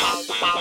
Bye. 0.00 0.53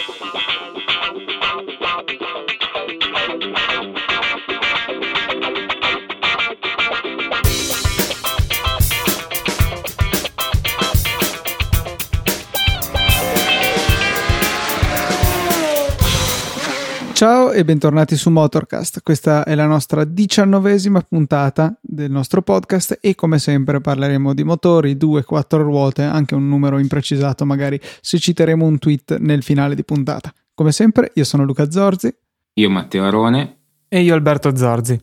Ciao 17.24 17.54
e 17.54 17.64
bentornati 17.64 18.18
su 18.18 18.30
Motorcast. 18.30 19.02
Questa 19.02 19.46
è 19.46 19.56
la 19.56 19.66
nostra 19.66 20.04
diciannovesima 20.04 21.00
puntata 21.00 21.74
del 21.80 22.12
nostro 22.12 22.42
podcast 22.42 22.98
e 23.00 23.16
come 23.16 23.40
sempre 23.40 23.80
parleremo 23.80 24.34
di 24.34 24.44
motori, 24.44 24.98
due, 24.98 25.24
quattro 25.24 25.64
ruote, 25.64 26.02
anche 26.02 26.36
un 26.36 26.50
numero 26.50 26.80
imprecisato 26.80 27.46
magari 27.46 27.80
se 28.02 28.20
citeremo 28.20 28.66
un 28.66 28.78
tweet 28.78 29.20
nel 29.20 29.42
finale 29.42 29.74
di 29.74 29.86
puntata. 29.86 30.34
Come 30.54 30.74
sempre 30.74 31.12
io 31.14 31.24
sono 31.24 31.46
Luca 31.46 31.72
Zorzi. 31.72 32.14
Io 32.56 32.70
Matteo 32.70 33.06
Arone. 33.06 33.58
E 33.88 34.02
io 34.02 34.16
Alberto 34.16 34.54
Zorzi. 34.54 35.00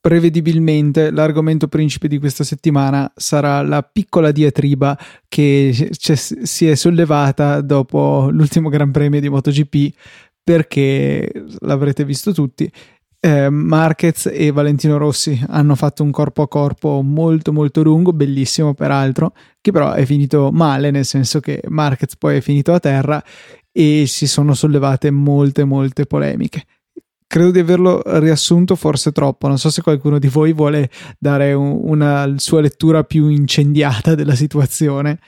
Prevedibilmente 0.00 1.10
l'argomento 1.10 1.66
principe 1.66 2.06
di 2.06 2.20
questa 2.20 2.44
settimana 2.44 3.12
sarà 3.16 3.62
la 3.62 3.82
piccola 3.82 4.30
diatriba 4.30 4.96
che 5.26 5.90
si 5.90 6.68
è 6.68 6.74
sollevata 6.76 7.60
dopo 7.60 8.28
l'ultimo 8.30 8.68
Gran 8.68 8.92
Premio 8.92 9.18
di 9.18 9.28
MotoGP 9.28 9.92
perché 10.42 11.30
l'avrete 11.60 12.04
visto 12.04 12.32
tutti. 12.32 12.70
Eh, 13.24 13.50
Marquez 13.50 14.28
e 14.32 14.50
Valentino 14.50 14.98
Rossi 14.98 15.40
hanno 15.46 15.76
fatto 15.76 16.02
un 16.02 16.10
corpo 16.10 16.42
a 16.42 16.48
corpo 16.48 17.02
molto 17.02 17.52
molto 17.52 17.82
lungo, 17.82 18.12
bellissimo 18.12 18.74
peraltro, 18.74 19.32
che 19.60 19.70
però 19.70 19.92
è 19.92 20.04
finito 20.04 20.50
male, 20.50 20.90
nel 20.90 21.04
senso 21.04 21.38
che 21.38 21.62
Marquez 21.68 22.16
poi 22.16 22.38
è 22.38 22.40
finito 22.40 22.72
a 22.72 22.80
terra 22.80 23.22
e 23.70 24.06
si 24.08 24.26
sono 24.26 24.54
sollevate 24.54 25.12
molte 25.12 25.62
molte 25.62 26.04
polemiche. 26.04 26.64
Credo 27.28 27.52
di 27.52 27.60
averlo 27.60 28.02
riassunto 28.18 28.74
forse 28.74 29.12
troppo, 29.12 29.46
non 29.46 29.56
so 29.56 29.70
se 29.70 29.82
qualcuno 29.82 30.18
di 30.18 30.28
voi 30.28 30.52
vuole 30.52 30.90
dare 31.16 31.52
un, 31.52 31.78
una 31.84 32.34
sua 32.38 32.60
lettura 32.60 33.04
più 33.04 33.28
incendiata 33.28 34.16
della 34.16 34.34
situazione. 34.34 35.20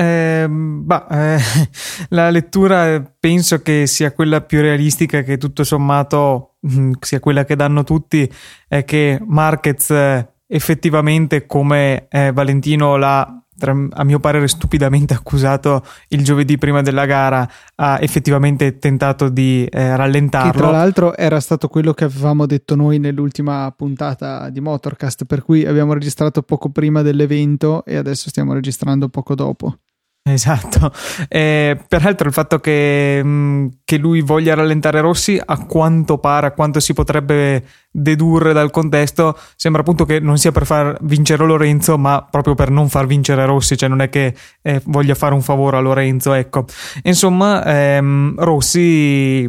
Eh, 0.00 0.46
bah, 0.48 1.08
eh, 1.10 1.40
la 2.10 2.30
lettura 2.30 3.02
penso 3.18 3.62
che 3.62 3.88
sia 3.88 4.12
quella 4.12 4.40
più 4.42 4.60
realistica 4.60 5.22
che 5.22 5.38
tutto 5.38 5.64
sommato 5.64 6.58
mm, 6.70 6.92
sia 7.00 7.18
quella 7.18 7.44
che 7.44 7.56
danno 7.56 7.82
tutti 7.82 8.30
è 8.68 8.84
che 8.84 9.18
Marquez 9.26 9.90
eh, 9.90 10.34
effettivamente 10.46 11.46
come 11.46 12.06
eh, 12.10 12.30
Valentino 12.30 12.96
l'ha 12.96 13.42
a 13.60 14.04
mio 14.04 14.20
parere 14.20 14.48
stupidamente 14.48 15.14
accusato 15.14 15.84
il 16.08 16.22
giovedì 16.22 16.58
prima 16.58 16.82
della 16.82 17.06
gara 17.06 17.48
ha 17.76 17.98
effettivamente 18.00 18.78
tentato 18.78 19.28
di 19.28 19.64
eh, 19.64 19.96
rallentarlo. 19.96 20.52
Che 20.52 20.58
tra 20.58 20.70
l'altro 20.70 21.16
era 21.16 21.40
stato 21.40 21.68
quello 21.68 21.92
che 21.92 22.04
avevamo 22.04 22.46
detto 22.46 22.74
noi 22.74 22.98
nell'ultima 22.98 23.72
puntata 23.76 24.48
di 24.50 24.60
Motorcast 24.60 25.24
per 25.24 25.42
cui 25.42 25.64
abbiamo 25.64 25.92
registrato 25.92 26.42
poco 26.42 26.70
prima 26.70 27.02
dell'evento 27.02 27.84
e 27.84 27.96
adesso 27.96 28.28
stiamo 28.28 28.52
registrando 28.52 29.08
poco 29.08 29.34
dopo 29.34 29.78
Esatto, 30.30 30.92
eh, 31.28 31.78
peraltro 31.88 32.28
il 32.28 32.34
fatto 32.34 32.58
che, 32.58 33.22
mh, 33.22 33.28
mm, 33.28 33.66
che, 33.84 33.96
lui 33.96 34.20
voglia 34.20 34.54
rallentare 34.54 35.00
Rossi, 35.00 35.40
a 35.42 35.64
quanto 35.64 36.18
pare, 36.18 36.48
a 36.48 36.50
quanto 36.52 36.80
si 36.80 36.92
potrebbe 36.92 37.64
dedurre 37.90 38.52
dal 38.52 38.70
contesto, 38.70 39.36
sembra 39.56 39.80
appunto 39.80 40.04
che 40.04 40.20
non 40.20 40.36
sia 40.36 40.52
per 40.52 40.66
far 40.66 40.98
vincere 41.02 41.46
Lorenzo, 41.46 41.96
ma 41.96 42.26
proprio 42.28 42.54
per 42.54 42.70
non 42.70 42.88
far 42.88 43.06
vincere 43.06 43.46
Rossi, 43.46 43.76
cioè 43.76 43.88
non 43.88 44.00
è 44.00 44.08
che 44.08 44.34
eh, 44.62 44.82
voglia 44.84 45.14
fare 45.14 45.34
un 45.34 45.42
favore 45.42 45.78
a 45.78 45.80
Lorenzo, 45.80 46.32
ecco. 46.34 46.66
Insomma, 47.04 47.64
ehm, 47.64 48.34
Rossi 48.38 49.48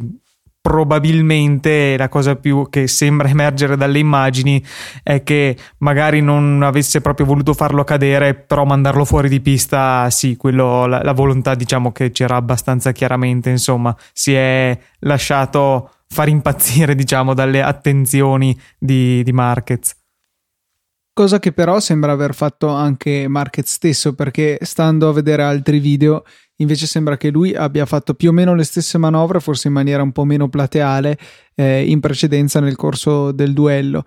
probabilmente 0.70 1.98
la 1.98 2.10
cosa 2.10 2.36
più 2.36 2.68
che 2.70 2.88
sembra 2.88 3.28
emergere 3.28 3.76
dalle 3.76 3.98
immagini 3.98 4.64
è 5.02 5.24
che 5.24 5.58
magari 5.80 6.22
non 6.22 6.62
avesse 6.62 7.02
proprio 7.02 7.26
voluto 7.26 7.56
farlo 7.56 7.84
cadere, 7.84 8.36
però 8.36 8.66
mandarlo 8.66 9.04
fuori 9.04 9.30
di 9.30 9.42
pista, 9.42 10.08
sì, 10.12 10.38
quello, 10.38 10.86
la, 10.86 11.02
la 11.02 11.14
volontà 11.14 11.56
diciamo 11.56 11.92
che 11.92 12.12
c'era 12.12 12.36
abbastanza 12.36 12.92
chiaramente, 12.92 13.50
insomma, 13.50 13.96
si 14.14 14.36
è 14.36 14.78
lasciato 15.00 15.90
far 16.08 16.30
impazzire, 16.30 16.94
diciamo, 16.94 17.34
dalle 17.34 17.64
attenzioni 17.64 18.56
di, 18.78 19.24
di 19.24 19.32
Marquez 19.32 19.99
cosa 21.20 21.38
che 21.38 21.52
però 21.52 21.82
sembra 21.82 22.14
aver 22.14 22.34
fatto 22.34 22.70
anche 22.70 23.28
Marquez 23.28 23.70
stesso 23.70 24.16
perché 24.16 24.58
stando 24.62 25.10
a 25.10 25.12
vedere 25.12 25.44
altri 25.44 25.80
video 25.80 26.24
invece 26.60 26.88
sembra 26.88 27.18
che 27.18 27.30
lui 27.30 27.54
abbia 27.54 27.86
fatto 27.86 28.14
più 28.14 28.30
o 28.30 28.32
meno 28.32 28.56
le 28.56 28.64
stesse 28.64 28.98
manovre, 28.98 29.42
forse 29.42 29.68
in 29.68 29.74
maniera 29.74 30.02
un 30.02 30.14
po' 30.14 30.24
meno 30.24 30.48
plateale, 30.48 31.18
eh, 31.56 31.86
in 31.90 32.00
precedenza 32.00 32.62
nel 32.62 32.78
corso 32.78 33.34
del 33.34 33.52
duello. 33.52 34.06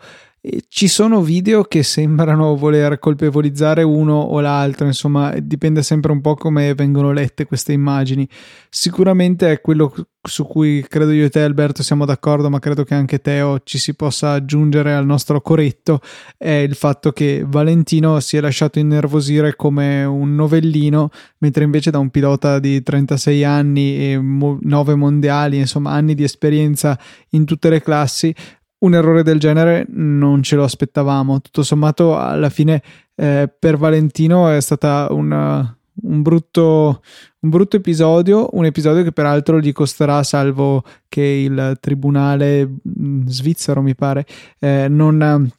Ci 0.67 0.89
sono 0.89 1.21
video 1.23 1.63
che 1.63 1.85
sembrano 1.85 2.57
voler 2.57 2.99
colpevolizzare 2.99 3.85
uno 3.85 4.15
o 4.15 4.41
l'altro, 4.41 4.87
insomma, 4.87 5.39
dipende 5.39 5.85
sempre 5.85 6.11
un 6.11 6.21
po' 6.21 6.35
come 6.35 6.75
vengono 6.75 7.13
lette 7.13 7.47
queste 7.47 7.73
immagini. 7.73 8.29
Sicuramente 8.69 9.53
è 9.53 9.61
quello 9.61 9.95
su 10.21 10.45
cui 10.45 10.85
credo 10.89 11.13
io 11.13 11.27
e 11.27 11.31
te, 11.31 11.43
Alberto, 11.43 11.85
siamo 11.85 12.05
d'accordo, 12.05 12.51
ma 12.51 12.59
credo 12.59 12.83
che 12.83 12.95
anche 12.95 13.21
Teo 13.21 13.61
ci 13.63 13.79
si 13.79 13.95
possa 13.95 14.33
aggiungere 14.33 14.93
al 14.93 15.07
nostro 15.07 15.41
corretto. 15.41 16.01
È 16.37 16.51
il 16.51 16.75
fatto 16.75 17.13
che 17.13 17.45
Valentino 17.47 18.19
si 18.19 18.37
è 18.37 18.41
lasciato 18.41 18.81
innervosire 18.81 19.55
come 19.55 20.03
un 20.03 20.35
novellino, 20.35 21.11
mentre 21.39 21.63
invece 21.63 21.93
da 21.93 22.01
un 22.01 22.11
pilota 22.11 22.59
di 22.59 22.83
36 22.83 23.45
anni 23.45 23.97
e 23.97 24.21
9 24.21 24.95
mondiali, 24.97 25.59
insomma, 25.59 25.93
anni 25.93 26.17
di 26.17 26.25
esperienza 26.25 26.99
in 27.31 27.45
tutte 27.45 27.71
le 27.71 27.81
classi, 27.81 28.35
un 28.83 28.95
errore 28.95 29.23
del 29.23 29.39
genere 29.39 29.87
non 29.89 30.43
ce 30.43 30.57
lo 30.57 30.65
aspettavamo. 30.65 31.41
Tutto 31.41 31.63
sommato, 31.63 32.19
alla 32.19 32.51
fine, 32.51 32.83
eh, 33.15 33.51
per 33.59 33.77
Valentino 33.77 34.49
è 34.49 34.61
stata 34.61 35.09
una, 35.11 35.77
un, 36.03 36.23
brutto, 36.23 37.03
un 37.41 37.51
brutto 37.51 37.77
episodio. 37.77 38.49
Un 38.53 38.65
episodio 38.65 39.03
che 39.03 39.13
peraltro 39.13 39.61
gli 39.61 39.73
costerà, 39.73 40.23
salvo 40.23 40.85
che 41.09 41.23
il 41.23 41.79
tribunale 41.81 42.67
mm, 42.67 43.27
svizzero, 43.27 43.83
mi 43.83 43.95
pare, 43.95 44.27
eh, 44.59 44.87
non 44.89 45.51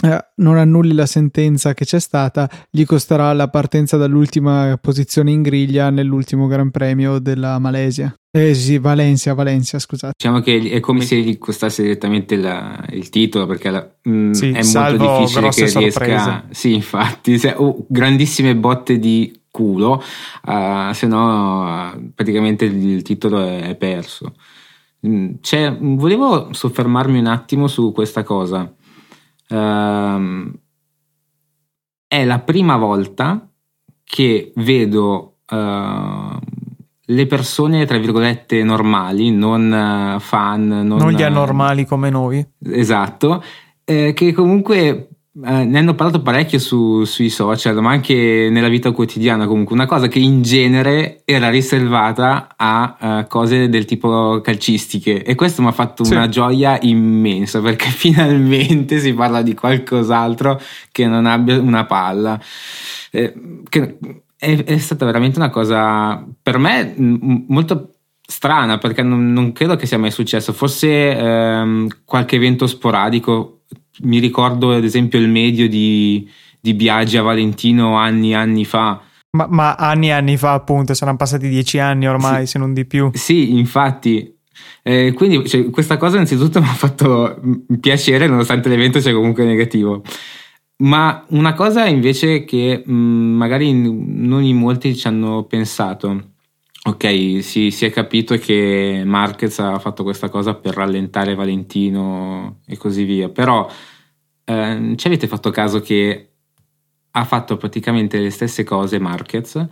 eh, 0.00 0.26
non 0.36 0.56
annulli 0.56 0.92
la 0.92 1.06
sentenza 1.06 1.74
che 1.74 1.84
c'è 1.84 1.98
stata, 1.98 2.48
gli 2.70 2.84
costerà 2.84 3.32
la 3.32 3.48
partenza 3.48 3.96
dall'ultima 3.96 4.78
posizione 4.80 5.32
in 5.32 5.42
griglia 5.42 5.90
nell'ultimo 5.90 6.46
Gran 6.46 6.70
Premio 6.70 7.18
della 7.18 7.58
Malesia. 7.58 8.14
Eh 8.38 8.54
sì, 8.54 8.78
Valencia, 8.78 9.34
Valencia, 9.34 9.78
scusate. 9.78 10.14
Diciamo 10.16 10.40
che 10.40 10.70
è 10.70 10.80
come 10.80 11.02
se 11.02 11.16
gli 11.16 11.38
costasse 11.38 11.82
direttamente 11.82 12.36
la, 12.36 12.84
il 12.90 13.08
titolo, 13.08 13.46
perché 13.46 13.70
la, 13.70 13.88
mh, 14.02 14.10
mm, 14.10 14.30
sì, 14.32 14.50
è 14.50 14.62
molto 14.62 15.18
difficile 15.20 15.48
che 15.48 15.66
sorprese. 15.68 16.04
riesca. 16.04 16.44
Sì, 16.50 16.74
infatti, 16.74 17.38
se, 17.38 17.54
oh, 17.56 17.86
grandissime 17.88 18.56
botte 18.56 18.98
di 18.98 19.40
culo, 19.50 20.02
uh, 20.44 20.92
se 20.92 21.06
no 21.06 21.92
uh, 21.92 22.12
praticamente 22.14 22.64
il, 22.64 23.02
titolo 23.02 23.42
è, 23.42 23.68
è 23.68 23.74
perso. 23.76 24.34
Mm, 25.06 25.34
cioè, 25.40 25.76
volevo 25.78 26.52
soffermarmi 26.52 27.18
un 27.18 27.26
attimo 27.26 27.66
su 27.66 27.92
questa 27.92 28.22
cosa 28.22 28.72
Uh, 29.48 30.52
è 32.06 32.24
la 32.24 32.38
prima 32.40 32.76
volta 32.76 33.50
che 34.04 34.52
vedo 34.56 35.38
uh, 35.48 36.37
le 37.10 37.26
persone, 37.26 37.86
tra 37.86 37.98
virgolette, 37.98 38.62
normali, 38.62 39.30
non 39.30 40.14
uh, 40.16 40.20
fan, 40.20 40.66
non, 40.66 40.98
non, 40.98 41.12
gli 41.12 41.22
anormali 41.22 41.86
come 41.86 42.10
noi. 42.10 42.46
Esatto, 42.62 43.42
eh, 43.84 44.12
che 44.12 44.32
comunque 44.32 45.08
eh, 45.44 45.64
ne 45.64 45.78
hanno 45.78 45.94
parlato 45.94 46.20
parecchio 46.20 46.58
su, 46.58 47.04
sui 47.04 47.30
social, 47.30 47.80
ma 47.80 47.90
anche 47.90 48.48
nella 48.50 48.68
vita 48.68 48.90
quotidiana 48.90 49.46
comunque, 49.46 49.74
una 49.74 49.86
cosa 49.86 50.08
che 50.08 50.18
in 50.18 50.42
genere 50.42 51.22
era 51.24 51.48
riservata 51.48 52.54
a 52.56 52.96
uh, 53.00 53.26
cose 53.26 53.68
del 53.68 53.86
tipo 53.86 54.40
calcistiche 54.42 55.22
e 55.22 55.34
questo 55.34 55.62
mi 55.62 55.68
ha 55.68 55.72
fatto 55.72 56.04
sì. 56.04 56.12
una 56.12 56.28
gioia 56.28 56.78
immensa 56.82 57.60
perché 57.60 57.86
finalmente 57.88 58.98
si 58.98 59.14
parla 59.14 59.40
di 59.40 59.54
qualcos'altro 59.54 60.60
che 60.90 61.06
non 61.06 61.24
abbia 61.24 61.58
una 61.60 61.86
palla. 61.86 62.38
Eh, 63.10 63.32
che 63.68 63.96
è, 64.38 64.64
è, 64.64 64.78
stata 64.78 65.04
veramente 65.04 65.38
una 65.38 65.50
cosa 65.50 66.24
per 66.40 66.58
me 66.58 66.94
m- 66.96 67.44
molto 67.48 67.94
strana 68.24 68.78
perché 68.78 69.02
non, 69.02 69.32
non, 69.32 69.52
credo 69.52 69.74
che 69.76 69.86
sia 69.86 69.98
mai 69.98 70.10
successo, 70.10 70.52
forse 70.52 71.16
ehm, 71.16 71.88
qualche 72.04 72.36
evento 72.36 72.66
sporadico 72.66 73.62
mi 74.02 74.18
ricordo 74.18 74.72
ad 74.72 74.84
esempio 74.84 75.18
il 75.18 75.28
medio 75.28 75.68
di, 75.68 76.30
di 76.60 76.74
Biagi 76.74 77.16
a 77.16 77.22
Valentino 77.22 77.96
anni 77.96 78.30
e 78.30 78.34
anni 78.34 78.64
fa. 78.64 79.02
Ma, 79.30 79.46
ma, 79.48 79.74
anni 79.74 80.08
e 80.08 80.12
anni 80.12 80.36
fa, 80.36 80.52
appunto, 80.52 80.94
saranno 80.94 81.16
passati 81.16 81.48
dieci 81.48 81.78
anni 81.78 82.08
ormai, 82.08 82.46
sì, 82.46 82.52
se 82.52 82.58
non 82.58 82.72
di 82.72 82.86
più. 82.86 83.10
Sì, 83.14 83.58
infatti. 83.58 84.36
Eh, 84.82 85.12
quindi 85.12 85.46
cioè, 85.46 85.68
questa 85.70 85.96
cosa 85.96 86.14
innanzitutto 86.14 86.60
mi 86.62 86.68
ha 86.68 86.74
fatto 86.74 87.40
piacere, 87.80 88.26
nonostante 88.26 88.68
l'evento 88.68 89.00
sia 89.00 89.12
comunque 89.12 89.44
negativo. 89.44 90.02
Ma 90.80 91.24
una 91.30 91.54
cosa 91.54 91.86
invece 91.86 92.44
che 92.44 92.82
mh, 92.86 92.92
magari 92.92 93.72
non 93.72 94.44
in 94.44 94.56
molti 94.56 94.94
ci 94.96 95.08
hanno 95.08 95.42
pensato, 95.44 96.34
ok, 96.84 97.42
si, 97.42 97.72
si, 97.72 97.84
è 97.84 97.90
capito 97.90 98.36
che 98.36 99.02
Marquez 99.04 99.58
ha 99.58 99.78
fatto 99.80 100.04
questa 100.04 100.28
cosa 100.28 100.54
per 100.54 100.74
rallentare 100.74 101.34
Valentino 101.34 102.60
e 102.64 102.76
così 102.76 103.02
via, 103.02 103.28
però 103.28 103.68
eh, 104.44 104.92
ci 104.96 105.06
avete 105.08 105.26
fatto 105.26 105.50
caso 105.50 105.80
che 105.80 106.30
ha 107.10 107.24
fatto 107.24 107.56
praticamente 107.56 108.18
le 108.20 108.30
stesse 108.30 108.62
cose 108.62 109.00
Marquez, 109.00 109.66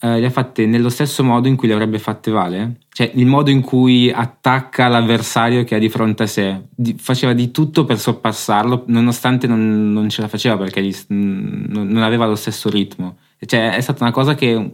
eh, 0.00 0.20
le 0.20 0.26
ha 0.26 0.30
fatte 0.30 0.66
nello 0.66 0.88
stesso 0.88 1.24
modo 1.24 1.48
in 1.48 1.56
cui 1.56 1.68
le 1.68 1.74
avrebbe 1.74 1.98
fatte 1.98 2.30
Vale? 2.30 2.80
Cioè 2.90 3.10
il 3.14 3.26
modo 3.26 3.50
in 3.50 3.62
cui 3.62 4.10
attacca 4.10 4.88
l'avversario 4.88 5.64
che 5.64 5.74
ha 5.74 5.78
di 5.78 5.88
fronte 5.88 6.24
a 6.24 6.26
sé, 6.26 6.68
di, 6.74 6.94
faceva 6.98 7.32
di 7.32 7.50
tutto 7.50 7.84
per 7.84 7.98
sorpassarlo, 7.98 8.84
nonostante 8.88 9.46
non, 9.46 9.92
non 9.92 10.08
ce 10.08 10.22
la 10.22 10.28
faceva 10.28 10.56
perché 10.56 10.82
gli, 10.82 10.94
non, 11.08 11.86
non 11.88 12.02
aveva 12.02 12.26
lo 12.26 12.36
stesso 12.36 12.68
ritmo. 12.70 13.18
Cioè 13.38 13.74
è 13.74 13.80
stata 13.80 14.04
una 14.04 14.12
cosa 14.12 14.34
che 14.34 14.70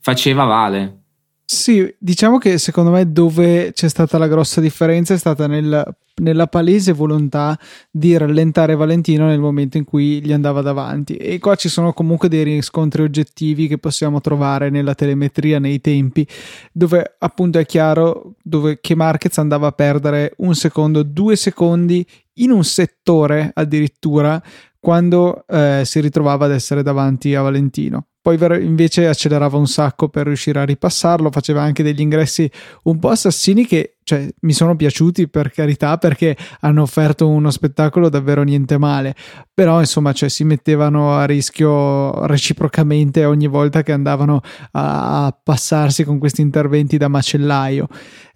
faceva 0.00 0.44
Vale 0.44 1.02
sì, 1.50 1.94
diciamo 1.98 2.36
che 2.36 2.58
secondo 2.58 2.90
me 2.90 3.10
dove 3.10 3.72
c'è 3.72 3.88
stata 3.88 4.18
la 4.18 4.28
grossa 4.28 4.60
differenza 4.60 5.14
è 5.14 5.16
stata 5.16 5.46
nel, 5.46 5.96
nella 6.16 6.46
palese 6.46 6.92
volontà 6.92 7.58
di 7.90 8.14
rallentare 8.18 8.76
Valentino 8.76 9.24
nel 9.24 9.40
momento 9.40 9.78
in 9.78 9.84
cui 9.84 10.22
gli 10.22 10.30
andava 10.34 10.60
davanti. 10.60 11.16
E 11.16 11.38
qua 11.38 11.54
ci 11.54 11.70
sono 11.70 11.94
comunque 11.94 12.28
dei 12.28 12.42
riscontri 12.42 13.00
oggettivi 13.00 13.66
che 13.66 13.78
possiamo 13.78 14.20
trovare 14.20 14.68
nella 14.68 14.94
telemetria 14.94 15.58
nei 15.58 15.80
tempi, 15.80 16.28
dove 16.70 17.16
appunto 17.18 17.58
è 17.58 17.64
chiaro 17.64 18.34
dove, 18.42 18.78
che 18.82 18.94
Marquez 18.94 19.38
andava 19.38 19.68
a 19.68 19.72
perdere 19.72 20.34
un 20.38 20.54
secondo, 20.54 21.02
due 21.02 21.34
secondi 21.34 22.06
in 22.40 22.50
un 22.50 22.62
settore 22.62 23.52
addirittura 23.54 24.38
quando 24.78 25.46
eh, 25.48 25.80
si 25.86 25.98
ritrovava 26.00 26.44
ad 26.44 26.52
essere 26.52 26.82
davanti 26.82 27.34
a 27.34 27.40
Valentino 27.40 28.08
poi 28.36 28.62
invece 28.62 29.06
accelerava 29.06 29.56
un 29.56 29.66
sacco 29.66 30.08
per 30.08 30.26
riuscire 30.26 30.60
a 30.60 30.64
ripassarlo, 30.64 31.30
faceva 31.30 31.62
anche 31.62 31.82
degli 31.82 32.00
ingressi 32.00 32.50
un 32.82 32.98
po' 32.98 33.08
assassini 33.08 33.64
che 33.64 33.96
cioè, 34.02 34.28
mi 34.40 34.52
sono 34.52 34.76
piaciuti 34.76 35.28
per 35.28 35.50
carità 35.50 35.96
perché 35.96 36.36
hanno 36.60 36.82
offerto 36.82 37.26
uno 37.28 37.50
spettacolo 37.50 38.10
davvero 38.10 38.42
niente 38.42 38.76
male, 38.76 39.14
però 39.54 39.80
insomma 39.80 40.12
cioè, 40.12 40.28
si 40.28 40.44
mettevano 40.44 41.14
a 41.16 41.24
rischio 41.24 42.26
reciprocamente 42.26 43.24
ogni 43.24 43.46
volta 43.46 43.82
che 43.82 43.92
andavano 43.92 44.40
a, 44.72 45.26
a 45.26 45.38
passarsi 45.42 46.04
con 46.04 46.18
questi 46.18 46.42
interventi 46.42 46.98
da 46.98 47.08
macellaio. 47.08 47.86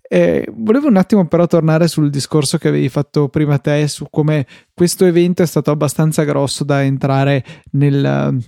Eh, 0.09 0.47
volevo 0.55 0.89
un 0.89 0.97
attimo 0.97 1.27
però 1.27 1.47
tornare 1.47 1.89
sul 1.89 2.11
discorso 2.11 2.59
che 2.59 2.69
avevi 2.69 2.91
fatto 2.91 3.29
prima 3.29 3.59
te 3.59 3.89
su 3.89 4.07
come 4.11 4.47
questo 4.75 5.07
evento 5.07 5.43
è 5.43 5.47
stato 5.47 5.71
abbastanza 5.71 6.25
grosso 6.25 6.65
da 6.65 6.83
entrare 6.83 7.43
nel, 7.73 8.39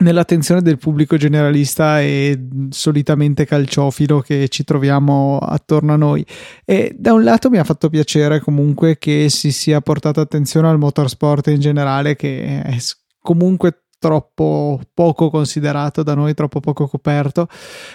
nell'attenzione 0.00 0.62
del 0.62 0.78
pubblico 0.78 1.16
generalista 1.16 2.00
e 2.00 2.48
solitamente 2.70 3.44
calciofilo 3.44 4.20
che 4.20 4.48
ci 4.48 4.64
troviamo 4.64 5.38
attorno 5.38 5.92
a 5.92 5.96
noi. 5.96 6.24
E 6.64 6.94
da 6.98 7.12
un 7.12 7.22
lato 7.22 7.50
mi 7.50 7.58
ha 7.58 7.64
fatto 7.64 7.88
piacere 7.88 8.40
comunque 8.40 8.98
che 8.98 9.28
si 9.28 9.52
sia 9.52 9.80
portata 9.80 10.20
attenzione 10.20 10.68
al 10.68 10.78
motorsport 10.78 11.48
in 11.48 11.60
generale 11.60 12.16
che 12.16 12.62
è 12.62 12.76
comunque 13.20 13.84
troppo 14.02 14.80
poco 14.92 15.30
considerato 15.30 16.02
da 16.02 16.14
noi, 16.14 16.34
troppo 16.34 16.58
poco 16.58 16.88
coperto. 16.88 17.46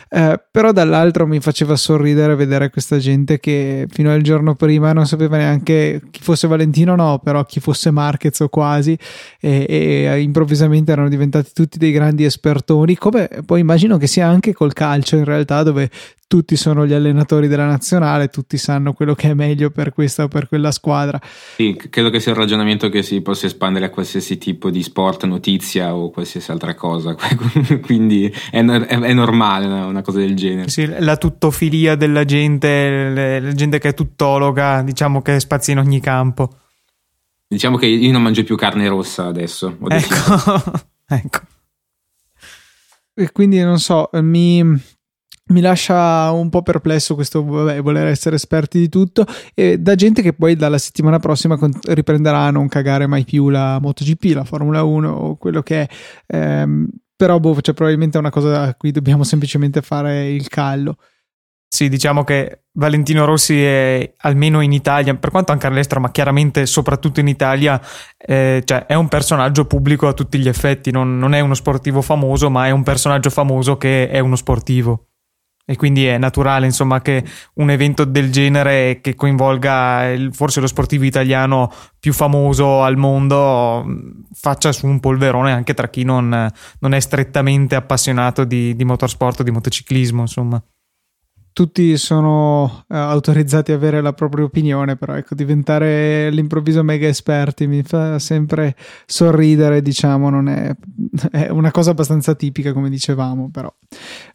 Eh, 0.08 0.42
però 0.50 0.72
dall'altro 0.72 1.28
mi 1.28 1.42
faceva 1.42 1.76
sorridere 1.76 2.36
vedere 2.36 2.70
questa 2.70 2.98
gente 2.98 3.42
che 3.42 3.88
fino 3.90 4.10
al 4.10 4.22
giorno 4.22 4.56
prima 4.56 4.94
non 4.94 5.06
sapeva 5.06 5.36
neanche 5.36 6.02
chi 6.10 6.22
fosse 6.22 6.48
Valentino, 6.48 6.96
no, 6.96 7.20
però 7.22 7.44
chi 7.44 7.60
fosse 7.60 7.92
Marquez 7.92 8.40
o 8.40 8.48
quasi, 8.48 8.98
e, 9.42 9.66
e 9.68 10.22
improvvisamente 10.22 10.94
erano 10.94 11.10
diventati 11.10 11.52
tutti 11.54 11.78
dei 11.78 11.92
grandi 11.92 12.24
espertoni. 12.24 12.96
Come 12.96 13.28
poi 13.46 13.60
immagino 13.60 13.98
che 13.98 14.08
sia 14.08 14.28
anche 14.28 14.54
col 14.54 14.72
calcio 14.72 15.18
in 15.18 15.26
realtà, 15.26 15.62
dove 15.64 15.90
tutti 16.28 16.58
sono 16.58 16.86
gli 16.86 16.92
allenatori 16.92 17.48
della 17.48 17.66
nazionale, 17.66 18.28
tutti 18.28 18.58
sanno 18.58 18.92
quello 18.92 19.16
che 19.16 19.30
è 19.30 19.34
meglio 19.34 19.70
per 19.72 19.94
questa 19.94 20.24
o 20.24 20.28
per 20.28 20.50
quella 20.50 20.72
squadra. 20.72 21.20
Sì, 21.56 21.82
credo 21.90 22.10
che 22.10 22.20
sia 22.20 22.34
un 22.34 22.38
ragionamento 22.38 22.90
che 22.90 23.02
si 23.02 23.22
possa 23.22 23.46
espandere 23.46 23.86
a 23.86 23.90
qualsiasi 23.90 24.38
tipo 24.38 24.70
di 24.70 24.84
sport, 24.84 25.24
notizia 25.24 25.96
o 25.96 26.12
qualsiasi 26.12 26.52
altra 26.52 26.76
cosa, 26.76 27.16
quindi 27.82 28.32
è, 28.52 28.64
è, 28.64 29.14
normale 29.14 29.66
una 29.68 30.02
cosa 30.02 30.20
del 30.20 30.36
genere. 30.36 30.68
Sì, 30.70 30.86
la 31.00 31.16
tuttofilia 31.16 31.96
della 31.96 32.26
gente, 32.26 33.40
la 33.40 33.54
gente 33.54 33.80
che 33.80 33.90
è 33.90 33.94
tuttologa, 33.94 34.82
diciamo 34.82 35.22
che 35.22 35.40
spazia 35.40 35.74
in 35.74 35.80
ogni 35.80 36.02
campo. 36.02 36.50
Diciamo 37.48 37.78
che 37.78 37.86
io 37.86 38.12
non 38.12 38.22
mangio 38.22 38.44
più 38.44 38.58
carne 38.58 38.90
rossa 38.90 39.26
adesso. 39.28 39.78
Ecco. 39.88 40.84
ecco. 41.08 41.40
E 43.14 43.32
quindi 43.32 43.60
non 43.62 43.80
so, 43.80 44.10
mi, 44.12 44.62
mi 45.48 45.62
lascia 45.62 46.32
un 46.32 46.50
po' 46.50 46.62
perplesso 46.62 47.16
questo 47.16 47.44
vabbè, 47.44 47.82
voler 47.82 48.08
essere 48.08 48.36
esperti 48.36 48.80
di 48.80 48.90
tutto 48.90 49.26
e 49.54 49.78
da 49.80 49.96
gente 49.96 50.22
che 50.22 50.34
poi 50.34 50.56
dalla 50.56 50.78
settimana 50.78 51.20
prossima 51.20 51.58
riprenderà 51.90 52.40
a 52.40 52.52
non 52.52 52.68
cagare 52.68 53.08
mai 53.08 53.24
più 53.24 53.50
la 53.50 53.80
MotoGP, 53.80 54.36
la 54.36 54.44
Formula 54.44 54.84
1 54.84 55.10
o 55.10 55.36
quello 55.38 55.62
che 55.62 55.82
è. 55.82 55.88
Ehm, 56.28 56.88
però 57.16 57.40
boh, 57.40 57.60
cioè, 57.62 57.74
probabilmente 57.74 58.18
è 58.18 58.20
una 58.20 58.30
cosa 58.30 58.62
a 58.62 58.76
cui 58.76 58.92
dobbiamo 58.92 59.24
semplicemente 59.24 59.82
fare 59.82 60.30
il 60.30 60.48
callo. 60.50 60.98
Sì, 61.70 61.90
diciamo 61.90 62.24
che 62.24 62.64
Valentino 62.74 63.26
Rossi 63.26 63.62
è 63.62 64.14
almeno 64.20 64.62
in 64.62 64.72
Italia, 64.72 65.16
per 65.16 65.32
quanto 65.32 65.52
anche 65.52 65.68
all'estero, 65.68 66.00
ma 66.00 66.12
chiaramente 66.12 66.66
soprattutto 66.66 67.20
in 67.20 67.28
Italia, 67.28 67.82
eh, 68.18 68.62
cioè 68.64 68.86
è 68.86 68.94
un 68.94 69.08
personaggio 69.10 69.66
pubblico 69.66 70.08
a 70.08 70.14
tutti 70.14 70.40
gli 70.40 70.48
effetti, 70.48 70.92
non, 70.92 71.18
non, 71.18 71.34
è 71.34 71.40
uno 71.40 71.56
sportivo 71.56 72.02
famoso, 72.02 72.50
ma 72.50 72.68
è 72.68 72.72
un 72.72 72.84
personaggio 72.84 73.30
famoso 73.30 73.78
che 73.78 74.10
è 74.10 74.20
uno 74.20 74.36
sportivo. 74.36 75.08
E 75.70 75.76
quindi 75.76 76.06
è 76.06 76.18
naturale, 76.18 76.66
insomma, 76.66 77.02
che 77.02 77.26
un 77.56 77.70
evento 77.70 78.06
del 78.06 78.32
genere 78.32 79.02
che 79.02 79.16
coinvolga 79.16 80.10
il, 80.10 80.34
forse 80.34 80.62
lo 80.62 80.68
sportivo 80.68 81.04
italiano 81.04 81.70
più 82.00 82.14
famoso 82.14 82.84
al 82.84 82.96
mondo 82.96 83.86
faccia 84.34 84.72
su 84.72 84.88
un 84.88 85.02
polverone 85.02 85.52
anche 85.52 85.74
tra 85.74 85.90
chi 85.90 86.04
non, 86.04 86.50
non 86.80 86.94
è 86.94 87.00
strettamente 87.02 87.76
appassionato 87.76 88.46
di, 88.46 88.78
di 88.78 88.86
motorsport 88.86 89.44
di 89.44 89.52
motociclismo, 89.52 90.22
insomma 90.22 90.64
tutti 91.58 91.98
sono 91.98 92.86
eh, 92.88 92.96
autorizzati 92.96 93.72
a 93.72 93.76
avere 93.76 94.00
la 94.00 94.14
propria 94.14 94.46
opinione, 94.46 94.96
però 94.96 95.16
ecco, 95.16 95.34
diventare 95.34 96.28
all'improvviso 96.28 96.84
mega 96.84 97.08
esperti 97.08 97.66
mi 97.66 97.82
fa 97.82 98.20
sempre 98.20 98.76
sorridere, 99.08 99.82
diciamo, 99.82 100.30
non 100.30 100.50
è, 100.50 100.72
è 101.32 101.50
una 101.50 101.72
cosa 101.72 101.90
abbastanza 101.90 102.36
tipica, 102.36 102.74
come 102.74 102.92
dicevamo, 102.92 103.50
però 103.52 103.74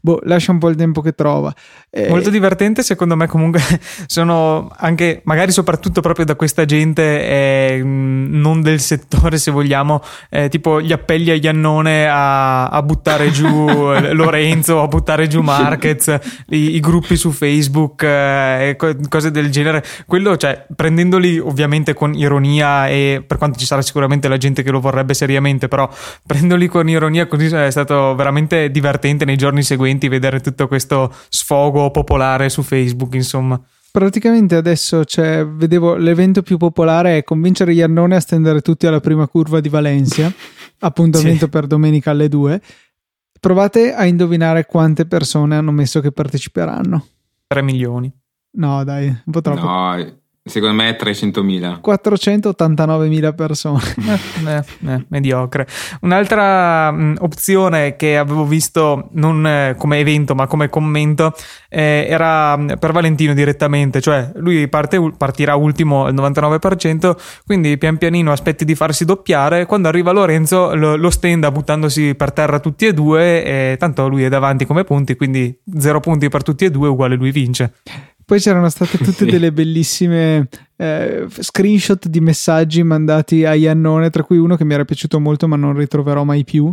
boh, 0.01 0.19
lascia 0.25 0.51
un 0.51 0.59
po' 0.59 0.69
il 0.69 0.75
tempo 0.75 1.01
che 1.01 1.15
trova. 1.15 1.55
Eh, 1.91 2.09
Molto 2.09 2.29
divertente, 2.29 2.83
secondo 2.83 3.15
me, 3.15 3.29
comunque 3.29 3.61
sono 4.07 4.69
anche, 4.77 5.21
magari 5.23 5.53
soprattutto 5.53 6.01
proprio 6.01 6.25
da 6.25 6.35
questa 6.35 6.65
gente 6.65 7.03
eh, 7.03 7.83
non 7.85 8.63
del 8.63 8.81
settore, 8.81 9.39
se 9.39 9.53
vogliamo, 9.53 10.03
eh, 10.29 10.49
tipo 10.49 10.81
gli 10.81 10.91
appelli 10.91 11.31
a 11.31 11.35
Iannone 11.35 12.09
a, 12.09 12.67
a 12.67 12.83
buttare 12.83 13.31
giù 13.31 13.47
Lorenzo, 14.11 14.83
a 14.83 14.89
buttare 14.89 15.29
giù 15.29 15.41
Marquez, 15.41 16.19
i, 16.49 16.75
i 16.75 16.81
gruppi 16.81 17.11
gruppi 17.13 17.17
su 17.17 17.31
Facebook 17.31 18.03
eh, 18.03 18.71
e 18.71 18.77
co- 18.77 18.97
cose 19.09 19.31
del 19.31 19.51
genere. 19.51 19.85
Quello, 20.07 20.37
cioè, 20.37 20.67
prendendoli 20.75 21.39
ovviamente 21.39 21.95
con 21.95 22.15
ironia 22.15 22.89
e 22.89 23.23
per 23.27 23.39
quanto 23.39 23.59
ci 23.59 23.67
sarà 23.67 23.83
sicuramente 23.83 24.29
la 24.29 24.37
gente 24.37 24.63
che 24.63 24.71
lo 24.71 24.81
vorrebbe 24.81 25.15
seriamente, 25.15 25.69
però 25.69 25.89
prendendoli 26.27 26.67
con 26.69 26.89
ironia 26.89 27.27
così 27.27 27.47
è 27.47 27.71
stato 27.71 28.15
veramente 28.15 28.71
divertente 28.71 29.25
nei 29.25 29.37
giorni 29.37 29.63
seguenti 29.63 30.09
vedere 30.09 30.41
tutto 30.41 30.67
questo 30.69 31.13
sfogo 31.29 31.91
popolare 31.91 32.49
su 32.49 32.63
Facebook, 32.63 33.15
insomma. 33.15 33.61
Praticamente 33.91 34.57
adesso 34.57 35.05
cioè, 35.05 35.47
vedevo 35.47 35.97
l'evento 35.97 36.41
più 36.41 36.57
popolare 36.57 37.19
è 37.19 37.25
convincere 37.25 37.75
Iannone 37.75 38.17
a 38.17 38.21
stendere 38.21 38.63
tutti 38.63 38.87
alla 38.87 39.01
prima 39.01 39.27
curva 39.29 39.61
di 39.61 39.69
Valencia, 39.69 40.33
appuntamento 40.81 41.45
sì. 41.45 41.51
per 41.51 41.67
domenica 41.67 42.11
alle 42.11 42.29
2 42.29 42.61
Provate 43.43 43.93
a 43.93 44.05
indovinare 44.05 44.67
quante 44.67 45.05
persone 45.05 45.57
hanno 45.57 45.73
messo 45.73 45.99
che 45.99 46.13
parteciperanno. 46.13 47.07
3 47.49 47.63
milioni. 47.63 48.09
No, 48.53 48.85
dai, 48.85 49.09
un 49.09 49.33
po' 49.33 49.41
troppo. 49.41 49.63
No, 49.63 50.22
Secondo 50.45 50.83
me 50.83 50.97
300.000. 50.97 51.81
489.000 51.81 53.35
persone. 53.35 53.81
eh, 54.45 54.55
eh, 54.57 54.93
eh, 54.93 55.05
mediocre. 55.07 55.69
Un'altra 56.01 56.91
mh, 56.91 57.19
opzione 57.21 57.95
che 57.95 58.19
avevo 58.19 58.45
visto 58.45 59.09
non 59.13 59.47
eh, 59.47 59.77
come 59.79 60.01
evento 60.01 60.35
ma 60.35 60.49
come 60.49 60.69
commento 60.69 61.33
eh, 61.69 62.07
era 62.09 62.57
mm, 62.57 62.73
per 62.81 62.91
Valentino 62.91 63.35
direttamente, 63.35 64.01
cioè 64.01 64.33
lui 64.35 64.67
parte, 64.67 65.01
partirà 65.17 65.55
ultimo 65.55 66.07
al 66.07 66.15
99%, 66.15 67.17
quindi 67.47 67.79
pian 67.79 67.97
pianino 67.97 68.33
aspetti 68.33 68.65
di 68.65 68.75
farsi 68.75 69.05
doppiare, 69.05 69.65
quando 69.65 69.87
arriva 69.87 70.11
Lorenzo 70.11 70.75
lo, 70.75 70.97
lo 70.97 71.11
stenda 71.11 71.53
buttandosi 71.53 72.17
per 72.17 72.33
terra 72.33 72.59
tutti 72.59 72.87
e 72.87 72.93
due 72.93 73.45
e 73.45 73.77
tanto 73.79 74.09
lui 74.09 74.25
è 74.25 74.29
davanti 74.29 74.67
come 74.67 74.83
punti, 74.83 75.15
quindi 75.15 75.57
0 75.79 76.01
punti 76.01 76.29
per 76.29 76.43
tutti 76.43 76.65
e 76.65 76.71
due 76.71 76.89
uguale 76.89 77.15
lui 77.15 77.31
vince. 77.31 77.75
Poi 78.33 78.41
c'erano 78.41 78.71
state 78.71 78.97
tutte 79.05 79.27
delle 79.27 79.53
bellissime 79.53 80.49
eh, 80.77 81.27
screenshot 81.29 82.09
di 82.09 82.21
messaggi 82.21 82.83
mandati 82.83 83.45
a 83.45 83.53
Iannone, 83.53 84.09
tra 84.09 84.23
cui 84.23 84.39
uno 84.39 84.57
che 84.57 84.65
mi 84.65 84.73
era 84.73 84.87
piaciuto 84.87 85.21
molto 85.21 85.47
ma 85.47 85.57
non 85.57 85.77
ritroverò 85.77 86.25
mai 86.25 86.43
più, 86.43 86.73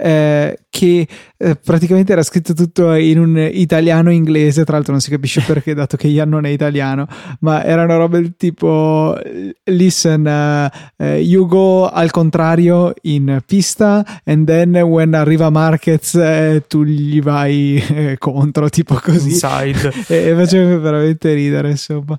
eh, 0.00 0.58
che 0.70 1.06
eh, 1.36 1.56
praticamente 1.56 2.12
era 2.12 2.22
scritto 2.22 2.54
tutto 2.54 2.94
in 2.94 3.18
un 3.18 3.36
italiano 3.52 4.10
inglese, 4.10 4.64
tra 4.64 4.74
l'altro 4.74 4.92
non 4.92 5.00
si 5.00 5.10
capisce 5.10 5.42
perché 5.46 5.74
dato 5.74 5.96
che 5.96 6.06
Ian 6.06 6.28
non 6.28 6.46
è 6.46 6.48
italiano, 6.48 7.06
ma 7.40 7.64
erano 7.64 7.96
robe 7.98 8.20
del 8.20 8.34
tipo 8.36 9.18
listen, 9.64 10.70
uh, 10.96 11.04
you 11.04 11.46
go 11.46 11.88
al 11.88 12.10
contrario 12.10 12.94
in 13.02 13.42
pista 13.44 14.04
and 14.24 14.46
then 14.46 14.74
when 14.76 15.14
arriva 15.14 15.50
Marquez 15.50 16.14
eh, 16.14 16.64
tu 16.66 16.84
gli 16.84 17.20
vai 17.20 18.16
contro, 18.18 18.68
tipo 18.68 18.98
così. 19.02 19.30
Inside. 19.30 19.92
e, 20.08 20.28
e 20.28 20.34
faceva 20.34 20.78
veramente 20.78 21.32
ridere, 21.34 21.70
insomma. 21.70 22.18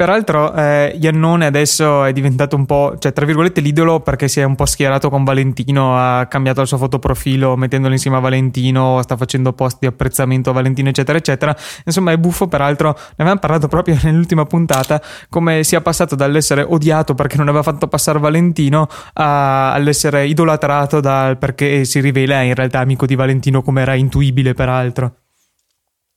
Peraltro, 0.00 0.54
eh, 0.54 0.96
Iannone 0.98 1.44
adesso 1.44 2.04
è 2.04 2.14
diventato 2.14 2.56
un 2.56 2.64
po', 2.64 2.96
cioè, 2.98 3.12
tra 3.12 3.26
virgolette, 3.26 3.60
l'idolo 3.60 4.00
perché 4.00 4.28
si 4.28 4.40
è 4.40 4.44
un 4.44 4.54
po' 4.54 4.64
schierato 4.64 5.10
con 5.10 5.24
Valentino, 5.24 5.94
ha 5.94 6.24
cambiato 6.24 6.62
il 6.62 6.66
suo 6.66 6.78
fotoprofilo 6.78 7.54
mettendolo 7.54 7.92
insieme 7.92 8.16
a 8.16 8.20
Valentino, 8.20 9.02
sta 9.02 9.18
facendo 9.18 9.52
post 9.52 9.76
di 9.78 9.86
apprezzamento 9.86 10.48
a 10.48 10.52
Valentino, 10.54 10.88
eccetera, 10.88 11.18
eccetera. 11.18 11.54
Insomma, 11.84 12.12
è 12.12 12.16
buffo, 12.16 12.48
peraltro, 12.48 12.94
ne 12.96 13.14
avevamo 13.16 13.40
parlato 13.40 13.68
proprio 13.68 13.98
nell'ultima 14.02 14.46
puntata, 14.46 15.02
come 15.28 15.64
sia 15.64 15.82
passato 15.82 16.14
dall'essere 16.14 16.62
odiato 16.62 17.14
perché 17.14 17.36
non 17.36 17.48
aveva 17.48 17.62
fatto 17.62 17.86
passare 17.86 18.18
Valentino 18.18 18.88
a, 19.12 19.74
all'essere 19.74 20.24
idolatrato 20.26 21.00
dal, 21.00 21.36
perché 21.36 21.84
si 21.84 22.00
rivela 22.00 22.40
in 22.40 22.54
realtà 22.54 22.78
amico 22.78 23.04
di 23.04 23.16
Valentino, 23.16 23.60
come 23.60 23.82
era 23.82 23.92
intuibile, 23.92 24.54
peraltro. 24.54 25.19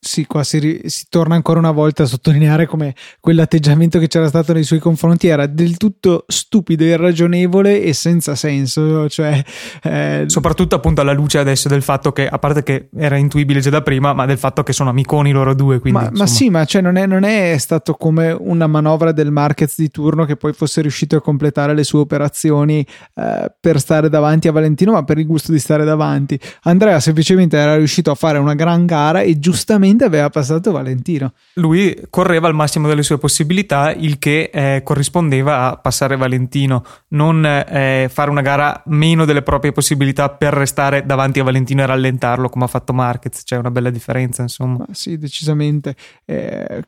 Sì, 0.04 0.26
qua 0.26 0.44
si, 0.44 0.82
si, 0.84 1.06
torna 1.08 1.36
ancora 1.36 1.60
una 1.60 1.72
volta 1.72 2.04
a 2.04 2.06
sottolineare 2.06 2.66
come 2.66 2.94
quell'atteggiamento 3.22 4.00
che 4.00 4.10
c'era 4.10 4.28
stato 4.28 4.52
nei 4.52 4.64
suoi 4.64 4.80
confronti 4.80 5.28
era 5.28 5.48
del 5.48 5.78
tutto 5.78 6.26
stupido, 6.28 6.84
irragionevole 6.84 7.82
e 7.82 7.94
senza 7.94 8.36
senso. 8.36 9.08
Cioè, 9.08 9.42
eh... 9.82 10.26
Soprattutto 10.28 10.76
appunto 10.76 11.00
alla 11.00 11.14
luce 11.14 11.40
adesso 11.40 11.70
del 11.70 11.82
fatto 11.82 12.12
che, 12.12 12.28
a 12.28 12.38
parte 12.38 12.64
che 12.64 12.90
era 12.94 13.16
intuibile 13.16 13.62
già 13.62 13.70
da 13.70 13.82
prima, 13.82 14.12
ma 14.12 14.26
del 14.26 14.38
fatto 14.38 14.62
che 14.62 14.74
sono 14.74 14.90
amiconi 14.90 15.32
loro 15.32 15.56
due. 15.56 15.80
Quindi, 15.80 16.02
ma, 16.02 16.10
ma, 16.12 16.28
sì, 16.28 16.50
ma 16.50 16.66
cioè 16.66 16.82
non, 16.82 16.98
è, 16.98 17.06
non, 17.06 17.24
è, 17.24 17.56
stato 17.58 17.94
come 17.94 18.36
una 18.38 18.68
manovra 18.68 19.14
del 19.14 19.32
Marquez 19.32 19.76
di 19.78 19.90
turno 19.90 20.26
che 20.26 20.36
poi 20.36 20.52
fosse 20.52 20.82
riuscito 20.82 21.16
a 21.16 21.22
completare 21.22 21.74
le 21.74 21.86
sue 21.86 22.00
operazioni 22.00 22.86
eh, 23.16 23.54
per 23.58 23.80
stare 23.80 24.10
davanti 24.10 24.50
a 24.50 24.52
Valentino, 24.52 24.92
ma 24.92 25.04
per 25.06 25.18
il 25.18 25.26
gusto 25.26 25.54
di 25.54 25.60
stare 25.60 25.86
davanti. 25.86 26.38
Andrea 26.64 27.00
semplicemente 27.00 27.56
era 27.56 27.78
riuscito 27.78 28.12
a 28.12 28.16
fare 28.16 28.38
una 28.38 28.54
gran 28.54 28.86
gara 28.86 29.22
e 29.22 29.40
giustamente 29.40 29.92
giustamente 29.94 30.04
aveva 30.04 30.30
passato 30.30 30.72
Valentino. 30.72 31.34
Lui 31.56 31.96
correva 32.10 32.48
al 32.48 32.56
massimo 32.56 32.88
delle 32.88 33.04
sue 33.04 33.18
possibilità, 33.18 33.92
il 33.94 34.20
che 34.20 34.50
eh, 34.54 34.82
corrispondeva 34.84 35.70
a 35.70 35.78
passare 35.78 36.18
Valentino, 36.18 36.84
non 37.10 37.46
eh, 37.46 38.10
fare 38.12 38.30
una 38.30 38.42
gara 38.42 38.82
meno 38.88 39.26
delle 39.26 39.42
proprie 39.42 39.72
possibilità 39.72 40.30
per 40.30 40.54
restare 40.54 41.06
davanti 41.06 41.40
a 41.40 41.44
Valentino 41.44 41.84
e 41.84 41.86
rallentarlo 41.86 42.50
come 42.50 42.66
ha 42.66 42.68
fatto 42.68 42.94
Marquez. 42.94 43.44
C'è 43.44 43.58
una 43.58 43.72
bella 43.72 43.90
differenza, 43.90 44.42
insomma. 44.42 44.86
Ma 44.88 44.94
sì, 44.94 45.18
decisamente. 45.18 45.96
Eh, 46.26 46.82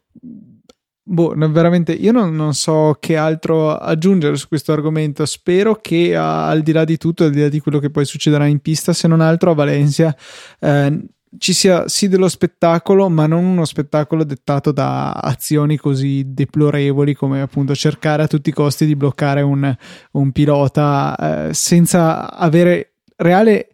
boh, 1.04 1.34
veramente 1.36 1.94
io 1.94 2.12
non, 2.12 2.36
non, 2.36 2.54
so 2.54 2.98
che 3.00 3.16
altro 3.16 3.76
aggiungere 3.76 4.36
su 4.36 4.48
questo 4.48 4.74
argomento. 4.74 5.26
Spero 5.26 5.76
che 5.76 6.16
al 6.16 6.62
di 6.62 6.72
là 6.72 6.84
di 6.84 6.98
tutto, 6.98 7.26
al 7.26 7.32
di 7.32 7.42
là 7.42 7.50
di 7.50 7.60
quello 7.60 7.80
che 7.80 7.90
poi 7.90 8.06
succederà 8.06 8.46
in 8.46 8.60
pista, 8.60 8.94
se 8.94 9.08
non 9.08 9.22
altro 9.22 9.52
a 9.52 9.56
Valencia, 9.56 10.16
eh, 10.60 11.00
ci 11.38 11.54
sia 11.54 11.88
sì 11.88 12.08
dello 12.08 12.28
spettacolo, 12.28 13.10
ma 13.10 13.28
non 13.28 13.44
uno 13.44 13.66
spettacolo 13.66 14.24
dettato 14.24 14.72
da 14.72 15.12
azioni 15.12 15.78
così 15.78 16.34
deplorevoli 16.34 17.14
come 17.14 17.42
appunto 17.42 17.76
cercare 17.76 18.24
a 18.24 18.28
tutti 18.28 18.50
i 18.50 18.54
costi 18.54 18.86
di 18.86 18.96
bloccare 18.96 19.42
un, 19.42 19.76
un 20.12 20.32
pilota 20.32 21.48
eh, 21.48 21.54
senza 21.54 22.32
avere 22.34 22.96
reale 23.18 23.70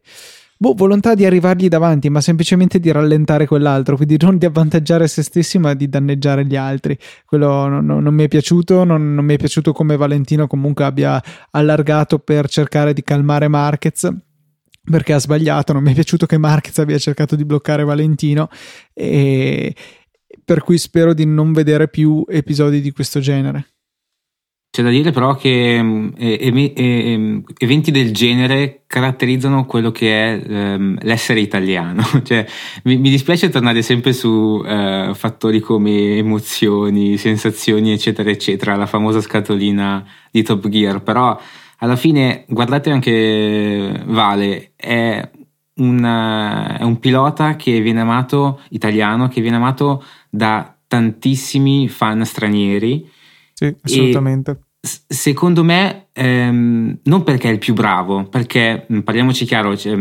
boh, 0.57 0.73
volontà 0.75 1.15
di 1.15 1.25
arrivargli 1.25 1.67
davanti, 1.67 2.09
ma 2.09 2.21
semplicemente 2.21 2.79
di 2.79 2.91
rallentare 2.91 3.47
quell'altro, 3.47 3.95
quindi 3.95 4.17
non 4.19 4.37
di 4.37 4.45
avvantaggiare 4.45 5.07
se 5.07 5.23
stessi, 5.23 5.57
ma 5.57 5.73
di 5.73 5.89
danneggiare 5.89 6.45
gli 6.45 6.55
altri. 6.55 6.97
Quello 7.25 7.67
non, 7.67 7.85
non, 7.85 8.03
non 8.03 8.13
mi 8.13 8.23
è 8.23 8.27
piaciuto, 8.27 8.83
non, 8.83 9.13
non 9.13 9.25
mi 9.25 9.33
è 9.33 9.37
piaciuto 9.37 9.73
come 9.73 9.97
Valentino 9.97 10.47
comunque 10.47 10.85
abbia 10.85 11.21
allargato 11.51 12.19
per 12.19 12.47
cercare 12.47 12.93
di 12.93 13.03
calmare 13.03 13.47
Marquez 13.47 14.09
perché 14.83 15.13
ha 15.13 15.19
sbagliato. 15.19 15.73
Non 15.73 15.83
mi 15.83 15.91
è 15.91 15.93
piaciuto 15.93 16.25
che 16.25 16.37
Marquez 16.37 16.77
abbia 16.79 16.97
cercato 16.97 17.35
di 17.35 17.45
bloccare 17.45 17.83
Valentino 17.83 18.49
e 18.93 19.75
per 20.43 20.63
cui 20.63 20.77
spero 20.77 21.13
di 21.13 21.25
non 21.25 21.53
vedere 21.53 21.87
più 21.87 22.23
episodi 22.27 22.81
di 22.81 22.91
questo 22.91 23.19
genere. 23.19 23.67
C'è 24.73 24.83
da 24.83 24.89
dire 24.89 25.11
però 25.11 25.35
che 25.35 25.83
mm, 25.83 26.09
eh, 26.17 27.43
eventi 27.57 27.91
del 27.91 28.13
genere 28.13 28.83
caratterizzano 28.87 29.65
quello 29.65 29.91
che 29.91 30.13
è 30.15 30.41
ehm, 30.47 30.97
l'essere 31.01 31.41
italiano. 31.41 32.01
cioè, 32.23 32.45
mi, 32.83 32.95
mi, 32.95 33.09
dispiace 33.09 33.49
tornare 33.49 33.81
sempre 33.81 34.13
su 34.13 34.63
eh, 34.65 35.11
fattori 35.13 35.59
come 35.59 36.15
emozioni, 36.15 37.17
sensazioni, 37.17 37.91
eccetera, 37.91 38.29
eccetera, 38.29 38.77
la 38.77 38.85
famosa 38.85 39.19
scatolina 39.19 40.07
di 40.31 40.41
Top 40.41 40.65
Gear, 40.69 41.03
però 41.03 41.37
alla 41.83 41.95
fine 41.95 42.45
guardate 42.47 42.91
anche 42.91 44.01
Vale, 44.05 44.71
è, 44.75 45.29
una, 45.75 46.77
è 46.77 46.83
un 46.83 46.99
pilota 46.99 47.55
che 47.55 47.81
viene 47.81 48.01
amato, 48.01 48.61
italiano, 48.69 49.27
che 49.27 49.41
viene 49.41 49.57
amato 49.57 50.03
da 50.29 50.75
tantissimi 50.87 51.87
fan 51.87 52.23
stranieri. 52.25 53.09
Sì, 53.53 53.75
assolutamente. 53.81 54.59
secondo 54.79 55.63
me, 55.63 56.07
ehm, 56.13 56.99
non 57.03 57.23
perché 57.23 57.49
è 57.49 57.51
il 57.51 57.59
più 57.59 57.73
bravo, 57.73 58.25
perché 58.25 58.85
parliamoci 59.03 59.45
chiaro, 59.45 59.75
cioè, 59.75 59.93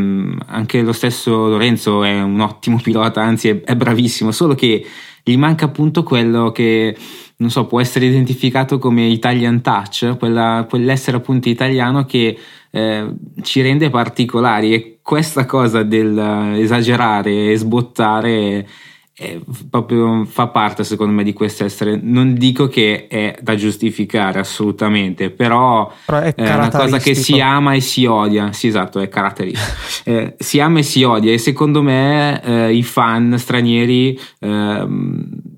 anche 0.47 0.83
lo 0.83 0.93
stesso 0.93 1.49
Lorenzo 1.49 2.05
è 2.05 2.21
un 2.21 2.41
ottimo 2.41 2.79
pilota, 2.83 3.23
anzi 3.23 3.49
è, 3.49 3.61
è 3.63 3.75
bravissimo, 3.75 4.33
solo 4.33 4.55
che 4.55 4.85
gli 5.23 5.37
manca 5.37 5.67
appunto 5.67 6.03
quello 6.03 6.51
che 6.51 6.95
non 7.41 7.51
so, 7.51 7.67
può 7.67 7.81
essere 7.81 8.07
identificato 8.07 8.79
come 8.79 9.07
Italian 9.07 9.63
touch, 9.63 10.17
quella, 10.19 10.67
quell'essere 10.69 11.17
appunto 11.17 11.49
italiano 11.49 12.05
che 12.05 12.39
eh, 12.71 13.15
ci 13.43 13.63
rende 13.63 13.89
particolari. 13.89 14.75
E 14.75 14.99
questa 15.03 15.47
cosa 15.47 15.83
del 15.83 16.19
esagerare 16.57 17.51
e 17.51 17.57
sbottare 17.57 18.69
è, 19.15 19.39
proprio 19.71 20.27
fa 20.27 20.49
parte 20.49 20.85
secondo 20.85 21.15
me 21.15 21.25
di 21.25 21.33
questo 21.33 21.65
essere, 21.65 21.99
non 22.03 22.35
dico 22.35 22.69
che 22.69 23.07
è 23.09 23.39
da 23.41 23.55
giustificare 23.55 24.39
assolutamente, 24.39 25.31
però, 25.31 25.91
però 26.05 26.21
è, 26.21 26.35
è 26.35 26.55
una 26.55 26.71
cosa 26.71 26.99
che 26.99 27.15
si 27.15 27.41
ama 27.41 27.73
e 27.73 27.81
si 27.81 28.05
odia, 28.05 28.53
sì 28.53 28.67
esatto, 28.67 29.01
è 29.01 29.09
caratteristico, 29.09 29.79
eh, 30.05 30.35
si 30.39 30.61
ama 30.61 30.81
e 30.81 30.83
si 30.83 31.03
odia. 31.05 31.33
E 31.33 31.39
secondo 31.39 31.83
me 31.83 32.43
eh, 32.43 32.75
i 32.75 32.83
fan 32.83 33.39
stranieri 33.39 34.19
ehm, 34.41 35.50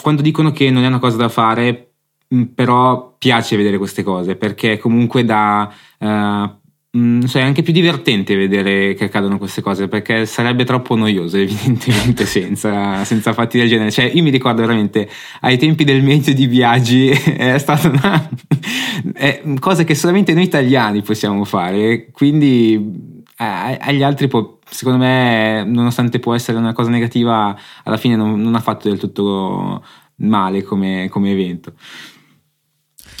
quando 0.00 0.22
dicono 0.22 0.52
che 0.52 0.70
non 0.70 0.84
è 0.84 0.86
una 0.86 0.98
cosa 0.98 1.16
da 1.16 1.28
fare, 1.28 1.92
mm, 2.34 2.42
però 2.54 3.14
piace 3.18 3.56
vedere 3.56 3.78
queste 3.78 4.02
cose 4.02 4.36
perché 4.36 4.78
comunque 4.78 5.24
da 5.24 5.72
uh, 5.98 7.26
so, 7.26 7.38
è 7.38 7.42
anche 7.42 7.62
più 7.62 7.72
divertente 7.72 8.36
vedere 8.36 8.94
che 8.94 9.04
accadono 9.04 9.38
queste 9.38 9.60
cose 9.60 9.88
perché 9.88 10.24
sarebbe 10.26 10.64
troppo 10.64 10.96
noioso 10.96 11.36
evidentemente 11.38 12.24
senza, 12.24 13.04
senza, 13.04 13.32
fatti 13.32 13.58
del 13.58 13.68
genere. 13.68 13.90
Cioè 13.90 14.10
io 14.12 14.22
mi 14.22 14.30
ricordo 14.30 14.62
veramente 14.62 15.08
ai 15.40 15.58
tempi 15.58 15.84
del 15.84 16.02
medio 16.02 16.34
di 16.34 16.46
viaggi 16.46 17.08
è 17.36 17.58
stata 17.58 17.88
una 17.88 18.28
è 19.12 19.42
cosa 19.58 19.84
che 19.84 19.94
solamente 19.94 20.32
noi 20.34 20.44
italiani 20.44 21.02
possiamo 21.02 21.44
fare 21.44 22.08
quindi 22.12 23.14
agli 23.36 24.02
altri 24.02 24.28
può, 24.28 24.58
secondo 24.68 24.98
me 24.98 25.62
nonostante 25.64 26.18
può 26.18 26.34
essere 26.34 26.56
una 26.56 26.72
cosa 26.72 26.90
negativa 26.90 27.56
alla 27.84 27.96
fine 27.98 28.16
non, 28.16 28.40
non 28.40 28.54
ha 28.54 28.60
fatto 28.60 28.88
del 28.88 28.98
tutto 28.98 29.84
male 30.16 30.62
come, 30.62 31.08
come 31.10 31.32
evento. 31.32 31.72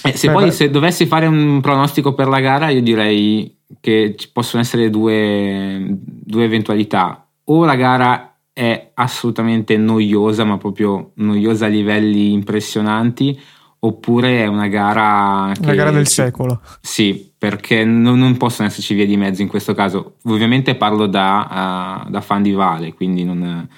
Eh, 0.02 0.16
se 0.16 0.28
beh, 0.28 0.32
poi 0.32 0.44
beh. 0.44 0.50
se 0.52 0.70
dovessi 0.70 1.06
fare 1.06 1.26
un 1.26 1.60
pronostico 1.60 2.14
per 2.14 2.28
la 2.28 2.40
gara 2.40 2.68
io 2.70 2.82
direi 2.82 3.58
che 3.80 4.14
ci 4.16 4.30
possono 4.32 4.62
essere 4.62 4.88
due, 4.88 5.84
due 6.00 6.44
eventualità. 6.44 7.28
O 7.48 7.64
la 7.64 7.76
gara 7.76 8.38
è 8.52 8.92
assolutamente 8.94 9.76
noiosa 9.76 10.44
ma 10.44 10.56
proprio 10.56 11.12
noiosa 11.16 11.66
a 11.66 11.68
livelli 11.68 12.32
impressionanti 12.32 13.38
oppure 13.78 14.44
è 14.44 14.46
una 14.46 14.68
gara 14.68 15.52
che, 15.52 15.60
una 15.60 15.74
gara 15.74 15.90
del 15.90 16.06
secolo. 16.06 16.60
Sì 16.80 17.34
perché 17.48 17.84
non, 17.84 18.18
non, 18.18 18.36
possono 18.36 18.66
esserci 18.66 18.92
vie 18.94 19.06
di 19.06 19.16
mezzo 19.16 19.40
in 19.40 19.46
questo 19.46 19.72
caso 19.72 20.16
ovviamente 20.24 20.74
parlo 20.74 21.06
da, 21.06 22.02
uh, 22.04 22.10
da 22.10 22.20
fan 22.20 22.42
di 22.42 22.50
Vale 22.50 22.92
quindi 22.92 23.22
non, 23.22 23.68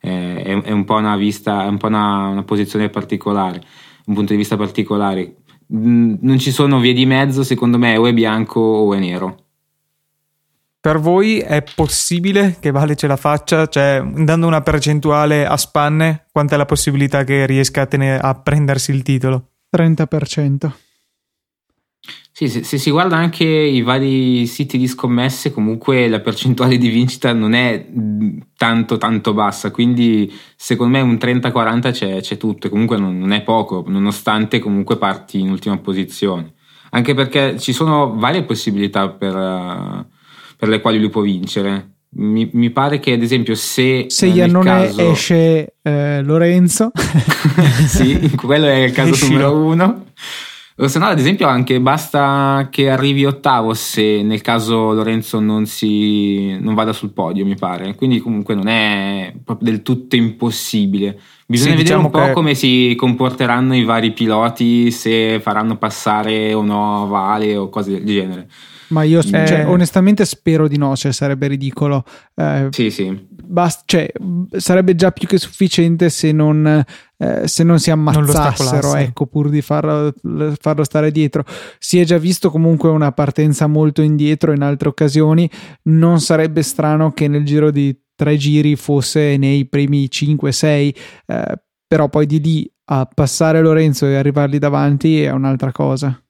eh, 0.00 0.42
è, 0.42 0.62
è, 0.62 0.70
un 0.70 0.84
po' 0.86 0.94
una 0.94 1.14
vista 1.18 1.64
è 1.64 1.68
un 1.68 1.76
po' 1.76 1.88
una, 1.88 2.28
una, 2.28 2.42
posizione 2.42 2.88
particolare 2.88 3.60
un 4.06 4.14
punto 4.14 4.32
di 4.32 4.38
vista 4.38 4.56
particolare 4.56 5.36
non 5.66 6.38
ci 6.38 6.50
sono 6.50 6.80
vie 6.80 6.94
di 6.94 7.04
mezzo 7.04 7.42
secondo 7.42 7.76
me 7.76 7.98
o 7.98 8.06
è 8.06 8.14
bianco 8.14 8.60
o 8.60 8.94
è 8.94 8.98
nero 8.98 9.44
per 10.80 10.98
voi 10.98 11.40
è 11.40 11.62
possibile 11.74 12.56
che 12.60 12.70
Vale 12.70 12.94
ce 12.94 13.08
la 13.08 13.16
faccia? 13.16 13.66
Cioè, 13.66 14.00
dando 14.00 14.46
una 14.46 14.60
percentuale 14.60 15.44
a 15.44 15.56
spanne, 15.56 16.28
quanta 16.30 16.54
è 16.54 16.56
la 16.56 16.66
possibilità 16.66 17.24
che 17.24 17.46
riesca 17.46 17.82
a, 17.82 17.86
tenere, 17.86 18.18
a 18.20 18.34
prendersi 18.40 18.92
il 18.92 19.02
titolo? 19.02 19.48
30%. 19.76 20.87
Sì, 22.38 22.48
se, 22.48 22.62
se, 22.62 22.78
si 22.78 22.92
guarda 22.92 23.16
anche 23.16 23.44
i 23.44 23.82
vari 23.82 24.46
siti 24.46 24.78
di 24.78 24.86
scommesse, 24.86 25.50
comunque 25.50 26.06
la 26.06 26.20
percentuale 26.20 26.78
di 26.78 26.88
vincita 26.88 27.32
non 27.32 27.52
è 27.52 27.84
tanto 28.56 28.96
tanto 28.96 29.34
bassa, 29.34 29.72
quindi 29.72 30.32
secondo 30.54 30.96
me 30.96 31.02
un 31.02 31.14
30-40 31.14 31.90
c'è, 31.90 32.20
c'è 32.20 32.36
tutto. 32.36 32.68
E 32.68 32.70
comunque 32.70 32.96
non, 32.96 33.18
non, 33.18 33.32
è 33.32 33.42
poco, 33.42 33.82
nonostante 33.88 34.60
comunque 34.60 34.98
parti 34.98 35.40
in 35.40 35.50
ultima 35.50 35.78
posizione. 35.78 36.54
Anche 36.90 37.12
perché 37.12 37.58
ci 37.58 37.72
sono 37.72 38.14
varie 38.14 38.44
possibilità 38.44 39.08
per, 39.08 39.34
uh, 39.34 40.06
per 40.56 40.68
le 40.68 40.80
quali 40.80 41.00
lui 41.00 41.10
può 41.10 41.22
vincere. 41.22 41.94
Mi, 42.10 42.48
mi, 42.52 42.70
pare 42.70 43.00
che 43.00 43.14
ad 43.14 43.22
esempio 43.22 43.56
se 43.56 44.06
se 44.08 44.26
Iannone 44.26 44.64
caso... 44.64 45.10
esce 45.10 45.74
eh, 45.82 46.22
Lorenzo. 46.22 46.92
Sì 47.86 48.30
quello 48.36 48.66
è 48.66 48.76
il 48.76 48.92
caso 48.92 49.26
numero 49.26 49.56
uno 49.56 50.04
se 50.86 51.00
no, 51.00 51.06
ad 51.06 51.18
esempio, 51.18 51.48
anche 51.48 51.80
basta 51.80 52.68
che 52.70 52.88
arrivi 52.88 53.24
ottavo 53.24 53.74
se 53.74 54.22
nel 54.22 54.42
caso 54.42 54.92
Lorenzo 54.92 55.40
non, 55.40 55.66
si, 55.66 56.56
non 56.60 56.74
vada 56.74 56.92
sul 56.92 57.10
podio, 57.10 57.44
mi 57.44 57.56
pare. 57.56 57.96
Quindi, 57.96 58.20
comunque, 58.20 58.54
non 58.54 58.68
è 58.68 59.34
proprio 59.44 59.72
del 59.72 59.82
tutto 59.82 60.14
impossibile. 60.14 61.18
Bisogna 61.46 61.72
sì, 61.72 61.76
vedere 61.78 61.98
diciamo 61.98 62.04
un 62.04 62.10
po' 62.12 62.26
che... 62.26 62.32
come 62.32 62.54
si 62.54 62.94
comporteranno 62.96 63.74
i 63.74 63.82
vari 63.82 64.12
piloti, 64.12 64.92
se 64.92 65.40
faranno 65.40 65.76
passare 65.78 66.54
o 66.54 66.62
no 66.62 67.08
Vale 67.08 67.56
o 67.56 67.68
cose 67.68 67.90
del 67.90 68.04
genere. 68.04 68.48
Ma 68.88 69.02
io 69.02 69.20
eh... 69.20 69.22
cioè, 69.22 69.66
onestamente 69.66 70.24
spero 70.24 70.68
di 70.68 70.76
no, 70.78 70.96
cioè 70.96 71.12
sarebbe 71.12 71.46
ridicolo. 71.48 72.04
Eh, 72.34 72.68
sì, 72.70 72.90
sì. 72.90 73.26
Bast- 73.30 73.82
cioè, 73.86 74.10
sarebbe 74.56 74.94
già 74.94 75.10
più 75.10 75.26
che 75.26 75.38
sufficiente 75.38 76.10
se 76.10 76.32
non, 76.32 76.84
eh, 77.16 77.48
se 77.48 77.64
non 77.64 77.78
si 77.78 77.90
ammazzassero, 77.90 78.88
non 78.88 78.98
ecco, 78.98 79.26
pur 79.26 79.48
di 79.48 79.62
farlo, 79.62 80.12
farlo, 80.58 80.84
stare 80.84 81.10
dietro. 81.10 81.44
Si 81.78 81.98
è 81.98 82.04
già 82.04 82.18
visto 82.18 82.50
comunque 82.50 82.88
una 82.88 83.12
partenza 83.12 83.66
molto 83.66 84.02
indietro 84.02 84.52
in 84.52 84.62
altre 84.62 84.88
occasioni. 84.88 85.50
Non 85.84 86.20
sarebbe 86.20 86.62
strano 86.62 87.12
che 87.12 87.28
nel 87.28 87.44
giro 87.44 87.70
di 87.70 87.96
tre 88.14 88.36
giri 88.36 88.74
fosse 88.76 89.36
nei 89.36 89.66
primi 89.66 90.08
5-6, 90.10 90.94
eh, 91.26 91.62
però 91.86 92.08
poi 92.08 92.26
di 92.26 92.40
lì 92.40 92.72
a 92.90 93.08
passare 93.12 93.60
Lorenzo 93.60 94.06
e 94.06 94.16
arrivargli 94.16 94.58
davanti 94.58 95.22
è 95.22 95.30
un'altra 95.30 95.72
cosa. 95.72 96.20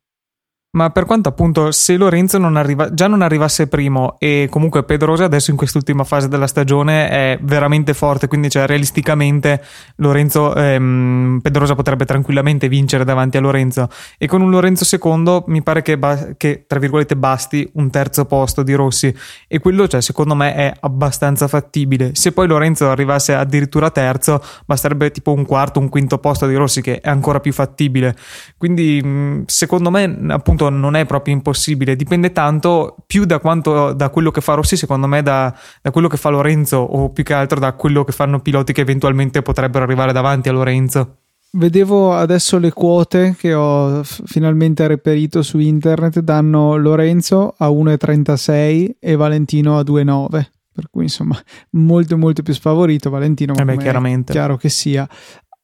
Ma 0.70 0.90
per 0.90 1.06
quanto 1.06 1.30
appunto 1.30 1.72
se 1.72 1.96
Lorenzo 1.96 2.36
non 2.36 2.56
arriva, 2.56 2.92
già 2.92 3.06
non 3.06 3.22
arrivasse 3.22 3.68
primo 3.68 4.16
e 4.18 4.48
comunque 4.50 4.84
Pedrosa 4.84 5.24
adesso 5.24 5.50
in 5.50 5.56
quest'ultima 5.56 6.04
fase 6.04 6.28
della 6.28 6.46
stagione 6.46 7.08
è 7.08 7.38
veramente 7.40 7.94
forte, 7.94 8.28
quindi 8.28 8.50
cioè 8.50 8.66
realisticamente 8.66 9.64
Lorenzo, 9.96 10.54
ehm, 10.54 11.38
Pedrosa 11.40 11.74
potrebbe 11.74 12.04
tranquillamente 12.04 12.68
vincere 12.68 13.04
davanti 13.04 13.38
a 13.38 13.40
Lorenzo 13.40 13.88
e 14.18 14.26
con 14.26 14.42
un 14.42 14.50
Lorenzo 14.50 14.84
secondo 14.84 15.42
mi 15.46 15.62
pare 15.62 15.80
che, 15.80 15.96
ba- 15.96 16.34
che 16.36 16.64
tra 16.66 16.78
virgolette 16.78 17.16
basti 17.16 17.66
un 17.76 17.88
terzo 17.88 18.26
posto 18.26 18.62
di 18.62 18.74
Rossi 18.74 19.12
e 19.46 19.60
quello 19.60 19.88
cioè 19.88 20.02
secondo 20.02 20.34
me 20.34 20.54
è 20.54 20.70
abbastanza 20.80 21.48
fattibile. 21.48 22.10
Se 22.12 22.32
poi 22.32 22.46
Lorenzo 22.46 22.90
arrivasse 22.90 23.32
addirittura 23.32 23.88
terzo 23.88 24.42
basterebbe 24.66 25.12
tipo 25.12 25.32
un 25.32 25.46
quarto, 25.46 25.80
un 25.80 25.88
quinto 25.88 26.18
posto 26.18 26.46
di 26.46 26.54
Rossi 26.56 26.82
che 26.82 27.00
è 27.00 27.08
ancora 27.08 27.40
più 27.40 27.54
fattibile. 27.54 28.14
Quindi 28.58 29.44
secondo 29.46 29.90
me 29.90 30.18
appunto 30.28 30.57
appunto 30.58 30.68
non 30.70 30.96
è 30.96 31.06
proprio 31.06 31.34
impossibile, 31.34 31.94
dipende 31.94 32.32
tanto 32.32 32.96
più 33.06 33.24
da, 33.24 33.38
quanto, 33.38 33.92
da 33.92 34.10
quello 34.10 34.30
che 34.30 34.40
fa 34.40 34.54
Rossi, 34.54 34.76
secondo 34.76 35.06
me, 35.06 35.22
da, 35.22 35.54
da, 35.80 35.90
quello 35.90 36.08
che 36.08 36.16
fa 36.16 36.30
Lorenzo 36.30 36.78
o 36.78 37.10
più 37.10 37.22
che 37.22 37.34
altro 37.34 37.60
da 37.60 37.72
quello 37.72 38.04
che 38.04 38.12
fanno 38.12 38.40
piloti 38.40 38.72
che 38.72 38.80
eventualmente 38.80 39.42
potrebbero 39.42 39.84
arrivare 39.84 40.12
davanti 40.12 40.48
a 40.48 40.52
Lorenzo. 40.52 41.16
Vedevo 41.50 42.14
adesso 42.14 42.58
le 42.58 42.72
quote 42.72 43.34
che 43.38 43.54
ho 43.54 44.02
finalmente 44.02 44.86
reperito 44.86 45.42
su 45.42 45.58
internet, 45.58 46.18
danno 46.20 46.76
Lorenzo 46.76 47.54
a 47.56 47.68
1,36 47.68 48.90
e 49.00 49.16
Valentino 49.16 49.78
a 49.78 49.82
2,9 49.82 50.44
per 50.78 50.90
cui 50.90 51.04
insomma 51.04 51.36
molto 51.70 52.16
molto 52.16 52.44
più 52.44 52.54
sfavorito 52.54 53.10
Valentino 53.10 53.52
eh 53.56 53.64
beh, 53.64 53.78
chiaramente. 53.78 54.30
chiaro 54.30 54.56
che 54.56 54.68
sia 54.68 55.08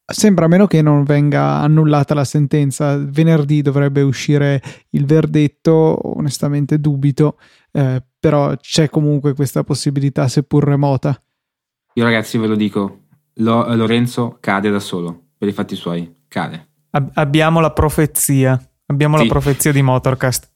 Sembra 0.07 0.45
a 0.45 0.47
meno 0.47 0.67
che 0.67 0.83
non 0.83 1.03
venga 1.03 1.61
annullata 1.61 2.13
la 2.13 2.25
sentenza. 2.25 2.95
Venerdì 2.97 3.61
dovrebbe 3.61 4.01
uscire 4.01 4.61
il 4.91 5.05
verdetto, 5.05 6.17
onestamente 6.17 6.79
dubito, 6.79 7.39
eh, 7.71 8.03
però 8.19 8.55
c'è 8.55 8.89
comunque 8.89 9.33
questa 9.33 9.63
possibilità, 9.63 10.27
seppur 10.27 10.63
remota. 10.63 11.19
Io 11.93 12.03
ragazzi 12.03 12.37
ve 12.37 12.47
lo 12.47 12.55
dico, 12.55 13.05
lo, 13.35 13.73
Lorenzo 13.75 14.37
cade 14.39 14.69
da 14.69 14.79
solo, 14.79 15.29
per 15.37 15.47
i 15.47 15.53
fatti 15.53 15.75
suoi, 15.75 16.23
cade. 16.27 16.67
Ab- 16.91 17.11
abbiamo 17.13 17.59
la 17.59 17.71
profezia, 17.71 18.59
abbiamo 18.85 19.17
sì. 19.17 19.23
la 19.23 19.29
profezia 19.29 19.71
di 19.71 19.81
Motorcast. 19.81 20.51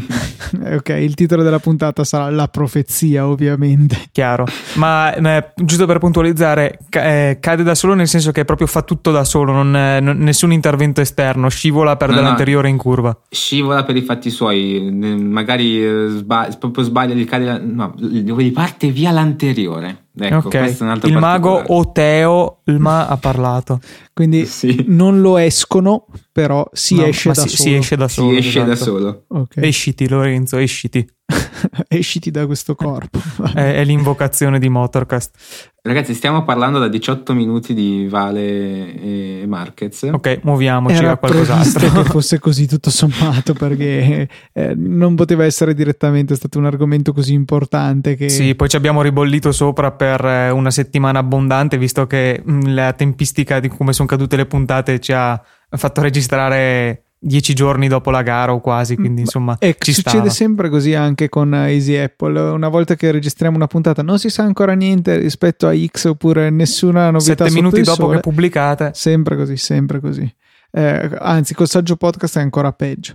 ok, 0.76 0.88
il 0.88 1.14
titolo 1.14 1.42
della 1.42 1.58
puntata 1.58 2.04
sarà 2.04 2.30
La 2.30 2.48
profezia, 2.48 3.26
ovviamente. 3.26 3.96
Chiaro, 4.12 4.46
ma, 4.74 5.14
ma 5.20 5.52
giusto 5.54 5.86
per 5.86 5.98
puntualizzare, 5.98 6.78
eh, 6.90 7.38
cade 7.40 7.62
da 7.62 7.74
solo 7.74 7.94
nel 7.94 8.08
senso 8.08 8.32
che 8.32 8.44
proprio 8.44 8.66
fa 8.66 8.82
tutto 8.82 9.10
da 9.10 9.24
solo, 9.24 9.52
non, 9.52 9.74
eh, 9.76 10.00
non, 10.00 10.18
nessun 10.18 10.52
intervento 10.52 11.00
esterno, 11.00 11.48
scivola 11.48 11.96
per 11.96 12.10
no, 12.10 12.16
dell'anteriore 12.16 12.68
no. 12.68 12.74
in 12.74 12.76
curva. 12.78 13.16
Scivola 13.28 13.84
per 13.84 13.96
i 13.96 14.02
fatti 14.02 14.30
suoi, 14.30 14.90
magari 14.90 15.84
eh, 15.84 16.06
sbaglia, 16.08 16.56
proprio 16.56 16.84
sbaglia, 16.84 17.14
gli 17.14 17.24
cade, 17.24 17.58
no, 17.58 17.94
gli 17.96 18.52
parte 18.52 18.90
via 18.90 19.10
l'anteriore. 19.10 20.03
Ecco, 20.16 20.46
okay. 20.46 20.76
il 21.02 21.16
mago 21.16 21.60
Oteo 21.74 22.60
Ilma 22.66 23.08
ha 23.08 23.16
parlato. 23.16 23.80
Quindi 24.12 24.46
sì. 24.46 24.84
non 24.86 25.20
lo 25.20 25.38
escono, 25.38 26.06
però 26.30 26.68
si, 26.72 26.94
no, 26.94 27.04
esce, 27.04 27.32
da 27.32 27.34
si, 27.34 27.48
si 27.48 27.74
esce 27.74 27.96
da 27.96 28.06
solo. 28.06 28.30
Si 28.30 28.36
esce 28.36 28.48
esatto. 28.60 28.68
da 28.68 28.76
solo. 28.76 29.24
Okay. 29.26 29.66
Esciti 29.66 30.08
Lorenzo, 30.08 30.58
esciti. 30.58 31.04
esciti 31.88 32.30
da 32.30 32.46
questo 32.46 32.76
corpo. 32.76 33.18
è, 33.54 33.74
è, 33.74 33.84
l'invocazione 33.84 34.60
di 34.60 34.68
Motorcast. 34.68 35.72
Ragazzi, 35.86 36.14
stiamo 36.14 36.44
parlando 36.44 36.78
da 36.78 36.88
18 36.88 37.34
minuti 37.34 37.74
di 37.74 38.06
Vale 38.08 38.94
e 38.94 39.44
Marquez. 39.46 40.04
Ok, 40.10 40.40
muoviamoci 40.42 40.96
Era 40.96 41.10
a 41.10 41.16
qualcos'altro. 41.18 42.02
che 42.02 42.04
fosse 42.04 42.38
così 42.40 42.66
tutto 42.66 42.88
sommato, 42.88 43.52
perché 43.52 44.26
eh, 44.54 44.74
non 44.74 45.14
poteva 45.14 45.44
essere 45.44 45.74
direttamente 45.74 46.36
stato 46.36 46.58
un 46.58 46.64
argomento 46.64 47.12
così 47.12 47.34
importante. 47.34 48.16
Che... 48.16 48.30
Sì, 48.30 48.54
poi 48.54 48.70
ci 48.70 48.76
abbiamo 48.76 49.02
ribollito 49.02 49.52
sopra 49.52 49.90
per 49.92 50.24
eh, 50.24 50.48
una 50.48 50.70
settimana 50.70 51.18
abbondante, 51.18 51.76
visto 51.76 52.06
che 52.06 52.40
mh, 52.42 52.50
mm, 52.50 52.60
la 52.74 52.94
tempistica 52.94 53.60
di 53.60 53.68
come 53.68 53.92
sono 53.92 54.08
cadute 54.08 54.36
le 54.36 54.46
puntate 54.46 54.98
ci 55.00 55.12
ha 55.12 55.38
fatto 55.68 56.00
registrare 56.00 57.03
dieci 57.24 57.54
giorni 57.54 57.88
dopo 57.88 58.10
la 58.10 58.22
gara 58.22 58.52
o 58.52 58.60
quasi, 58.60 58.96
quindi 58.96 59.22
insomma 59.22 59.56
e 59.58 59.74
ci 59.78 59.92
succede 59.92 60.16
stava. 60.16 60.30
sempre 60.30 60.68
così 60.68 60.94
anche 60.94 61.28
con 61.28 61.54
Easy 61.54 61.96
Apple. 61.96 62.38
Una 62.38 62.68
volta 62.68 62.94
che 62.94 63.10
registriamo 63.10 63.56
una 63.56 63.66
puntata 63.66 64.02
non 64.02 64.18
si 64.18 64.28
sa 64.28 64.42
ancora 64.42 64.74
niente 64.74 65.16
rispetto 65.16 65.66
a 65.66 65.74
X 65.74 66.04
oppure 66.04 66.50
nessuna 66.50 67.10
novità. 67.10 67.44
Sette 67.44 67.50
minuti 67.50 67.80
dopo 67.80 68.02
sole. 68.02 68.16
che 68.16 68.20
pubblicate. 68.20 68.90
Sempre 68.94 69.36
così, 69.36 69.56
sempre 69.56 70.00
così. 70.00 70.32
Eh, 70.70 71.10
anzi, 71.18 71.54
col 71.54 71.68
saggio 71.68 71.96
podcast 71.96 72.38
è 72.38 72.40
ancora 72.40 72.72
peggio. 72.72 73.14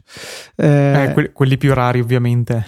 Eh, 0.55 1.03
eh, 1.03 1.13
quelli, 1.13 1.29
quelli 1.33 1.57
più 1.57 1.73
rari, 1.73 1.99
ovviamente. 1.99 2.65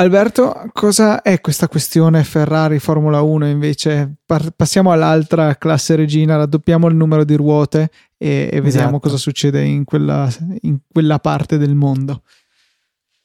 Alberto, 0.00 0.70
cosa 0.72 1.22
è 1.22 1.40
questa 1.40 1.66
questione 1.66 2.22
Ferrari 2.22 2.78
Formula 2.78 3.20
1 3.20 3.48
invece? 3.48 4.14
Par- 4.24 4.52
passiamo 4.52 4.92
all'altra 4.92 5.56
classe 5.56 5.96
regina, 5.96 6.36
raddoppiamo 6.36 6.86
il 6.86 6.94
numero 6.94 7.24
di 7.24 7.34
ruote 7.34 7.90
e, 8.16 8.48
e 8.52 8.60
vediamo 8.60 8.90
esatto. 8.90 8.98
cosa 9.00 9.16
succede 9.16 9.64
in 9.64 9.82
quella, 9.82 10.32
in 10.60 10.78
quella 10.88 11.18
parte 11.18 11.58
del 11.58 11.74
mondo. 11.74 12.22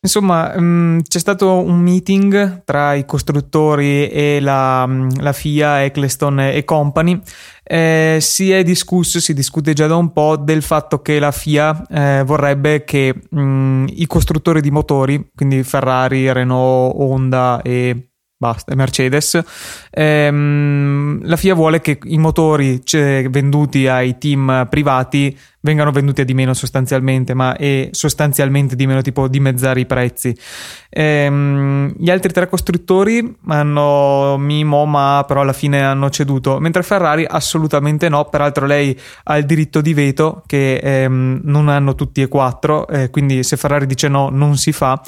Insomma, 0.03 0.53
mh, 0.57 0.61
mm, 0.61 0.99
c'è 1.07 1.17
stato 1.17 1.61
un 1.61 1.79
meeting 1.79 2.63
tra 2.65 2.93
i 2.93 3.05
costruttori 3.05 4.09
e 4.09 4.39
la, 4.41 4.85
mm, 4.85 5.09
la 5.19 5.31
FIA, 5.31 5.85
Eccleston 5.85 6.41
e 6.41 6.65
Company. 6.65 7.21
Eh, 7.63 8.17
si 8.19 8.51
è 8.51 8.63
discusso, 8.63 9.21
si 9.21 9.33
discute 9.33 9.71
già 9.71 9.87
da 9.87 9.95
un 9.95 10.11
po' 10.11 10.35
del 10.35 10.61
fatto 10.61 11.01
che 11.01 11.19
la 11.19 11.31
FIA 11.31 11.87
eh, 11.87 12.23
vorrebbe 12.25 12.83
che 12.83 13.15
mh, 13.29 13.39
mm, 13.39 13.85
i 13.91 14.05
costruttori 14.05 14.59
di 14.59 14.71
motori, 14.71 15.31
quindi 15.33 15.63
Ferrari, 15.63 16.29
Renault, 16.33 16.95
Honda 16.97 17.61
e 17.61 18.09
basta, 18.43 18.75
Mercedes. 18.75 19.41
Ehm, 19.89 21.21
la 21.23 21.37
FIA 21.37 21.53
vuole 21.53 21.79
che 21.79 21.97
i 22.03 22.17
motori 22.17 22.81
cioè, 22.83 23.25
venduti 23.29 23.87
ai 23.87 24.17
team 24.17 24.67
privati 24.69 25.37
vengano 25.63 25.91
venduti 25.91 26.21
a 26.21 26.25
di 26.25 26.33
meno 26.33 26.53
sostanzialmente, 26.53 27.33
ma 27.33 27.55
e 27.55 27.89
sostanzialmente 27.91 28.75
di 28.75 28.85
meno 28.85 29.01
tipo 29.01 29.27
dimezzare 29.27 29.79
i 29.79 29.85
prezzi. 29.85 30.35
Ehm, 30.89 31.93
gli 31.97 32.09
altri 32.09 32.31
tre 32.33 32.49
costruttori 32.49 33.37
hanno 33.47 34.35
Mimo, 34.37 34.85
ma 34.85 35.23
però 35.25 35.41
alla 35.41 35.53
fine 35.53 35.81
hanno 35.81 36.09
ceduto, 36.09 36.59
mentre 36.59 36.83
Ferrari 36.83 37.25
assolutamente 37.27 38.09
no, 38.09 38.25
peraltro 38.25 38.65
lei 38.65 38.97
ha 39.23 39.37
il 39.37 39.45
diritto 39.45 39.79
di 39.79 39.93
veto 39.93 40.43
che 40.45 40.75
ehm, 40.75 41.41
non 41.43 41.69
hanno 41.69 41.95
tutti 41.95 42.21
e 42.21 42.27
quattro, 42.27 42.85
eh, 42.87 43.09
quindi 43.09 43.43
se 43.43 43.55
Ferrari 43.55 43.85
dice 43.85 44.09
no 44.09 44.29
non 44.29 44.57
si 44.57 44.73
fa. 44.73 45.01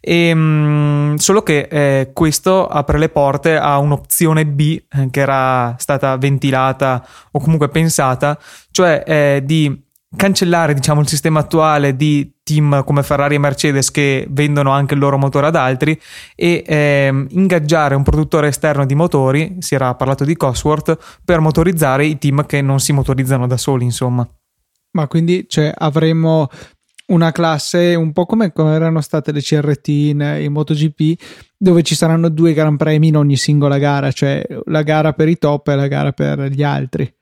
E, 0.00 0.28
ehm, 0.28 1.16
solo 1.16 1.42
che 1.42 1.66
eh, 1.68 2.10
questo 2.12 2.68
apre 2.68 2.98
le 2.98 3.08
porte 3.08 3.56
a 3.56 3.78
un'opzione 3.78 4.46
B 4.46 4.80
eh, 4.88 5.08
che 5.10 5.20
era 5.20 5.74
stata 5.78 6.16
ventilata 6.16 7.04
o 7.32 7.40
comunque 7.40 7.68
pensata, 7.68 8.38
cioè 8.70 9.02
eh, 9.04 9.42
di 9.44 9.82
cancellare 10.16 10.74
diciamo 10.74 11.00
il 11.00 11.08
sistema 11.08 11.40
attuale 11.40 11.94
di 11.94 12.32
team 12.42 12.84
come 12.84 13.02
Ferrari 13.02 13.34
e 13.34 13.38
Mercedes 13.38 13.90
che 13.90 14.26
vendono 14.30 14.70
anche 14.70 14.94
il 14.94 15.00
loro 15.00 15.18
motore 15.18 15.46
ad 15.46 15.56
altri 15.56 15.98
e 16.34 16.64
ehm, 16.66 17.26
ingaggiare 17.30 17.94
un 17.94 18.02
produttore 18.02 18.48
esterno 18.48 18.86
di 18.86 18.94
motori, 18.94 19.56
si 19.58 19.74
era 19.74 19.94
parlato 19.94 20.24
di 20.24 20.36
Cosworth, 20.36 21.20
per 21.24 21.40
motorizzare 21.40 22.06
i 22.06 22.18
team 22.18 22.46
che 22.46 22.62
non 22.62 22.80
si 22.80 22.92
motorizzano 22.92 23.46
da 23.46 23.56
soli 23.56 23.84
insomma. 23.84 24.28
Ma 24.92 25.06
quindi 25.08 25.44
cioè, 25.48 25.72
avremo 25.76 26.48
una 27.08 27.30
classe 27.30 27.94
un 27.94 28.12
po' 28.12 28.26
come, 28.26 28.52
come 28.52 28.74
erano 28.74 29.00
state 29.00 29.30
le 29.32 29.40
CRT 29.40 29.88
in, 29.88 30.38
in 30.40 30.52
MotoGP 30.52 31.20
dove 31.56 31.82
ci 31.82 31.94
saranno 31.94 32.28
due 32.28 32.52
gran 32.52 32.76
premi 32.76 33.08
in 33.08 33.16
ogni 33.16 33.36
singola 33.36 33.78
gara, 33.78 34.10
cioè 34.12 34.44
la 34.66 34.82
gara 34.82 35.12
per 35.12 35.28
i 35.28 35.36
top 35.36 35.68
e 35.68 35.74
la 35.74 35.86
gara 35.88 36.12
per 36.12 36.48
gli 36.48 36.62
altri. 36.62 37.12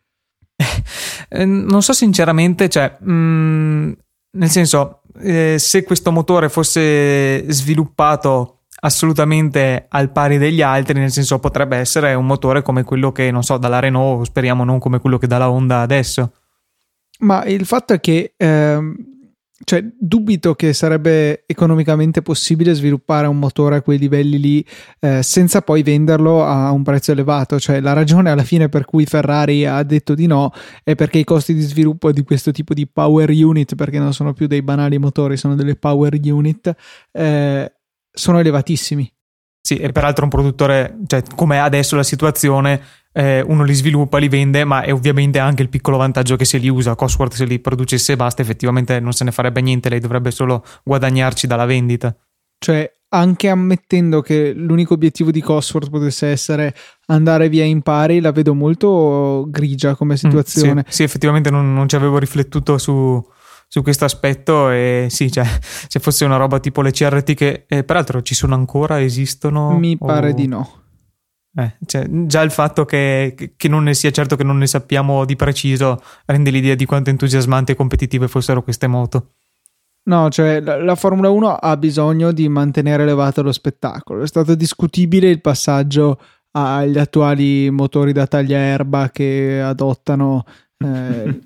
Eh, 1.29 1.45
non 1.45 1.83
so 1.83 1.93
sinceramente, 1.93 2.69
cioè, 2.69 2.97
mh, 2.99 3.13
mm, 3.13 3.93
nel 4.33 4.51
senso, 4.51 5.03
eh, 5.21 5.57
se 5.59 5.85
questo 5.85 6.11
motore 6.11 6.49
fosse 6.49 7.51
sviluppato 7.51 8.61
assolutamente 8.81 9.87
al 9.89 10.11
pari 10.11 10.39
degli 10.39 10.61
altri, 10.61 10.99
nel 10.99 11.11
senso 11.11 11.39
potrebbe 11.39 11.77
essere 11.77 12.15
un 12.15 12.27
motore 12.27 12.63
come 12.63 12.85
quello 12.85 13.13
che, 13.13 13.31
non 13.31 13.43
so, 13.43 13.57
dalla 13.57 13.79
Renault, 13.79 14.27
speriamo 14.27 14.65
non 14.65 14.79
come 14.79 14.99
quello 14.99 15.19
che 15.19 15.27
dà 15.27 15.39
la 15.39 15.51
Honda 15.51 15.81
adesso. 15.81 16.33
Ma 17.21 17.45
il 17.45 17.65
fatto 17.65 17.95
è 17.95 18.01
che 18.01 18.35
ehm, 18.37 18.95
cioè, 19.65 19.85
dubito 19.99 20.55
che 20.55 20.73
sarebbe 20.73 21.45
economicamente 21.47 22.23
possibile 22.23 22.75
sviluppare 22.75 23.27
un 23.27 23.39
motore 23.39 23.77
a 23.77 23.83
quei 23.83 23.99
livelli 23.99 24.39
lì 24.39 24.67
eh, 25.01 25.23
senza 25.23 25.63
poi 25.63 25.83
venderlo 25.83 26.45
a 26.45 26.71
un 26.71 26.83
prezzo 26.83 27.13
elevato. 27.13 27.59
Cioè, 27.59 27.81
la 27.81 27.93
ragione 27.93 28.31
alla 28.31 28.45
fine 28.45 28.69
per 28.69 28.85
cui 28.85 29.07
Ferrari 29.07 29.67
ha 29.67 29.83
detto 29.83 30.15
di 30.15 30.27
no 30.27 30.53
è 30.83 30.95
perché 30.95 31.19
i 31.19 31.25
costi 31.25 31.55
di 31.55 31.63
sviluppo 31.63 32.13
di 32.13 32.23
questo 32.23 32.51
tipo 32.53 32.75
di 32.75 32.87
power 32.87 33.31
unit, 33.31 33.75
perché 33.75 33.99
non 33.99 34.13
sono 34.13 34.33
più 34.35 34.47
dei 34.47 34.63
banali 34.63 34.99
motori, 34.99 35.37
sono 35.37 35.55
delle 35.55 35.77
power 35.77 36.19
unit, 36.23 36.75
eh, 37.13 37.73
sono 38.11 38.39
elevatissimi. 38.39 39.14
Sì, 39.67 39.77
e 39.77 39.93
peraltro 39.93 40.25
un 40.25 40.31
produttore, 40.31 40.99
cioè 41.07 41.23
come 41.35 41.57
è 41.57 41.59
adesso 41.59 41.97
la 41.97 42.03
situazione, 42.03 42.83
eh, 43.13 43.41
uno 43.41 43.65
li 43.65 43.73
sviluppa, 43.73 44.19
li 44.19 44.29
vende, 44.29 44.63
ma 44.65 44.83
è 44.83 44.93
ovviamente 44.93 45.39
anche 45.39 45.63
il 45.63 45.71
piccolo 45.71 45.97
vantaggio 45.97 46.37
che 46.37 46.45
se 46.45 46.59
li 46.59 46.69
usa. 46.69 46.95
Cosworth 46.95 47.33
se 47.33 47.47
li 47.47 47.59
producesse 47.59 48.13
e 48.13 48.17
basta, 48.17 48.43
effettivamente 48.43 49.01
non 49.01 49.13
se 49.13 49.25
ne 49.25 49.33
farebbe 49.33 49.63
niente, 49.63 49.89
lei 49.89 50.01
dovrebbe 50.01 50.31
solo 50.33 50.63
guadagnarci 50.85 51.47
dalla 51.47 51.65
vendita. 51.65 52.15
Cioè, 52.59 52.93
anche 53.09 53.49
ammettendo 53.49 54.21
che 54.21 54.53
l'unico 54.53 54.93
obiettivo 54.93 55.31
di 55.31 55.41
Cosworth 55.41 55.89
potesse 55.89 56.27
essere 56.27 56.75
andare 57.07 57.49
via 57.49 57.65
in 57.65 57.81
pari, 57.81 58.21
la 58.21 58.33
vedo 58.33 58.53
molto 58.53 59.47
grigia 59.49 59.95
come 59.95 60.19
situazione. 60.19 60.83
Mm, 60.83 60.89
sì, 60.89 60.97
sì, 60.97 61.03
effettivamente 61.05 61.49
non, 61.49 61.73
non 61.73 61.89
ci 61.89 61.97
avevo 61.97 62.19
riflettuto 62.19 62.77
su, 62.77 63.25
su 63.69 63.83
questo 63.83 64.05
aspetto 64.05 64.71
e 64.71 65.07
sì, 65.11 65.31
cioè, 65.31 65.45
se 65.89 66.01
fosse 66.01 66.25
una 66.25 66.37
roba 66.37 66.61
tipo 66.61 66.83
le 66.83 66.91
CRT 66.91 67.35
che 67.35 67.65
eh, 67.69 67.85
peraltro 67.85 68.23
ci 68.23 68.35
sono 68.35 68.55
ancora, 68.55 69.01
esistono? 69.01 69.79
Mi 69.79 69.97
pare 69.97 70.31
o... 70.31 70.35
di 70.35 70.47
no. 70.47 70.83
Eh, 71.57 71.77
cioè, 71.87 72.07
già 72.09 72.43
il 72.43 72.51
fatto 72.51 72.85
che, 72.85 73.53
che, 73.57 73.69
non 73.69 73.85
ne 73.85 73.95
sia 73.95 74.11
certo 74.11 74.35
che 74.35 74.43
non 74.43 74.59
ne 74.59 74.67
sappiamo 74.67 75.25
di 75.25 75.37
preciso 75.37 76.03
rende 76.27 76.51
l'idea 76.51 76.75
di 76.75 76.85
quanto 76.85 77.11
entusiasmanti 77.11 77.73
e 77.73 77.77
competitive 77.77 78.27
fossero 78.27 78.63
queste 78.63 78.89
moto. 78.89 79.35
No, 80.07 80.29
cioè 80.31 80.61
la, 80.61 80.83
la, 80.83 80.97
Formula 80.97 81.31
1 81.31 81.55
ha 81.55 81.77
bisogno 81.77 82.33
di 82.33 82.49
mantenere 82.49 83.05
elevato 83.05 83.43
lo 83.43 83.53
spettacolo. 83.53 84.23
È 84.23 84.27
stato 84.27 84.55
discutibile 84.55 85.31
il 85.31 85.41
passaggio 85.41 86.21
agli 86.51 86.99
attuali 86.99 87.71
motori 87.71 88.13
da 88.13 88.27
taglia 88.27 88.59
erba 88.59 89.11
che 89.11 89.61
adottano 89.61 90.45
eh, 90.85 91.41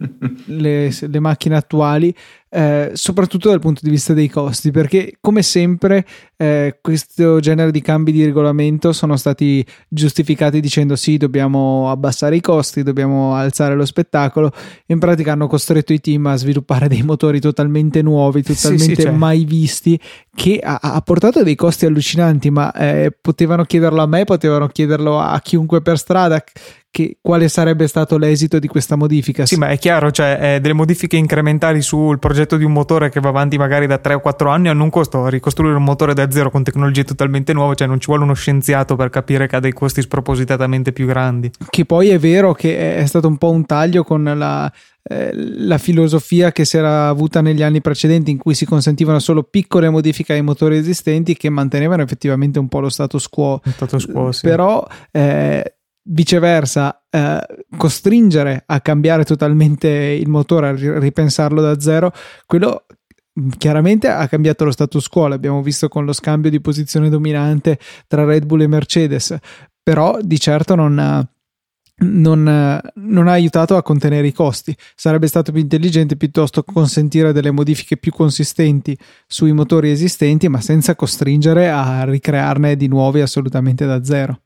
le, 0.46 0.90
le, 1.08 1.20
macchine 1.20 1.54
attuali, 1.54 2.14
eh, 2.50 2.90
soprattutto 2.94 3.48
dal 3.48 3.60
punto 3.60 3.80
di 3.82 3.90
vista 3.90 4.14
dei 4.14 4.28
costi, 4.28 4.70
perché 4.70 5.16
come 5.20 5.42
sempre 5.42 6.06
eh, 6.36 6.78
questo 6.80 7.40
genere 7.40 7.70
di 7.70 7.80
cambi 7.80 8.12
di 8.12 8.24
regolamento 8.24 8.92
sono 8.92 9.16
stati 9.16 9.64
giustificati 9.88 10.60
dicendo 10.60 10.96
sì, 10.96 11.16
dobbiamo 11.16 11.90
abbassare 11.90 12.36
i 12.36 12.40
costi, 12.40 12.82
dobbiamo 12.82 13.34
alzare 13.34 13.74
lo 13.74 13.84
spettacolo. 13.84 14.52
In 14.86 14.98
pratica 14.98 15.32
hanno 15.32 15.46
costretto 15.46 15.92
i 15.92 16.00
team 16.00 16.26
a 16.26 16.36
sviluppare 16.36 16.88
dei 16.88 17.02
motori 17.02 17.40
totalmente 17.40 18.02
nuovi, 18.02 18.42
totalmente 18.42 18.84
sì, 18.94 18.94
sì, 18.94 19.02
cioè. 19.02 19.10
mai 19.10 19.44
visti, 19.44 20.00
che 20.34 20.60
ha, 20.62 20.78
ha, 20.80 21.00
portato 21.02 21.42
dei 21.42 21.56
costi 21.56 21.84
allucinanti, 21.84 22.50
ma 22.50 22.72
eh, 22.72 23.12
potevano 23.20 23.64
chiederlo 23.64 24.00
a 24.00 24.06
me, 24.06 24.24
potevano 24.24 24.68
chiederlo 24.68 25.18
a 25.18 25.40
chiunque 25.40 25.82
per 25.82 25.98
strada 25.98 26.42
che, 26.90 27.18
quale 27.20 27.48
sarebbe 27.48 27.86
stato 27.86 28.16
l'esito 28.16 28.58
di 28.58 28.68
questa 28.68 28.96
modifica. 28.96 29.46
Sì, 29.46 29.56
ma 29.56 29.68
è 29.68 29.78
chiaro, 29.78 30.10
cioè 30.10 30.38
eh, 30.40 30.60
delle 30.60 30.74
modifiche 30.74 31.16
incrementali 31.16 31.82
sul 31.82 32.18
progetto 32.18 32.37
di 32.46 32.64
un 32.64 32.72
motore 32.72 33.08
che 33.10 33.20
va 33.20 33.28
avanti 33.28 33.56
magari 33.56 33.86
da 33.86 33.98
3 33.98 34.14
o 34.14 34.20
4 34.20 34.50
anni 34.50 34.68
hanno 34.68 34.84
un 34.84 34.90
costo. 34.90 35.26
Ricostruire 35.28 35.76
un 35.76 35.84
motore 35.84 36.14
da 36.14 36.30
zero 36.30 36.50
con 36.50 36.62
tecnologie 36.62 37.04
totalmente 37.04 37.52
nuove, 37.52 37.74
cioè 37.74 37.86
non 37.86 38.00
ci 38.00 38.06
vuole 38.06 38.24
uno 38.24 38.34
scienziato 38.34 38.96
per 38.96 39.10
capire 39.10 39.46
che 39.46 39.56
ha 39.56 39.60
dei 39.60 39.72
costi 39.72 40.02
spropositatamente 40.02 40.92
più 40.92 41.06
grandi. 41.06 41.50
Che 41.68 41.84
poi 41.84 42.08
è 42.08 42.18
vero 42.18 42.52
che 42.52 42.96
è 42.96 43.06
stato 43.06 43.28
un 43.28 43.38
po' 43.38 43.50
un 43.50 43.66
taglio 43.66 44.04
con 44.04 44.22
la, 44.22 44.70
eh, 45.02 45.30
la 45.34 45.78
filosofia 45.78 46.52
che 46.52 46.64
si 46.64 46.76
era 46.76 47.08
avuta 47.08 47.40
negli 47.40 47.62
anni 47.62 47.80
precedenti 47.80 48.30
in 48.30 48.38
cui 48.38 48.54
si 48.54 48.66
consentivano 48.66 49.18
solo 49.18 49.42
piccole 49.42 49.88
modifiche 49.88 50.34
ai 50.34 50.42
motori 50.42 50.76
esistenti 50.76 51.36
che 51.36 51.48
mantenevano 51.48 52.02
effettivamente 52.02 52.58
un 52.58 52.68
po' 52.68 52.80
lo 52.80 52.88
status 52.88 53.28
quo. 53.28 53.60
Status 53.64 54.06
quo 54.06 54.32
sì. 54.32 54.46
Però 54.46 54.86
eh, 55.10 55.77
viceversa 56.10 57.02
eh, 57.10 57.40
costringere 57.76 58.62
a 58.66 58.80
cambiare 58.80 59.24
totalmente 59.24 59.88
il 59.88 60.28
motore, 60.28 60.68
a 60.68 60.98
ripensarlo 60.98 61.60
da 61.60 61.80
zero, 61.80 62.12
quello 62.46 62.86
mm, 63.38 63.50
chiaramente 63.56 64.08
ha 64.08 64.26
cambiato 64.28 64.64
lo 64.64 64.70
status 64.70 65.08
quo, 65.08 65.26
l'abbiamo 65.26 65.62
visto 65.62 65.88
con 65.88 66.04
lo 66.04 66.12
scambio 66.12 66.50
di 66.50 66.60
posizione 66.60 67.08
dominante 67.08 67.78
tra 68.06 68.24
Red 68.24 68.46
Bull 68.46 68.62
e 68.62 68.66
Mercedes, 68.66 69.36
però 69.82 70.18
di 70.20 70.38
certo 70.38 70.74
non... 70.74 71.26
Non, 72.00 72.44
non, 72.94 73.26
ha 73.26 73.32
aiutato 73.32 73.76
a 73.76 73.82
contenere 73.82 74.28
i 74.28 74.32
costi. 74.32 74.72
Sarebbe 74.94 75.26
stato 75.26 75.50
più 75.50 75.60
intelligente 75.60 76.16
piuttosto 76.16 76.62
consentire 76.62 77.32
delle 77.32 77.50
modifiche 77.50 77.96
più 77.96 78.12
consistenti 78.12 78.96
sui 79.26 79.50
motori 79.50 79.90
esistenti, 79.90 80.48
ma 80.48 80.60
senza 80.60 80.94
costringere 80.94 81.68
a 81.68 82.04
ricrearne 82.04 82.76
di 82.76 82.86
nuovi 82.86 83.20
assolutamente 83.20 83.84
da 83.84 84.04
zero. 84.04 84.42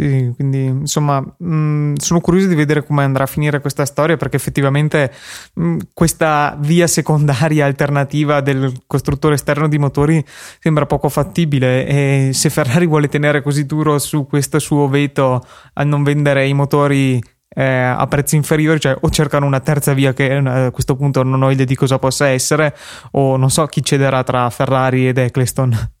Sì, 0.00 0.30
quindi 0.36 0.64
insomma 0.66 1.20
mh, 1.20 1.54
mm, 1.54 1.94
sono 1.96 2.20
curioso 2.20 2.46
di 2.46 2.54
vedere 2.54 2.84
come 2.84 3.02
andrà 3.02 3.24
a 3.24 3.26
finire 3.26 3.60
questa 3.60 3.84
storia 3.84 4.16
perché 4.16 4.36
effettivamente 4.36 5.12
mh, 5.54 5.66
mm, 5.66 5.78
questa 5.92 6.56
via 6.60 6.86
secondaria 6.86 7.66
alternativa 7.66 8.40
del 8.40 8.72
costruttore 8.86 9.34
esterno 9.34 9.66
di 9.66 9.76
motori 9.76 10.24
sembra 10.60 10.86
poco 10.86 11.08
fattibile 11.08 11.84
e 11.84 12.30
se 12.32 12.48
Ferrari 12.48 12.86
vuole 12.86 13.08
tenere 13.08 13.42
così 13.42 13.66
duro 13.66 13.98
su 13.98 14.24
questo 14.28 14.60
suo 14.60 14.86
veto 14.86 15.44
a 15.72 15.82
non 15.82 16.04
vendere 16.04 16.46
i 16.46 16.54
motori 16.54 17.20
eh, 17.48 17.64
a 17.64 18.06
prezzi 18.06 18.36
inferiori, 18.36 18.78
cioè 18.78 18.96
o 19.00 19.10
cercano 19.10 19.46
una 19.46 19.58
terza 19.58 19.94
via 19.94 20.12
che 20.12 20.26
eh, 20.26 20.48
a 20.48 20.70
questo 20.70 20.94
punto 20.94 21.24
non 21.24 21.42
ho 21.42 21.50
idea 21.50 21.66
di 21.66 21.74
cosa 21.74 21.98
possa 21.98 22.28
essere 22.28 22.72
o 23.12 23.36
non 23.36 23.50
so 23.50 23.66
chi 23.66 23.82
cederà 23.82 24.22
tra 24.22 24.48
Ferrari 24.50 25.08
ed 25.08 25.18
Eccleston. 25.18 25.96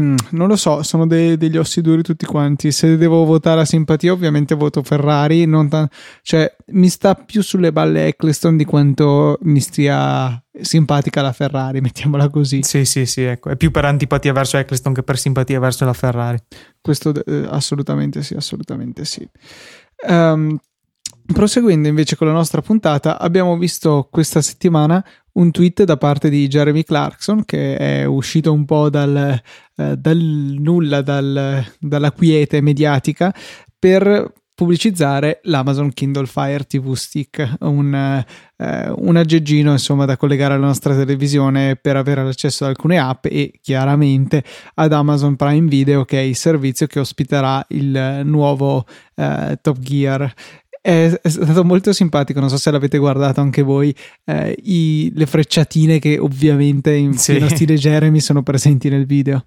Mm, 0.00 0.16
non 0.30 0.48
lo 0.48 0.56
so, 0.56 0.82
sono 0.82 1.06
de- 1.06 1.36
degli 1.36 1.58
ossi 1.58 1.82
duri 1.82 2.02
tutti 2.02 2.24
quanti. 2.24 2.72
Se 2.72 2.96
devo 2.96 3.24
votare 3.24 3.60
a 3.60 3.64
simpatia, 3.66 4.12
ovviamente 4.12 4.54
voto 4.54 4.82
Ferrari. 4.82 5.46
T- 5.46 5.88
cioè, 6.22 6.56
mi 6.68 6.88
sta 6.88 7.14
più 7.14 7.42
sulle 7.42 7.72
balle 7.72 8.06
Eccleston 8.06 8.56
di 8.56 8.64
quanto 8.64 9.38
mi 9.42 9.60
stia 9.60 10.42
simpatica 10.60 11.20
la 11.20 11.32
Ferrari, 11.32 11.82
mettiamola 11.82 12.30
così. 12.30 12.62
Sì, 12.62 12.86
sì, 12.86 13.04
sì, 13.04 13.22
ecco. 13.22 13.50
È 13.50 13.56
più 13.56 13.70
per 13.70 13.84
antipatia 13.84 14.32
verso 14.32 14.56
Eccleston 14.56 14.94
che 14.94 15.02
per 15.02 15.18
simpatia 15.18 15.60
verso 15.60 15.84
la 15.84 15.92
Ferrari. 15.92 16.38
Questo 16.80 17.12
eh, 17.24 17.46
assolutamente 17.50 18.22
sì, 18.22 18.34
assolutamente 18.34 19.04
sì. 19.04 19.28
Um, 20.08 20.58
Proseguendo 21.24 21.86
invece 21.86 22.16
con 22.16 22.26
la 22.26 22.32
nostra 22.32 22.60
puntata, 22.62 23.18
abbiamo 23.18 23.56
visto 23.56 24.08
questa 24.10 24.42
settimana 24.42 25.02
un 25.34 25.50
tweet 25.50 25.84
da 25.84 25.96
parte 25.96 26.28
di 26.28 26.46
Jeremy 26.48 26.82
Clarkson 26.82 27.44
che 27.44 27.76
è 27.76 28.04
uscito 28.04 28.52
un 28.52 28.64
po' 28.64 28.90
dal, 28.90 29.40
eh, 29.76 29.96
dal 29.96 30.18
nulla, 30.18 31.02
dal, 31.02 31.64
dalla 31.78 32.12
quiete 32.12 32.60
mediatica 32.60 33.34
per 33.78 34.32
pubblicizzare 34.54 35.40
l'Amazon 35.44 35.92
Kindle 35.92 36.26
Fire 36.26 36.64
TV 36.64 36.92
Stick, 36.92 37.56
un, 37.60 37.94
eh, 37.94 38.92
un 38.94 39.16
aggeggino 39.16 39.72
insomma 39.72 40.04
da 40.04 40.16
collegare 40.16 40.54
alla 40.54 40.66
nostra 40.66 40.94
televisione 40.94 41.76
per 41.76 41.96
avere 41.96 42.22
l'accesso 42.22 42.64
ad 42.64 42.70
alcune 42.70 42.98
app 42.98 43.26
e 43.26 43.52
chiaramente 43.60 44.44
ad 44.74 44.92
Amazon 44.92 45.36
Prime 45.36 45.68
Video 45.68 46.04
che 46.04 46.18
è 46.18 46.22
il 46.22 46.36
servizio 46.36 46.86
che 46.86 47.00
ospiterà 47.00 47.64
il 47.70 48.20
nuovo 48.24 48.84
eh, 49.16 49.58
Top 49.60 49.78
Gear 49.78 50.32
è, 50.82 51.18
è, 51.22 51.28
stato 51.28 51.64
molto 51.64 51.92
simpatico, 51.94 52.40
non 52.40 52.50
so 52.50 52.58
se 52.58 52.70
l'avete 52.70 52.98
guardato 52.98 53.40
anche 53.40 53.62
voi, 53.62 53.94
eh, 54.26 54.54
i, 54.64 55.10
le 55.14 55.26
frecciatine 55.26 55.98
che 55.98 56.18
ovviamente 56.18 56.92
in 56.92 57.14
sì. 57.14 57.40
stile 57.48 57.76
Jeremy 57.76 58.20
sono 58.20 58.42
presenti 58.42 58.90
nel 58.90 59.06
video. 59.06 59.46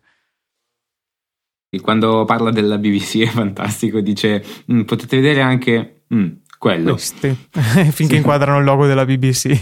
Quando 1.82 2.24
parla 2.24 2.52
della 2.52 2.78
BBC 2.78 3.18
è 3.18 3.28
fantastico, 3.28 4.00
dice 4.00 4.42
mm, 4.72 4.84
potete 4.84 5.18
vedere 5.18 5.42
anche 5.42 6.04
mm, 6.14 6.28
Quello. 6.58 6.98
Finché 7.92 8.16
inquadrano 8.16 8.58
il 8.58 8.66
logo 8.66 8.88
della 8.88 9.06
BBC. 9.06 9.60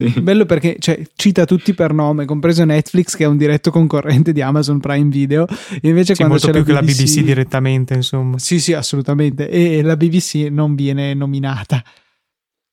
Bello 0.22 0.46
perché 0.46 0.76
cioè, 0.78 1.02
cita 1.14 1.44
tutti 1.44 1.74
per 1.74 1.92
nome, 1.92 2.24
compreso 2.24 2.64
Netflix 2.64 3.16
che 3.16 3.24
è 3.24 3.26
un 3.26 3.36
diretto 3.36 3.70
concorrente 3.70 4.32
di 4.32 4.40
Amazon 4.40 4.80
Prime 4.80 5.10
Video. 5.10 5.46
E 5.46 5.88
invece 5.88 6.14
sì, 6.14 6.22
quando 6.22 6.34
molto 6.34 6.46
c'è 6.46 6.64
più 6.64 6.72
la 6.72 6.80
che 6.80 6.86
BBC, 6.86 6.98
la 6.98 7.04
BBC 7.04 7.20
direttamente, 7.24 7.94
insomma. 7.94 8.38
Sì, 8.38 8.58
sì, 8.60 8.72
assolutamente. 8.72 9.48
E 9.48 9.82
la 9.82 9.96
BBC 9.96 10.48
non 10.50 10.74
viene 10.74 11.12
nominata. 11.14 11.82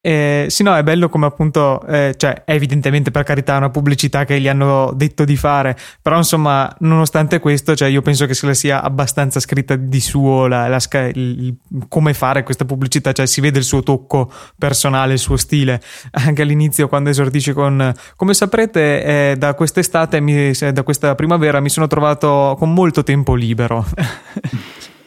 Eh, 0.08 0.46
sì, 0.48 0.64
no, 0.64 0.74
è 0.74 0.84
bello 0.84 1.10
come 1.10 1.26
appunto, 1.26 1.86
eh, 1.86 2.14
cioè, 2.16 2.46
è 2.46 2.54
evidentemente 2.54 3.12
per 3.12 3.24
carità 3.24 3.58
una 3.58 3.70
pubblicità 3.70 4.24
che 4.24 4.40
gli 4.40 4.48
hanno 4.48 4.94
detto 4.96 5.26
di 5.26 5.36
fare, 5.36 5.76
però 6.02 6.16
insomma, 6.16 6.74
nonostante 6.80 7.40
questo, 7.40 7.76
cioè, 7.76 7.90
io 7.90 8.02
penso 8.02 8.26
che 8.26 8.34
se 8.34 8.46
la 8.46 8.54
sia 8.54 8.82
abbastanza 8.82 9.42
scritta 9.42 9.76
di 9.76 10.00
suo 10.00 10.48
la, 10.48 10.70
la, 10.70 10.80
il, 11.14 11.18
il, 11.18 11.56
come 11.90 12.14
fare 12.14 12.44
questa 12.44 12.64
pubblicità, 12.64 13.12
cioè 13.12 13.26
si 13.26 13.42
vede 13.42 13.58
il 13.58 13.66
suo 13.66 13.84
tocco 13.84 14.32
personale, 14.58 15.12
il 15.12 15.20
suo 15.20 15.36
stile, 15.36 15.82
anche 16.12 16.42
all'inizio 16.42 16.88
quando 16.88 17.10
esordisce 17.10 17.52
con, 17.52 17.94
come 18.16 18.34
saprete, 18.34 19.04
eh, 19.04 19.36
da 19.38 19.56
quest'estate, 19.56 20.22
mi, 20.22 20.54
da 20.72 20.84
questa 20.84 21.16
primavera 21.16 21.60
mi 21.60 21.68
sono 21.68 21.88
trovato 21.88 22.56
con 22.58 22.74
molto 22.74 23.04
tempo 23.04 23.36
libero. 23.36 23.86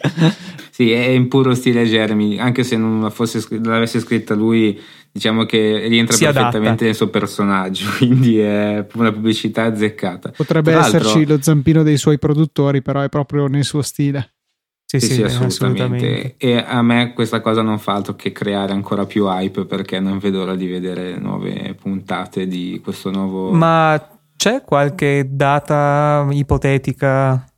Sì, 0.80 0.92
è 0.92 1.08
in 1.08 1.28
puro 1.28 1.54
stile 1.54 1.84
Jeremy, 1.84 2.38
anche 2.38 2.64
se 2.64 2.78
non 2.78 3.10
fosse, 3.10 3.44
l'avesse 3.62 4.00
scritta 4.00 4.34
lui, 4.34 4.80
diciamo 5.12 5.44
che 5.44 5.86
rientra 5.88 6.16
si 6.16 6.24
perfettamente 6.24 6.68
adatta. 6.68 6.84
nel 6.86 6.94
suo 6.94 7.08
personaggio, 7.08 7.84
quindi 7.98 8.38
è 8.38 8.86
una 8.94 9.12
pubblicità 9.12 9.64
azzeccata. 9.64 10.30
Potrebbe 10.34 10.72
esserci 10.72 11.26
lo 11.26 11.36
zampino 11.38 11.82
dei 11.82 11.98
suoi 11.98 12.18
produttori, 12.18 12.80
però 12.80 13.02
è 13.02 13.10
proprio 13.10 13.46
nel 13.46 13.64
suo 13.64 13.82
stile. 13.82 14.36
Sì, 14.86 15.00
Sì, 15.00 15.06
sì, 15.06 15.12
sì, 15.16 15.20
eh, 15.20 15.44
assolutamente. 15.44 16.36
E 16.38 16.56
a 16.56 16.80
me 16.80 17.12
questa 17.12 17.42
cosa 17.42 17.60
non 17.60 17.78
fa 17.78 17.92
altro 17.92 18.16
che 18.16 18.32
creare 18.32 18.72
ancora 18.72 19.04
più 19.04 19.26
hype 19.26 19.66
perché 19.66 20.00
non 20.00 20.16
vedo 20.16 20.38
l'ora 20.38 20.56
di 20.56 20.66
vedere 20.66 21.18
nuove 21.18 21.76
puntate 21.78 22.46
di 22.46 22.80
questo 22.82 23.10
nuovo. 23.10 23.50
Ma 23.50 24.02
c'è 24.34 24.62
qualche 24.64 25.26
data 25.28 26.26
ipotetica? 26.30 27.49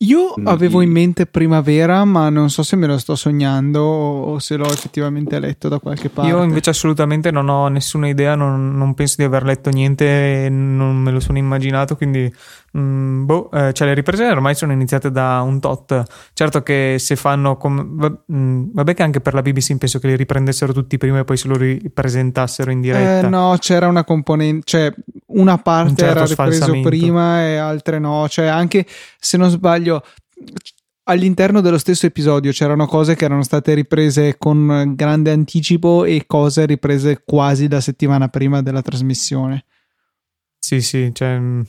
Io 0.00 0.34
Mm, 0.38 0.46
avevo 0.46 0.82
in 0.82 0.88
sì. 0.88 0.92
mente 0.92 1.24
primavera, 1.26 2.04
ma 2.04 2.28
non 2.28 2.50
so 2.50 2.62
se 2.62 2.76
me 2.76 2.86
lo 2.86 2.98
sto 2.98 3.14
sognando 3.16 3.80
o 3.80 4.38
se 4.38 4.56
l'ho 4.56 4.70
effettivamente 4.70 5.38
letto 5.40 5.68
da 5.70 5.78
qualche 5.78 6.10
parte. 6.10 6.30
Io 6.30 6.42
invece 6.42 6.68
assolutamente 6.68 7.30
non 7.30 7.48
ho 7.48 7.68
nessuna 7.68 8.06
idea, 8.06 8.34
non, 8.34 8.76
non 8.76 8.92
penso 8.92 9.14
di 9.16 9.22
aver 9.24 9.44
letto 9.44 9.70
niente, 9.70 10.48
non 10.50 10.96
me 10.98 11.10
lo 11.10 11.18
sono 11.20 11.38
immaginato, 11.38 11.96
quindi 11.96 12.30
mm, 12.76 13.24
boh, 13.24 13.50
eh, 13.50 13.72
cioè 13.72 13.88
le 13.88 13.94
riprese 13.94 14.24
ormai 14.26 14.54
sono 14.54 14.72
iniziate 14.72 15.10
da 15.10 15.40
un 15.42 15.60
tot. 15.60 16.02
Certo 16.32 16.62
che 16.62 16.96
se 16.98 17.16
fanno 17.16 17.56
come 17.56 17.84
va- 17.86 18.24
mm, 18.32 18.68
vabbè 18.72 18.94
che 18.94 19.02
anche 19.02 19.20
per 19.20 19.34
la 19.34 19.42
BBC 19.42 19.76
penso 19.76 19.98
che 19.98 20.08
li 20.08 20.16
riprendessero 20.16 20.72
tutti 20.72 20.98
prima 20.98 21.20
e 21.20 21.24
poi 21.24 21.36
se 21.36 21.48
lo 21.48 21.56
ripresentassero 21.56 22.70
in 22.70 22.80
diretta. 22.80 23.26
Eh, 23.26 23.30
no, 23.30 23.56
c'era 23.58 23.88
una 23.88 24.04
componente, 24.04 24.62
cioè 24.64 24.94
una 25.26 25.58
parte 25.58 25.90
Un 25.90 25.96
certo 25.96 26.18
era 26.18 26.26
ripreso 26.26 26.80
prima 26.80 27.42
e 27.42 27.56
altre 27.56 27.98
no, 27.98 28.28
cioè 28.28 28.46
anche 28.46 28.86
se 29.18 29.36
non 29.36 29.50
sbaglio 29.50 30.02
all'interno 31.08 31.60
dello 31.60 31.78
stesso 31.78 32.06
episodio 32.06 32.52
c'erano 32.52 32.86
cose 32.86 33.14
che 33.14 33.24
erano 33.24 33.42
state 33.42 33.74
riprese 33.74 34.36
con 34.38 34.92
grande 34.96 35.30
anticipo 35.30 36.04
e 36.04 36.24
cose 36.26 36.66
riprese 36.66 37.22
quasi 37.24 37.68
la 37.68 37.80
settimana 37.80 38.28
prima 38.28 38.62
della 38.62 38.82
trasmissione. 38.82 39.64
Sì, 40.58 40.80
sì, 40.80 41.10
cioè, 41.12 41.38
mm, 41.38 41.60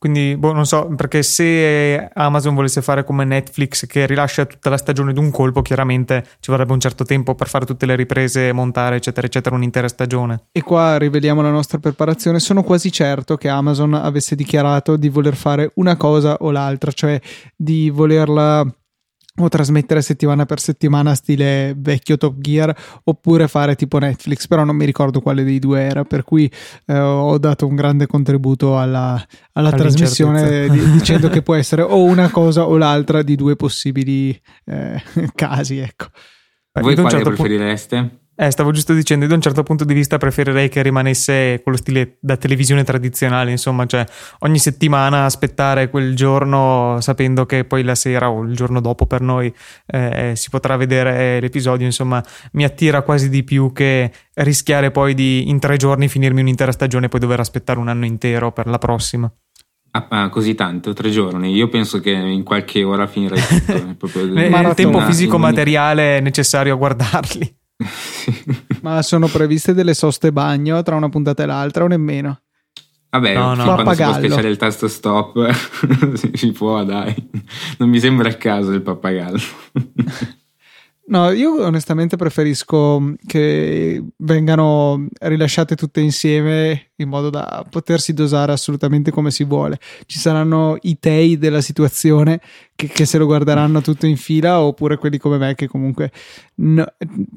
quindi 0.00 0.34
boh, 0.34 0.54
non 0.54 0.64
so, 0.64 0.86
perché 0.96 1.22
se 1.22 2.08
Amazon 2.14 2.54
volesse 2.54 2.80
fare 2.80 3.04
come 3.04 3.26
Netflix 3.26 3.84
che 3.84 4.06
rilascia 4.06 4.46
tutta 4.46 4.70
la 4.70 4.78
stagione 4.78 5.12
d'un 5.12 5.30
colpo, 5.30 5.60
chiaramente 5.60 6.24
ci 6.40 6.50
vorrebbe 6.50 6.72
un 6.72 6.80
certo 6.80 7.04
tempo 7.04 7.34
per 7.34 7.48
fare 7.48 7.66
tutte 7.66 7.84
le 7.84 7.96
riprese, 7.96 8.50
montare, 8.54 8.96
eccetera, 8.96 9.26
eccetera, 9.26 9.54
un'intera 9.54 9.88
stagione. 9.88 10.44
E 10.52 10.62
qua 10.62 10.96
riveliamo 10.96 11.42
la 11.42 11.50
nostra 11.50 11.76
preparazione. 11.76 12.40
Sono 12.40 12.62
quasi 12.62 12.90
certo 12.90 13.36
che 13.36 13.50
Amazon 13.50 13.92
avesse 13.92 14.34
dichiarato 14.34 14.96
di 14.96 15.10
voler 15.10 15.36
fare 15.36 15.70
una 15.74 15.98
cosa 15.98 16.38
o 16.40 16.50
l'altra, 16.50 16.92
cioè 16.92 17.20
di 17.54 17.90
volerla 17.90 18.64
o 19.36 19.48
trasmettere 19.48 20.02
settimana 20.02 20.44
per 20.44 20.60
settimana 20.60 21.14
stile 21.14 21.74
vecchio 21.76 22.16
Top 22.16 22.38
Gear 22.38 22.74
oppure 23.04 23.48
fare 23.48 23.76
tipo 23.76 23.98
Netflix, 23.98 24.46
però 24.46 24.64
non 24.64 24.76
mi 24.76 24.84
ricordo 24.84 25.20
quale 25.20 25.44
dei 25.44 25.58
due 25.58 25.80
era, 25.80 26.04
per 26.04 26.24
cui 26.24 26.50
eh, 26.86 26.98
ho 26.98 27.38
dato 27.38 27.66
un 27.66 27.74
grande 27.74 28.06
contributo 28.06 28.78
alla, 28.78 29.22
alla 29.52 29.70
trasmissione 29.70 30.68
di- 30.68 30.90
dicendo 30.90 31.28
che 31.28 31.42
può 31.42 31.54
essere 31.54 31.82
o 31.82 32.02
una 32.02 32.28
cosa 32.30 32.66
o 32.66 32.76
l'altra 32.76 33.22
di 33.22 33.36
due 33.36 33.56
possibili 33.56 34.38
eh, 34.64 35.02
casi, 35.34 35.78
ecco. 35.78 36.06
Voi 36.72 36.94
quale 36.94 37.10
certo 37.10 37.30
preferireste? 37.30 38.19
Eh, 38.42 38.50
stavo 38.50 38.70
giusto 38.70 38.94
dicendo, 38.94 39.24
io 39.24 39.28
da 39.28 39.36
un 39.36 39.42
certo 39.42 39.62
punto 39.62 39.84
di 39.84 39.92
vista 39.92 40.16
preferirei 40.16 40.70
che 40.70 40.80
rimanesse 40.80 41.60
quello 41.62 41.76
stile 41.76 42.16
da 42.20 42.38
televisione 42.38 42.84
tradizionale, 42.84 43.50
insomma, 43.50 43.84
cioè 43.84 44.02
ogni 44.38 44.58
settimana 44.58 45.26
aspettare 45.26 45.90
quel 45.90 46.16
giorno 46.16 46.96
sapendo 47.00 47.44
che 47.44 47.64
poi 47.66 47.82
la 47.82 47.94
sera 47.94 48.30
o 48.30 48.42
il 48.42 48.56
giorno 48.56 48.80
dopo 48.80 49.04
per 49.04 49.20
noi 49.20 49.52
eh, 49.88 50.32
si 50.36 50.48
potrà 50.48 50.76
vedere 50.76 51.38
l'episodio, 51.38 51.84
insomma, 51.84 52.24
mi 52.52 52.64
attira 52.64 53.02
quasi 53.02 53.28
di 53.28 53.44
più 53.44 53.72
che 53.74 54.10
rischiare 54.36 54.90
poi 54.90 55.12
di 55.12 55.50
in 55.50 55.58
tre 55.58 55.76
giorni 55.76 56.08
finirmi 56.08 56.40
un'intera 56.40 56.72
stagione 56.72 57.06
e 57.06 57.08
poi 57.10 57.20
dover 57.20 57.40
aspettare 57.40 57.78
un 57.78 57.88
anno 57.88 58.06
intero 58.06 58.52
per 58.52 58.68
la 58.68 58.78
prossima. 58.78 59.30
Ah, 59.90 60.06
ah, 60.08 60.28
così 60.30 60.54
tanto, 60.54 60.94
tre 60.94 61.10
giorni. 61.10 61.52
Io 61.52 61.68
penso 61.68 62.00
che 62.00 62.10
in 62.12 62.44
qualche 62.44 62.84
ora 62.84 63.06
finirei 63.06 63.38
tutto. 63.42 63.72
è 63.72 63.94
proprio 63.96 64.22
Eh, 64.34 64.46
Il 64.46 64.72
tempo 64.74 64.96
una- 64.96 65.06
fisico 65.06 65.34
un- 65.34 65.42
materiale 65.42 66.20
necessario 66.20 66.72
a 66.72 66.76
guardarli. 66.76 67.58
Ma 68.82 69.02
sono 69.02 69.26
previste 69.28 69.74
delle 69.74 69.94
soste 69.94 70.32
bagno 70.32 70.82
tra 70.82 70.96
una 70.96 71.08
puntata 71.08 71.42
e 71.42 71.46
l'altra 71.46 71.84
o 71.84 71.86
nemmeno? 71.86 72.40
Vabbè, 73.10 73.34
No, 73.34 73.54
no. 73.54 73.64
quando 73.64 73.64
si 73.64 73.66
può 73.66 73.76
Pappagallo. 73.76 74.14
schiacciare 74.18 74.48
il 74.48 74.56
tasto 74.56 74.86
stop 74.88 75.50
si- 76.34 76.52
può, 76.52 76.84
dai. 76.84 77.14
Non 77.78 77.88
mi 77.88 77.98
sembra 77.98 78.28
il 78.28 78.36
caso 78.36 78.70
il 78.72 78.82
pappagallo. 78.82 79.40
No, 81.06 81.32
io 81.32 81.64
onestamente 81.64 82.14
preferisco 82.14 83.14
che 83.26 84.00
vengano 84.18 85.08
rilasciate 85.18 85.74
tutte 85.74 86.00
insieme 86.00 86.90
in 86.96 87.08
modo 87.08 87.30
da 87.30 87.66
potersi 87.68 88.12
dosare 88.12 88.52
assolutamente 88.52 89.10
come 89.10 89.32
si 89.32 89.42
vuole. 89.42 89.80
Ci 90.06 90.20
saranno 90.20 90.76
i 90.82 91.00
tei 91.00 91.36
della 91.36 91.62
situazione 91.62 92.40
che, 92.76 92.86
che 92.86 93.06
se 93.06 93.18
lo 93.18 93.26
guarderanno 93.26 93.80
tutto 93.80 94.06
in 94.06 94.16
fila 94.16 94.60
oppure 94.60 94.98
quelli 94.98 95.18
come 95.18 95.36
me 95.36 95.56
che 95.56 95.66
comunque 95.66 96.12
no- 96.56 96.86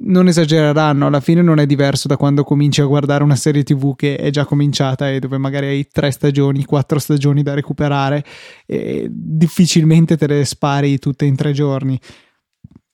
non 0.02 0.28
esagereranno. 0.28 1.08
Alla 1.08 1.22
fine 1.22 1.42
non 1.42 1.58
è 1.60 1.66
diverso 1.66 2.08
da 2.08 2.16
quando 2.16 2.44
cominci 2.44 2.82
a 2.82 2.86
guardare 2.86 3.24
una 3.24 3.36
serie 3.36 3.64
tv 3.64 3.96
che 3.96 4.18
è 4.18 4.30
già 4.30 4.46
cominciata 4.46 5.10
e 5.10 5.20
dove 5.20 5.40
magari 5.40 5.66
hai 5.66 5.88
tre 5.92 6.12
stagioni, 6.12 6.64
quattro 6.64 7.00
stagioni 7.00 7.42
da 7.42 7.56
recuperare 7.56 8.24
e 8.68 9.08
difficilmente 9.10 10.16
te 10.16 10.28
le 10.28 10.46
spari 10.46 11.00
tutte 11.00 11.26
in 11.26 11.36
tre 11.36 11.54
giorni 11.54 12.00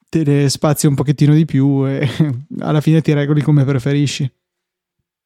te 0.09 0.23
ne 0.23 0.49
spazi 0.49 0.87
un 0.87 0.95
pochettino 0.95 1.33
di 1.33 1.45
più 1.45 1.87
e 1.87 2.09
alla 2.59 2.81
fine 2.81 3.01
ti 3.01 3.13
regoli 3.13 3.41
come 3.41 3.63
preferisci. 3.63 4.29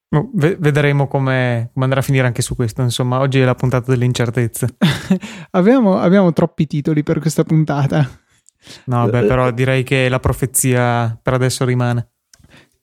Oh, 0.10 0.30
ve- 0.34 0.58
vedremo 0.60 1.08
come, 1.08 1.72
come 1.74 1.86
andrà 1.86 2.02
a 2.02 2.04
finire 2.04 2.28
anche 2.28 2.43
su 2.43 2.56
questo. 2.56 2.84
Insomma, 2.84 3.19
oggi 3.19 3.39
è 3.39 3.46
la 3.46 3.56
puntata 3.56 3.89
delle 3.89 4.06
incertezze. 4.06 4.76
abbiamo, 5.52 5.98
abbiamo 5.98 6.32
troppi 6.34 6.67
titoli 6.67 7.02
per 7.02 7.19
questa 7.19 7.43
puntata. 7.43 8.08
No, 8.86 9.10
beh, 9.10 9.26
però 9.26 9.52
direi 9.52 9.84
che 9.84 10.08
la 10.10 10.19
profezia 10.19 11.17
per 11.19 11.34
adesso 11.34 11.65
rimane. 11.65 12.10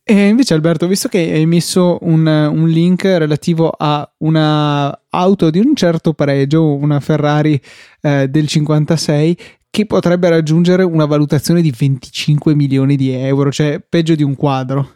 E 0.02 0.26
invece, 0.26 0.54
Alberto, 0.54 0.88
visto 0.88 1.08
che 1.08 1.18
hai 1.18 1.46
messo 1.46 1.98
un, 2.00 2.26
un 2.26 2.68
link 2.68 3.04
relativo 3.04 3.68
a 3.68 4.12
una 4.18 5.00
auto 5.08 5.50
di 5.50 5.60
un 5.60 5.76
certo 5.76 6.14
pregio, 6.14 6.74
una 6.74 6.98
Ferrari 6.98 7.60
eh, 8.00 8.26
del 8.28 8.48
56, 8.48 9.38
che 9.70 9.87
potrebbe 9.87 10.28
raggiungere 10.28 10.83
una 10.83 11.06
valutazione 11.06 11.62
di 11.62 11.72
25 11.76 12.54
milioni 12.54 12.96
di 12.96 13.12
euro, 13.12 13.50
cioè 13.52 13.80
peggio 13.87 14.14
di 14.14 14.22
un 14.22 14.35
quadro. 14.35 14.94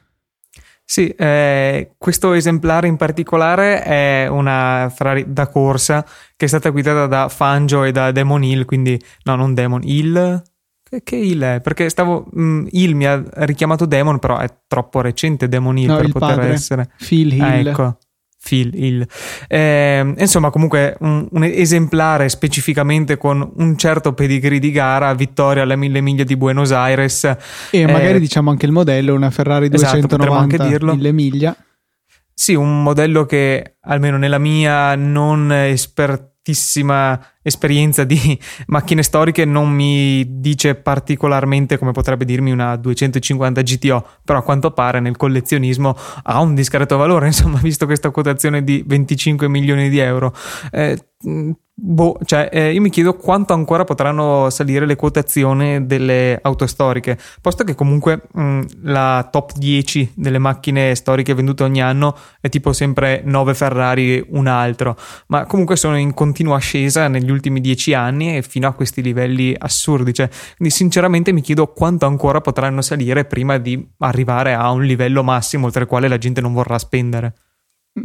Sì, 0.87 1.09
eh, 1.09 1.93
questo 1.97 2.35
esemplare 2.35 2.87
in 2.89 2.97
particolare 2.99 3.83
è 3.83 4.27
una 4.29 4.93
Ferrari 4.95 5.25
da 5.29 5.47
corsa 5.49 6.05
che 6.37 6.45
è 6.45 6.49
stata 6.49 6.69
guidata 6.69 7.07
da 7.07 7.29
Fangio 7.31 7.85
e 7.85 7.93
da 7.93 8.11
Demon 8.13 8.43
Hill, 8.45 8.65
quindi 8.67 9.01
no, 9.23 9.35
non 9.35 9.55
Demon 9.55 9.81
Hill. 9.83 10.43
Che, 10.83 11.03
che 11.03 11.17
Hill 11.17 11.43
è? 11.43 11.61
Perché 11.63 11.89
stavo. 11.89 12.27
mh, 12.31 12.67
Hill 12.73 12.93
mi 12.93 13.07
ha 13.07 13.25
richiamato 13.37 13.87
Demon, 13.87 14.19
però 14.19 14.37
è 14.39 14.49
troppo 14.67 15.01
recente 15.01 15.49
Demon 15.49 15.79
Hill 15.79 15.89
No, 15.89 15.97
per 15.97 16.09
poter 16.11 16.35
padre. 16.37 16.53
essere. 16.53 16.91
Phil 16.99 17.33
Hill. 17.33 17.43
Ah, 17.43 17.55
ecco. 17.55 17.99
Phil 18.45 18.71
Hill. 18.75 19.07
Eh, 19.49 20.15
insomma, 20.19 20.51
comunque 20.51 20.97
un, 21.01 21.27
un 21.31 21.43
esemplare 21.45 22.29
specificamente 22.29 23.17
con 23.17 23.51
un 23.57 23.77
certo 23.79 24.13
pedigree 24.13 24.59
di 24.59 24.71
gara, 24.71 25.15
vittoria 25.15 25.63
alle 25.63 25.77
mille 25.77 26.01
miglia 26.01 26.25
di 26.25 26.37
Buenos 26.37 26.71
Aires. 26.73 27.25
E 27.71 27.87
magari 27.87 28.17
Eh, 28.17 28.21
diciamo 28.21 28.51
anche 28.51 28.67
il 28.67 28.73
modello, 28.73 29.15
una 29.15 29.31
Ferrari 29.31 29.69
Esatto, 29.73 30.01
potremmo 30.03 30.25
290 30.35 30.63
anche 30.63 30.69
dirlo. 30.69 30.95
mille 30.95 31.13
miglia. 31.13 31.57
Sì, 32.37 32.55
un 32.55 32.83
modello 32.83 33.27
che 33.27 33.77
almeno 33.83 34.17
nella 34.19 34.39
mia 34.39 34.95
non 34.97 35.51
espertissima 35.53 37.19
esperienza 37.45 38.03
di 38.03 38.37
macchine 38.67 39.05
storiche 39.05 39.45
non 39.45 39.71
mi 39.71 40.41
dice 40.41 40.75
particolarmente 40.75 41.79
come 41.79 41.93
potrebbe 41.93 42.25
dirmi 42.25 42.51
una 42.51 42.75
250 42.75 43.63
GTO, 43.63 44.07
però 44.25 44.41
a 44.41 44.43
quanto 44.43 44.73
pare 44.73 44.99
nel 44.99 45.17
collezionismo 45.17 45.95
ha 46.25 46.41
un 46.41 46.55
discreto 46.55 46.97
valore, 46.97 47.27
insomma, 47.29 47.59
visto 47.59 47.87
questa 47.87 48.11
quotazione 48.11 48.65
di 48.65 48.83
25 48.85 49.49
milioni 49.49 49.89
di 49.89 49.99
euro. 49.99 50.35
Eh, 50.73 50.99
Boh, 51.77 52.17
cioè, 52.25 52.51
eh, 52.53 52.73
io 52.73 52.81
mi 52.81 52.89
chiedo 52.89 53.15
quanto 53.15 53.53
ancora 53.53 53.83
potranno 53.83 54.49
salire 54.49 54.87
le 54.87 54.95
quotazioni 54.95 55.85
delle 55.87 56.39
auto 56.41 56.69
storiche, 56.69 57.19
posto 57.41 57.65
che 57.65 57.75
comunque 57.75 58.29
mh, 58.33 58.61
la 58.83 59.29
top 59.29 59.55
10 59.57 60.13
delle 60.15 60.39
macchine 60.39 60.95
storiche 60.95 61.35
vendute 61.35 61.65
ogni 61.65 61.83
anno 61.83 62.17
è 62.41 62.49
tipo 62.49 62.73
sempre 62.73 63.23
9 63.25 63.55
Ferrari, 63.55 64.25
un 64.31 64.47
altro, 64.47 64.97
ma 65.27 65.47
comunque 65.47 65.75
sono 65.75 65.99
in 65.99 66.15
continua 66.15 66.57
ascesa 66.57 67.09
negli 67.09 67.29
10 67.41 67.95
anni 67.95 68.37
e 68.37 68.43
fino 68.43 68.69
a 68.69 68.73
questi 68.73 69.03
livelli 69.03 69.55
assurdi, 69.57 70.13
cioè, 70.13 70.29
quindi 70.57 70.75
sinceramente 70.75 71.33
mi 71.33 71.41
chiedo 71.41 71.69
quanto 71.69 72.07
ancora 72.07 72.41
potranno 72.41 72.83
salire 72.83 73.25
prima 73.25 73.59
di 73.59 73.87
arrivare 73.99 74.55
a 74.55 74.71
un 74.71 74.85
livello 74.85 75.23
massimo 75.23 75.67
oltre 75.67 75.83
il 75.83 75.89
quale 75.89 76.09
la 76.09 76.19
gente 76.19 76.41
non 76.41 76.53
vorrà 76.53 76.79
spendere. 76.79 77.35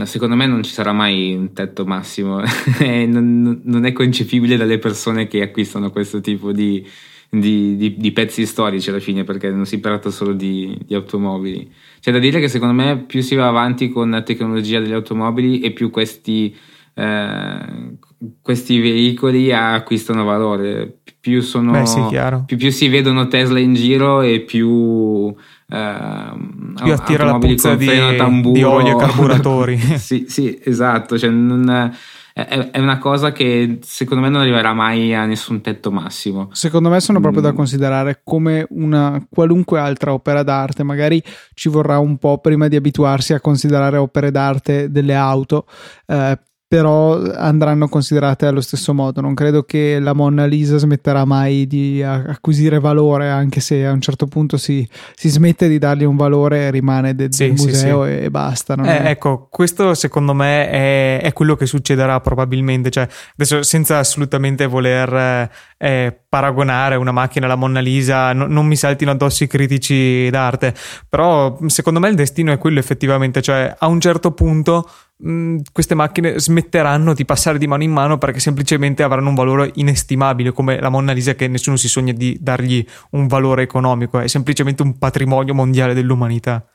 Secondo 0.03 0.35
me 0.35 0.45
non 0.45 0.61
ci 0.61 0.71
sarà 0.71 0.93
mai 0.93 1.33
un 1.33 1.51
tetto 1.51 1.83
massimo, 1.83 2.41
non, 2.79 3.61
non, 3.63 3.85
è 3.85 3.91
concepibile 3.91 4.55
dalle 4.55 4.77
persone 4.77 5.25
che 5.27 5.41
acquistano 5.41 5.89
questo 5.89 6.21
tipo 6.21 6.51
di, 6.51 6.85
di, 7.27 7.75
di, 7.75 7.95
di, 7.97 8.11
pezzi 8.11 8.45
storici 8.45 8.89
alla 8.89 8.99
fine, 8.99 9.23
perché 9.23 9.49
non 9.49 9.65
si 9.65 9.79
tratta 9.79 10.11
solo 10.11 10.33
di, 10.33 10.77
automobili. 10.91 11.71
C'è 11.99 12.11
da 12.11 12.19
dire 12.19 12.39
che 12.39 12.47
secondo 12.49 12.75
me 12.75 12.99
più 12.99 13.21
si 13.21 13.33
va 13.33 13.47
avanti 13.47 13.89
con 13.89 14.11
la 14.11 14.21
tecnologia 14.21 14.79
delle 14.79 14.93
automobili 14.93 15.59
e 15.61 15.71
più 15.71 15.89
questi, 15.89 16.55
eh, 16.93 17.97
questi 18.41 18.79
veicoli 18.79 19.51
acquistano 19.53 20.23
valore. 20.23 20.99
Più, 21.19 21.41
sono, 21.41 21.71
Beh, 21.71 21.85
sì, 21.85 22.01
più, 22.45 22.57
più 22.57 22.71
si 22.71 22.87
vedono 22.87 23.27
Tesla 23.27 23.59
in 23.59 23.73
giro 23.73 24.21
e 24.21 24.41
più 24.41 25.35
Uh, 25.71 26.73
più 26.73 26.91
attira 26.91 27.25
la 27.25 27.37
puzza 27.37 27.75
di, 27.75 27.85
di, 27.85 28.63
olio 28.63 28.97
e 28.97 28.97
carburatori. 28.97 29.77
sì, 29.77 30.25
sì, 30.27 30.59
esatto. 30.63 31.15
Cioè, 31.15 31.29
non, 31.29 31.93
è, 32.33 32.71
è, 32.71 32.79
una 32.79 32.97
cosa 32.97 33.31
che 33.31 33.79
secondo 33.81 34.23
me 34.23 34.29
non 34.29 34.41
arriverà 34.41 34.73
mai 34.73 35.13
a 35.13 35.25
nessun 35.25 35.61
tetto 35.61 35.91
massimo. 35.91 36.49
Secondo 36.53 36.89
me 36.89 36.99
sono 36.99 37.19
proprio 37.19 37.41
mm. 37.41 37.45
da 37.45 37.53
considerare 37.53 38.21
come 38.23 38.65
una 38.69 39.23
qualunque 39.29 39.79
altra 39.79 40.13
opera 40.13 40.43
d'arte. 40.43 40.83
Magari 40.83 41.21
ci 41.53 41.69
vorrà 41.69 41.99
un 41.99 42.17
po' 42.17 42.39
prima 42.39 42.67
di 42.67 42.75
abituarsi 42.75 43.33
a 43.33 43.39
considerare 43.39 43.97
opere 43.97 44.31
d'arte 44.31 44.89
delle 44.89 45.15
auto. 45.15 45.65
Eh, 46.05 46.39
però 46.69 47.19
andranno 47.19 47.89
considerate 47.89 48.45
allo 48.45 48.61
stesso 48.61 48.93
modo. 48.93 49.21
Non 49.21 49.33
credo 49.33 49.63
che 49.63 49.97
la 49.99 50.13
Mona 50.13 50.45
Lisa 50.45 50.77
smetterà 50.77 51.25
mai 51.25 51.65
di 51.65 52.03
acquisire 52.03 52.79
valore, 52.79 53.27
anche 53.27 53.59
se 53.59 53.87
a 53.87 53.91
un 53.91 53.99
certo 53.99 54.27
punto 54.27 54.55
si, 54.55 54.87
si 55.15 55.29
smette 55.29 55.67
di 55.67 55.79
dargli 55.79 56.03
un 56.03 56.15
valore 56.15 56.67
e 56.67 56.69
rimane 56.69 57.15
de- 57.15 57.29
sì, 57.31 57.47
del 57.47 57.53
museo 57.53 58.05
sì, 58.05 58.11
sì. 58.11 58.17
E, 58.19 58.29
basta. 58.29 58.75
Eh, 58.75 59.09
ecco, 59.09 59.47
questo 59.49 59.95
secondo 59.95 60.35
me 60.35 60.69
è, 60.69 61.21
è, 61.23 61.33
quello 61.33 61.55
che 61.55 61.65
succederà 61.65 62.19
probabilmente. 62.19 62.91
Cioè, 62.91 63.07
adesso 63.33 63.63
senza 63.63 63.97
assolutamente 63.97 64.67
voler 64.67 65.49
eh, 65.75 66.19
paragonare 66.29 66.97
una 66.97 67.11
macchina 67.11 67.47
alla 67.47 67.55
Mona 67.55 67.79
Lisa, 67.79 68.31
no, 68.33 68.45
non 68.45 68.67
mi 68.67 68.75
saltino 68.75 69.09
addosso 69.09 69.43
i 69.43 69.47
critici 69.47 70.29
d'arte, 70.29 70.75
però 71.09 71.57
secondo 71.65 71.99
me 71.99 72.09
il 72.09 72.15
destino 72.15 72.51
è 72.51 72.59
quello 72.59 72.77
effettivamente, 72.77 73.41
cioè 73.41 73.75
a 73.75 73.87
un 73.87 73.99
certo 73.99 74.33
punto 74.33 74.87
Mm, 75.25 75.59
queste 75.73 75.95
macchine 75.95 76.39
smetteranno 76.39 77.13
di 77.13 77.25
passare 77.25 77.57
di 77.57 77.67
mano 77.67 77.83
in 77.83 77.91
mano 77.91 78.17
perché 78.17 78.39
semplicemente 78.39 79.03
avranno 79.03 79.27
un 79.27 79.35
valore 79.35 79.69
inestimabile 79.75 80.53
come 80.53 80.79
la 80.79 80.87
Mona 80.87 81.11
Lisa 81.11 81.35
che 81.35 81.49
nessuno 81.49 81.75
si 81.75 81.89
sogna 81.89 82.13
di 82.13 82.37
dargli 82.39 82.85
un 83.11 83.27
valore 83.27 83.63
economico 83.63 84.19
è 84.19 84.27
semplicemente 84.27 84.81
un 84.81 84.97
patrimonio 84.97 85.53
mondiale 85.53 85.93
dell'umanità 85.93 86.65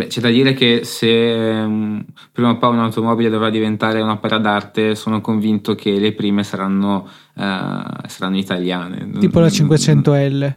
Beh, 0.00 0.06
c'è 0.06 0.22
da 0.22 0.30
dire 0.30 0.54
che 0.54 0.84
se 0.84 1.06
um, 1.06 2.02
prima 2.32 2.50
o 2.50 2.56
poi 2.56 2.72
un'automobile 2.72 3.28
dovrà 3.28 3.50
diventare 3.50 4.00
un'opera 4.00 4.38
d'arte, 4.38 4.94
sono 4.94 5.20
convinto 5.20 5.74
che 5.74 5.98
le 5.98 6.14
prime 6.14 6.42
saranno, 6.42 7.06
uh, 7.34 8.06
saranno 8.06 8.38
italiane. 8.38 9.10
Tipo 9.18 9.40
la 9.40 9.48
500L. 9.48 10.56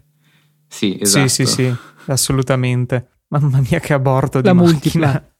Sì, 0.65 0.97
esatto. 0.97 1.27
Sì, 1.27 1.45
sì, 1.45 1.51
sì, 1.51 1.75
assolutamente. 2.05 3.23
Mamma 3.27 3.59
mia, 3.69 3.81
che 3.81 3.91
aborto 3.91 4.39
la 4.41 4.51
di 4.51 4.57
multipla. 4.57 5.32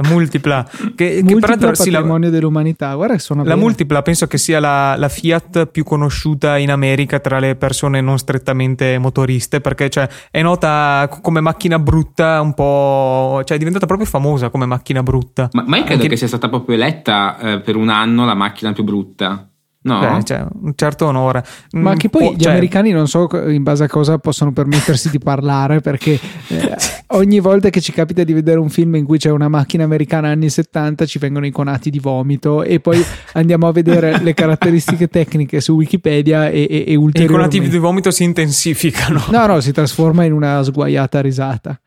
La 0.00 0.08
multipla 0.08 0.68
che, 0.94 1.20
multipla 1.22 1.26
che 1.26 1.38
peraltro 1.40 1.74
sì, 1.74 1.90
patrimonio 1.90 2.28
la, 2.28 2.34
dell'umanità 2.34 2.94
guarda 2.94 3.14
che 3.14 3.20
sono 3.20 3.42
la 3.42 3.50
bene. 3.50 3.60
multipla 3.60 4.02
penso 4.02 4.26
che 4.26 4.38
sia 4.38 4.60
la, 4.60 4.96
la, 4.96 5.08
Fiat 5.08 5.66
più 5.66 5.84
conosciuta 5.84 6.56
in 6.56 6.70
America 6.70 7.18
tra 7.18 7.38
le 7.38 7.56
persone 7.56 8.00
non 8.00 8.18
strettamente 8.18 8.98
motoriste 8.98 9.60
perché 9.60 9.90
cioè, 9.90 10.08
è 10.30 10.42
nota 10.42 11.08
come 11.20 11.40
macchina 11.40 11.78
brutta 11.78 12.40
un 12.40 12.54
po' 12.54 13.42
cioè 13.44 13.56
è 13.56 13.58
diventata 13.58 13.86
proprio 13.86 14.06
famosa 14.06 14.48
come 14.50 14.66
macchina 14.66 15.02
brutta 15.02 15.48
ma, 15.52 15.64
ma 15.66 15.76
io 15.76 15.84
credo 15.84 16.02
Anche... 16.02 16.08
che 16.08 16.16
sia 16.16 16.28
stata 16.28 16.48
proprio 16.48 16.76
eletta 16.76 17.38
eh, 17.38 17.60
per 17.60 17.76
un 17.76 17.88
anno 17.88 18.24
la 18.24 18.34
macchina 18.34 18.72
più 18.72 18.84
brutta 18.84 19.44
No, 19.82 20.00
Beh, 20.00 20.24
cioè, 20.24 20.44
un 20.60 20.72
certo 20.74 21.06
onore. 21.06 21.42
Ma 21.72 21.94
che 21.94 22.10
poi 22.10 22.26
oh, 22.26 22.32
gli 22.32 22.40
cioè... 22.40 22.52
americani 22.52 22.90
non 22.90 23.08
so 23.08 23.28
in 23.48 23.62
base 23.62 23.84
a 23.84 23.88
cosa 23.88 24.18
possono 24.18 24.52
permettersi 24.52 25.08
di 25.08 25.18
parlare, 25.18 25.80
perché 25.80 26.20
eh, 26.48 26.76
ogni 27.12 27.40
volta 27.40 27.70
che 27.70 27.80
ci 27.80 27.92
capita 27.92 28.24
di 28.24 28.32
vedere 28.32 28.58
un 28.58 28.68
film 28.68 28.94
in 28.96 29.04
cui 29.04 29.18
c'è 29.18 29.30
una 29.30 29.48
macchina 29.48 29.84
americana 29.84 30.28
anni 30.28 30.50
70 30.50 31.06
ci 31.06 31.18
vengono 31.18 31.46
iconati 31.46 31.90
di 31.90 31.98
vomito 31.98 32.62
e 32.62 32.80
poi 32.80 33.02
andiamo 33.34 33.66
a 33.68 33.72
vedere 33.72 34.20
le 34.22 34.34
caratteristiche 34.34 35.08
tecniche 35.08 35.60
su 35.60 35.74
Wikipedia 35.74 36.48
e, 36.48 36.66
e, 36.70 36.84
e 36.86 36.94
ulteriormente... 36.94 37.56
I 37.56 37.58
iconati 37.58 37.68
di 37.68 37.78
vomito 37.78 38.10
si 38.10 38.24
intensificano. 38.24 39.24
No, 39.30 39.46
no, 39.46 39.60
si 39.60 39.72
trasforma 39.72 40.24
in 40.24 40.32
una 40.32 40.62
sguaiata 40.62 41.20
risata 41.20 41.80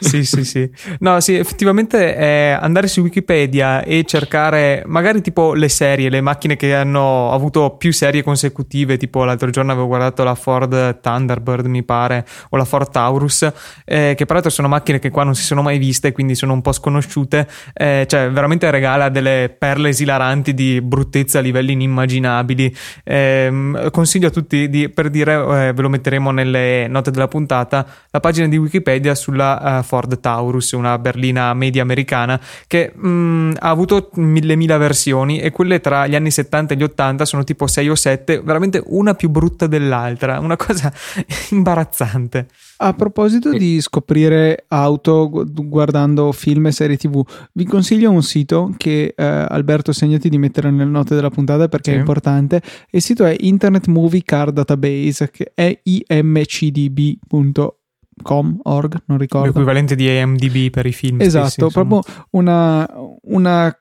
sì, 0.00 0.24
sì, 0.24 0.44
sì. 0.44 0.70
No, 1.00 1.20
sì, 1.20 1.34
effettivamente 1.34 2.16
eh, 2.16 2.50
andare 2.50 2.88
su 2.88 3.00
Wikipedia 3.00 3.82
e 3.82 4.04
cercare 4.04 4.82
magari 4.86 5.20
tipo 5.20 5.54
le 5.54 5.68
serie, 5.68 6.08
le 6.08 6.20
macchine 6.20 6.56
che 6.56 6.74
hanno 6.74 7.32
avuto 7.32 7.76
più 7.76 7.92
serie 7.92 8.22
consecutive, 8.22 8.96
tipo 8.96 9.24
l'altro 9.24 9.50
giorno 9.50 9.72
avevo 9.72 9.86
guardato 9.86 10.24
la 10.24 10.34
Ford 10.34 11.00
Thunderbird, 11.00 11.66
mi 11.66 11.82
pare, 11.82 12.26
o 12.50 12.56
la 12.56 12.64
Ford 12.64 12.90
Taurus, 12.90 13.50
eh, 13.84 14.14
che 14.16 14.26
peraltro 14.26 14.50
sono 14.50 14.68
macchine 14.68 14.98
che 14.98 15.10
qua 15.10 15.24
non 15.24 15.34
si 15.34 15.42
sono 15.42 15.62
mai 15.62 15.78
viste, 15.78 16.12
quindi 16.12 16.34
sono 16.34 16.52
un 16.52 16.62
po' 16.62 16.72
sconosciute. 16.72 17.46
Eh, 17.74 18.06
cioè, 18.08 18.30
veramente 18.30 18.70
regala 18.70 19.08
delle 19.08 19.54
perle 19.56 19.90
esilaranti 19.90 20.54
di 20.54 20.80
bruttezza 20.80 21.38
a 21.38 21.42
livelli 21.42 21.72
inimmaginabili. 21.72 22.74
Ehm, 23.04 23.90
consiglio 23.90 24.28
a 24.28 24.30
tutti 24.30 24.68
di, 24.68 24.88
per 24.88 25.10
dire, 25.10 25.34
eh, 25.34 25.72
ve 25.72 25.82
lo 25.82 25.88
metteremo 25.88 26.30
nelle 26.30 26.86
note 26.88 27.10
della 27.10 27.28
puntata, 27.28 27.86
la 28.10 28.20
pagina 28.20 28.48
di 28.48 28.56
Wikipedia 28.56 29.14
sulla 29.14 29.60
uh, 29.68 29.82
Ford 29.82 30.20
Taurus, 30.20 30.72
una 30.72 30.98
berlina 30.98 31.52
media 31.54 31.82
americana 31.82 32.40
che 32.66 32.92
mh, 32.94 33.08
mm, 33.08 33.52
ha 33.58 33.68
avuto 33.68 34.10
mille 34.14 34.56
mila 34.56 34.76
versioni 34.78 35.40
e 35.40 35.50
quelle 35.50 35.80
tra 35.80 36.06
gli 36.06 36.14
anni 36.14 36.30
70 36.30 36.74
e 36.74 36.76
gli 36.76 36.82
80 36.82 37.24
sono 37.24 37.44
tipo 37.44 37.66
6 37.66 37.88
o 37.88 37.94
7, 37.94 38.40
veramente 38.40 38.82
una 38.86 39.14
più 39.14 39.28
brutta 39.28 39.66
dell'altra, 39.66 40.38
una 40.38 40.56
cosa 40.56 40.92
imbarazzante. 41.50 42.46
A 42.80 42.94
proposito 42.94 43.50
di 43.50 43.80
scoprire 43.80 44.66
auto 44.68 45.28
guardando 45.52 46.30
film 46.30 46.66
e 46.66 46.72
serie 46.72 46.96
tv, 46.96 47.24
vi 47.54 47.64
consiglio 47.64 48.12
un 48.12 48.22
sito 48.22 48.72
che 48.76 49.14
eh, 49.16 49.24
Alberto 49.24 49.92
segnati 49.92 50.28
di 50.28 50.38
mettere 50.38 50.70
nelle 50.70 50.88
note 50.88 51.16
della 51.16 51.30
puntata 51.30 51.66
perché 51.66 51.90
sì. 51.90 51.96
è 51.96 51.98
importante. 51.98 52.62
Il 52.90 53.02
sito 53.02 53.24
è 53.24 53.34
Internet 53.40 53.88
Movie 53.88 54.22
Car 54.24 54.52
Database 54.52 55.28
che 55.32 55.50
è 55.54 55.76
imcdb.org 55.82 57.77
com, 58.22 58.58
org, 58.62 59.02
non 59.06 59.18
ricordo. 59.18 59.46
L'equivalente 59.48 59.94
di 59.94 60.08
AMDB 60.08 60.70
per 60.70 60.86
i 60.86 60.92
film. 60.92 61.20
Esatto, 61.20 61.48
stessi, 61.48 61.72
proprio 61.72 62.02
una, 62.30 62.86
una 63.22 63.76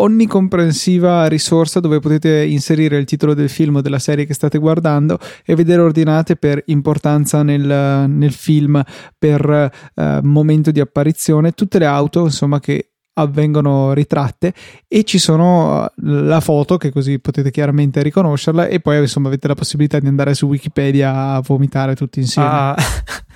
onnicomprensiva 0.00 1.26
risorsa 1.26 1.80
dove 1.80 1.98
potete 2.00 2.44
inserire 2.44 2.98
il 2.98 3.04
titolo 3.04 3.34
del 3.34 3.48
film 3.48 3.76
o 3.76 3.80
della 3.80 3.98
serie 3.98 4.26
che 4.26 4.34
state 4.34 4.58
guardando 4.58 5.18
e 5.44 5.54
vedere 5.54 5.82
ordinate 5.82 6.36
per 6.36 6.62
importanza 6.66 7.42
nel, 7.42 8.08
nel 8.08 8.32
film, 8.32 8.82
per 9.16 9.70
uh, 9.94 10.02
momento 10.22 10.70
di 10.70 10.80
apparizione, 10.80 11.52
tutte 11.52 11.78
le 11.78 11.86
auto 11.86 12.24
insomma 12.24 12.60
che 12.60 12.92
avvengono 13.18 13.92
ritratte 13.92 14.54
e 14.86 15.02
ci 15.02 15.18
sono 15.18 15.86
eh, 15.86 15.90
la 15.96 16.40
foto 16.40 16.76
che 16.76 16.90
così 16.90 17.18
potete 17.18 17.50
chiaramente 17.50 18.00
riconoscerla 18.02 18.66
e 18.66 18.78
poi 18.78 18.98
insomma 18.98 19.26
avete 19.26 19.48
la 19.48 19.54
possibilità 19.54 19.98
di 19.98 20.06
andare 20.06 20.34
su 20.34 20.46
Wikipedia 20.46 21.32
a 21.32 21.42
vomitare 21.44 21.94
tutti 21.96 22.20
insieme. 22.20 22.48
Ah. 22.48 22.76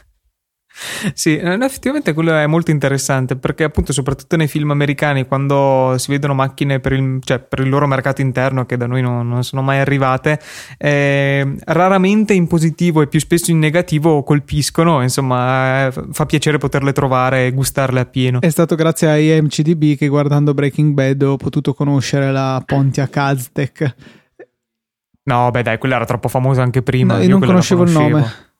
Sì, 1.14 1.36
effettivamente 1.36 2.12
quello 2.12 2.34
è 2.34 2.46
molto 2.46 2.70
interessante 2.70 3.36
perché 3.36 3.64
appunto 3.64 3.92
soprattutto 3.92 4.36
nei 4.36 4.48
film 4.48 4.70
americani 4.70 5.26
quando 5.26 5.94
si 5.98 6.10
vedono 6.10 6.34
macchine 6.34 6.80
per 6.80 6.92
il, 6.92 7.18
cioè, 7.22 7.38
per 7.38 7.60
il 7.60 7.68
loro 7.68 7.86
mercato 7.86 8.20
interno 8.20 8.66
che 8.66 8.76
da 8.76 8.86
noi 8.86 9.02
non, 9.02 9.28
non 9.28 9.44
sono 9.44 9.62
mai 9.62 9.78
arrivate, 9.78 10.40
eh, 10.78 11.54
raramente 11.64 12.32
in 12.34 12.46
positivo 12.46 13.02
e 13.02 13.06
più 13.06 13.20
spesso 13.20 13.50
in 13.50 13.58
negativo 13.58 14.22
colpiscono, 14.22 15.02
insomma 15.02 15.86
eh, 15.86 15.92
fa 16.12 16.26
piacere 16.26 16.58
poterle 16.58 16.92
trovare 16.92 17.46
e 17.46 17.52
gustarle 17.52 18.00
appieno. 18.00 18.40
È 18.40 18.48
stato 18.48 18.74
grazie 18.74 19.08
a 19.08 19.18
IMCDB 19.18 19.96
che 19.96 20.08
guardando 20.08 20.54
Breaking 20.54 20.92
Bad 20.92 21.22
ho 21.22 21.36
potuto 21.36 21.74
conoscere 21.74 22.30
la 22.32 22.62
Pontiac 22.64 23.16
Aztec 23.16 23.94
No, 25.24 25.50
beh, 25.50 25.62
dai, 25.62 25.78
quella 25.78 25.96
era 25.96 26.04
troppo 26.04 26.28
famosa 26.28 26.62
anche 26.62 26.82
prima. 26.82 27.16
No, 27.16 27.22
io, 27.22 27.28
non 27.28 27.40
conoscevo 27.40 27.84
il 27.84 27.92
nome. 27.92 28.50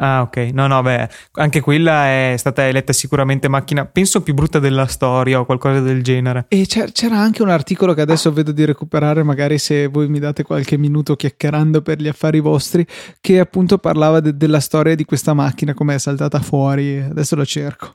Ah, 0.00 0.22
ok. 0.22 0.50
No, 0.52 0.66
no, 0.68 0.80
beh, 0.80 1.08
anche 1.32 1.60
quella 1.60 2.06
è 2.06 2.34
stata 2.36 2.66
eletta 2.66 2.92
sicuramente 2.92 3.48
macchina, 3.48 3.84
penso 3.84 4.22
più 4.22 4.32
brutta 4.32 4.60
della 4.60 4.86
storia 4.86 5.40
o 5.40 5.44
qualcosa 5.44 5.80
del 5.80 6.02
genere. 6.02 6.46
E 6.48 6.66
c'era 6.66 7.18
anche 7.18 7.42
un 7.42 7.48
articolo 7.48 7.94
che 7.94 8.02
adesso 8.02 8.32
vedo 8.32 8.52
di 8.52 8.64
recuperare, 8.64 9.24
magari 9.24 9.58
se 9.58 9.88
voi 9.88 10.08
mi 10.08 10.20
date 10.20 10.44
qualche 10.44 10.78
minuto 10.78 11.16
chiacchierando 11.16 11.82
per 11.82 12.00
gli 12.00 12.06
affari 12.06 12.38
vostri, 12.38 12.86
che 13.20 13.40
appunto 13.40 13.78
parlava 13.78 14.20
de- 14.20 14.36
della 14.36 14.60
storia 14.60 14.94
di 14.94 15.04
questa 15.04 15.34
macchina, 15.34 15.74
come 15.74 15.96
è 15.96 15.98
saltata 15.98 16.38
fuori. 16.40 16.98
Adesso 17.00 17.34
lo 17.34 17.44
cerco. 17.44 17.94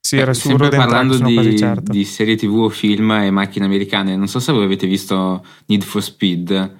Sì, 0.00 0.16
era 0.16 0.34
su 0.34 0.48
Sempre 0.48 0.68
parlando 0.68 1.18
di, 1.18 1.58
certo. 1.58 1.90
di 1.90 2.04
serie 2.04 2.36
tv 2.36 2.54
o 2.58 2.68
film 2.68 3.10
e 3.10 3.30
macchine 3.30 3.64
americane, 3.64 4.16
non 4.16 4.28
so 4.28 4.38
se 4.38 4.52
voi 4.52 4.64
avete 4.64 4.86
visto 4.86 5.44
Need 5.66 5.82
for 5.82 6.02
Speed, 6.02 6.76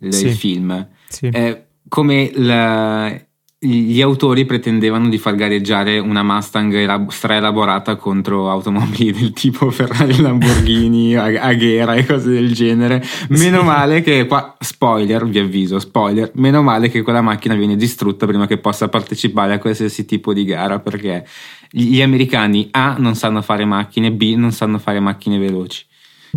il 0.00 0.14
sì. 0.14 0.30
film. 0.30 0.88
Sì. 1.06 1.28
Eh, 1.28 1.66
come 1.88 2.30
la 2.34 3.28
gli 3.62 4.00
autori 4.00 4.46
pretendevano 4.46 5.10
di 5.10 5.18
far 5.18 5.34
gareggiare 5.34 5.98
una 5.98 6.22
Mustang 6.22 7.10
straelaborata 7.10 7.96
contro 7.96 8.48
automobili 8.48 9.12
del 9.12 9.34
tipo 9.34 9.70
Ferrari, 9.70 10.18
Lamborghini, 10.18 11.14
Aghera 11.14 11.94
e 11.94 12.06
cose 12.06 12.30
del 12.30 12.54
genere. 12.54 13.04
Meno 13.28 13.58
sì. 13.58 13.64
male 13.66 14.00
che 14.00 14.26
qua, 14.26 14.56
spoiler, 14.58 15.26
vi 15.26 15.40
avviso, 15.40 15.78
spoiler, 15.78 16.30
meno 16.36 16.62
male 16.62 16.88
che 16.88 17.02
quella 17.02 17.20
macchina 17.20 17.54
viene 17.54 17.76
distrutta 17.76 18.24
prima 18.24 18.46
che 18.46 18.56
possa 18.56 18.88
partecipare 18.88 19.52
a 19.52 19.58
qualsiasi 19.58 20.06
tipo 20.06 20.32
di 20.32 20.46
gara 20.46 20.78
perché 20.78 21.26
gli 21.70 22.00
americani 22.00 22.68
A 22.70 22.96
non 22.96 23.14
sanno 23.14 23.42
fare 23.42 23.66
macchine, 23.66 24.10
B 24.10 24.36
non 24.36 24.52
sanno 24.52 24.78
fare 24.78 25.00
macchine 25.00 25.36
veloci. 25.36 25.84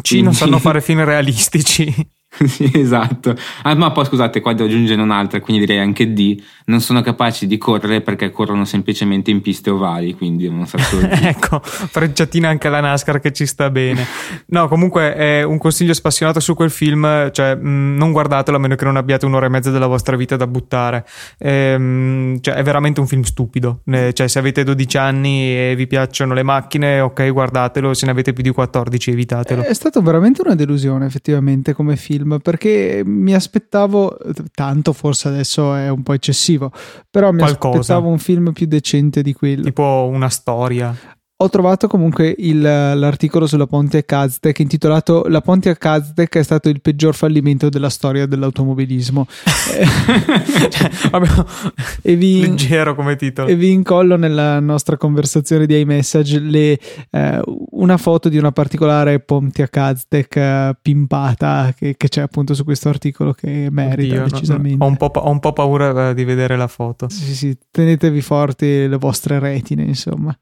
C 0.02 0.10
Quindi... 0.10 0.26
non 0.26 0.34
sanno 0.34 0.60
fare 0.60 0.82
film 0.82 1.06
realistici. 1.06 1.86
sì, 2.48 2.70
esatto. 2.74 3.36
Ah, 3.62 3.76
ma 3.76 3.92
poi 3.92 4.06
scusate, 4.06 4.42
qua 4.42 4.54
devo 4.54 4.68
aggiungere 4.68 5.02
un'altra, 5.02 5.40
quindi 5.40 5.66
direi 5.66 5.82
anche 5.82 6.14
D. 6.14 6.42
Non 6.66 6.82
sono 6.82 7.02
capaci 7.02 7.46
di 7.46 7.58
correre 7.58 8.02
perché 8.02 8.32
corrono 8.32 8.66
semplicemente 8.66 9.30
in 9.30 9.42
piste 9.42 9.70
ovali, 9.70 10.16
quindi 10.16 10.50
non 10.50 10.66
so 10.66 10.78
Ecco, 11.24 11.62
frecciatina 11.64 12.50
anche 12.50 12.68
alla 12.68 12.80
NASCAR 12.80 13.20
che 13.20 13.32
ci 13.32 13.46
sta 13.46 13.70
bene. 13.70 14.06
No, 14.48 14.68
comunque 14.68 15.16
è 15.16 15.44
un 15.44 15.58
consiglio 15.58 15.94
spassionato 15.94 16.40
su 16.40 16.56
quel 16.56 16.72
film, 16.72 17.32
cioè 17.32 17.56
mh, 17.56 17.68
mm, 17.68 17.98
non 17.98 18.12
guardatelo 18.12 18.58
a 18.58 18.60
meno 18.60 18.76
che 18.76 18.86
non 18.86 18.98
abbiate 18.98 19.26
un'ora 19.26 19.46
e 19.46 19.50
mezza 19.50 19.70
della 19.70 19.88
vostra 19.88 20.16
vita 20.16 20.36
da 20.36 20.48
buttare. 20.48 21.06
Ehm, 21.38 22.40
cioè, 22.42 22.56
è 22.56 22.64
veramente 22.64 23.00
un 23.00 23.08
film 23.08 23.22
stupido. 23.22 23.82
Eh, 23.86 24.14
cioè, 24.14 24.28
se 24.28 24.40
avete 24.40 24.64
12 24.64 24.98
anni 24.98 25.56
e 25.56 25.74
vi 25.76 25.86
piacciono 25.86 26.34
le 26.34 26.44
macchine, 26.44 27.00
ok, 27.00 27.32
guardatelo. 27.32 27.94
Se 27.94 28.06
ne 28.06 28.12
avete 28.12 28.34
più 28.34 28.44
di 28.44 28.50
14, 28.50 29.12
evitatelo. 29.12 29.62
È 29.62 29.74
stato 29.74 30.02
veramente 30.02 30.42
una 30.42 30.56
delusione, 30.56 31.06
effettivamente, 31.06 31.74
come 31.74 31.96
film 31.96 32.23
film 32.24 32.40
perché 32.40 33.02
mi 33.06 33.34
aspettavo 33.34 34.18
tanto, 34.54 34.94
forse 34.94 35.28
adesso 35.28 35.76
è 35.76 35.90
un 35.90 36.04
po' 36.04 36.14
eccessivo, 36.14 36.72
però 37.10 37.32
mi 37.32 37.40
Qualcosa. 37.40 37.80
aspettavo 37.80 38.08
un 38.10 38.20
film 38.20 38.52
più 38.54 38.66
decente 38.66 39.22
di 39.22 39.34
quello. 39.34 39.64
Tipo 39.64 40.10
una 40.12 40.30
storia 40.30 40.96
ho 41.44 41.50
trovato 41.50 41.88
comunque 41.88 42.34
il, 42.38 42.62
l'articolo 42.62 43.48
sulla 43.48 43.68
Pontiac 43.68 44.12
Aztec 44.12 44.60
intitolato 44.60 45.26
La 45.28 45.42
Pontiac 45.42 45.86
Aztec 45.86 46.38
è 46.38 46.44
stato 46.44 46.70
il 46.70 46.80
peggior 46.82 47.14
fallimento 47.16 47.68
della 47.70 47.90
storia 47.90 48.26
dell'automobilismo. 48.26 49.28
e 52.02 52.16
vi, 52.16 52.42
Leggero 52.42 52.96
come 52.96 53.16
titolo. 53.16 53.48
E 53.48 53.56
vi 53.56 53.72
incollo 53.72 54.16
nella 54.16 54.60
nostra 54.60 54.98
conversazione 54.98 55.66
di 55.66 55.80
iMessage 55.80 56.40
le, 56.40 56.80
eh, 57.10 57.42
una 57.72 57.98
foto 57.98 58.30
di 58.30 58.38
una 58.38 58.52
particolare 58.52 59.20
Pontiac 59.20 59.76
Aztec 59.78 60.36
eh, 60.36 60.76
pimpata 60.82 61.74
che, 61.78 61.96
che, 61.98 62.08
c'è 62.08 62.22
appunto 62.22 62.54
su 62.54 62.64
questo 62.64 62.90
articolo 62.90 63.34
che 63.34 63.68
merita 63.70 64.24
Oddio, 64.24 64.30
decisamente. 64.30 64.78
No, 64.78 64.90
no. 64.90 64.98
Ho, 65.00 65.12
ho, 65.20 65.30
un 65.30 65.40
po', 65.40 65.54
paura 65.54 66.10
eh, 66.10 66.14
di 66.14 66.24
vedere 66.24 66.56
la 66.56 66.68
foto. 66.68 67.10
Sì, 67.10 67.36
sì, 67.36 67.58
tenetevi 67.70 68.22
forti 68.22 68.88
le 68.88 68.98
vostre 68.98 69.40
retine, 69.40 69.84
insomma. 69.84 70.36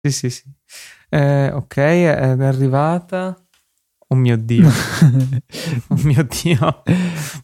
Sì, 0.00 0.10
sì, 0.12 0.30
sì. 0.30 0.44
Eh, 1.10 1.50
ok, 1.52 1.76
è 1.76 2.36
arrivata. 2.40 3.36
Oh 4.10 4.16
mio 4.16 4.38
Dio. 4.38 4.68
oh 5.88 5.96
mio 6.02 6.26
Dio. 6.42 6.82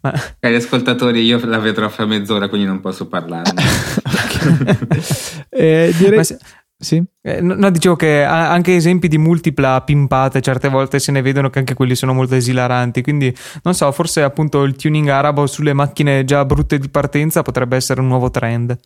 Ma... 0.00 0.12
Cari 0.38 0.54
ascoltatori, 0.54 1.22
io 1.22 1.44
la 1.44 1.58
vedrò 1.58 1.88
fra 1.90 2.06
mezz'ora, 2.06 2.48
quindi 2.48 2.66
non 2.66 2.80
posso 2.80 3.06
parlarne. 3.06 3.62
eh, 5.50 5.92
direi... 5.96 6.24
Se... 6.24 6.38
Sì. 6.76 7.02
Eh, 7.22 7.40
no, 7.40 7.70
dicevo 7.70 7.96
che 7.96 8.22
anche 8.22 8.76
esempi 8.76 9.08
di 9.08 9.16
multipla 9.16 9.80
pimpate 9.82 10.40
certe 10.42 10.68
volte 10.68 10.98
se 10.98 11.12
ne 11.12 11.22
vedono 11.22 11.48
che 11.48 11.58
anche 11.58 11.74
quelli 11.74 11.94
sono 11.94 12.12
molto 12.12 12.34
esilaranti. 12.34 13.02
Quindi 13.02 13.34
non 13.62 13.74
so, 13.74 13.90
forse 13.92 14.22
appunto 14.22 14.62
il 14.62 14.76
tuning 14.76 15.08
arabo 15.08 15.46
sulle 15.46 15.72
macchine 15.72 16.24
già 16.24 16.44
brutte 16.44 16.78
di 16.78 16.88
partenza 16.88 17.42
potrebbe 17.42 17.76
essere 17.76 18.00
un 18.00 18.08
nuovo 18.08 18.30
trend. 18.30 18.78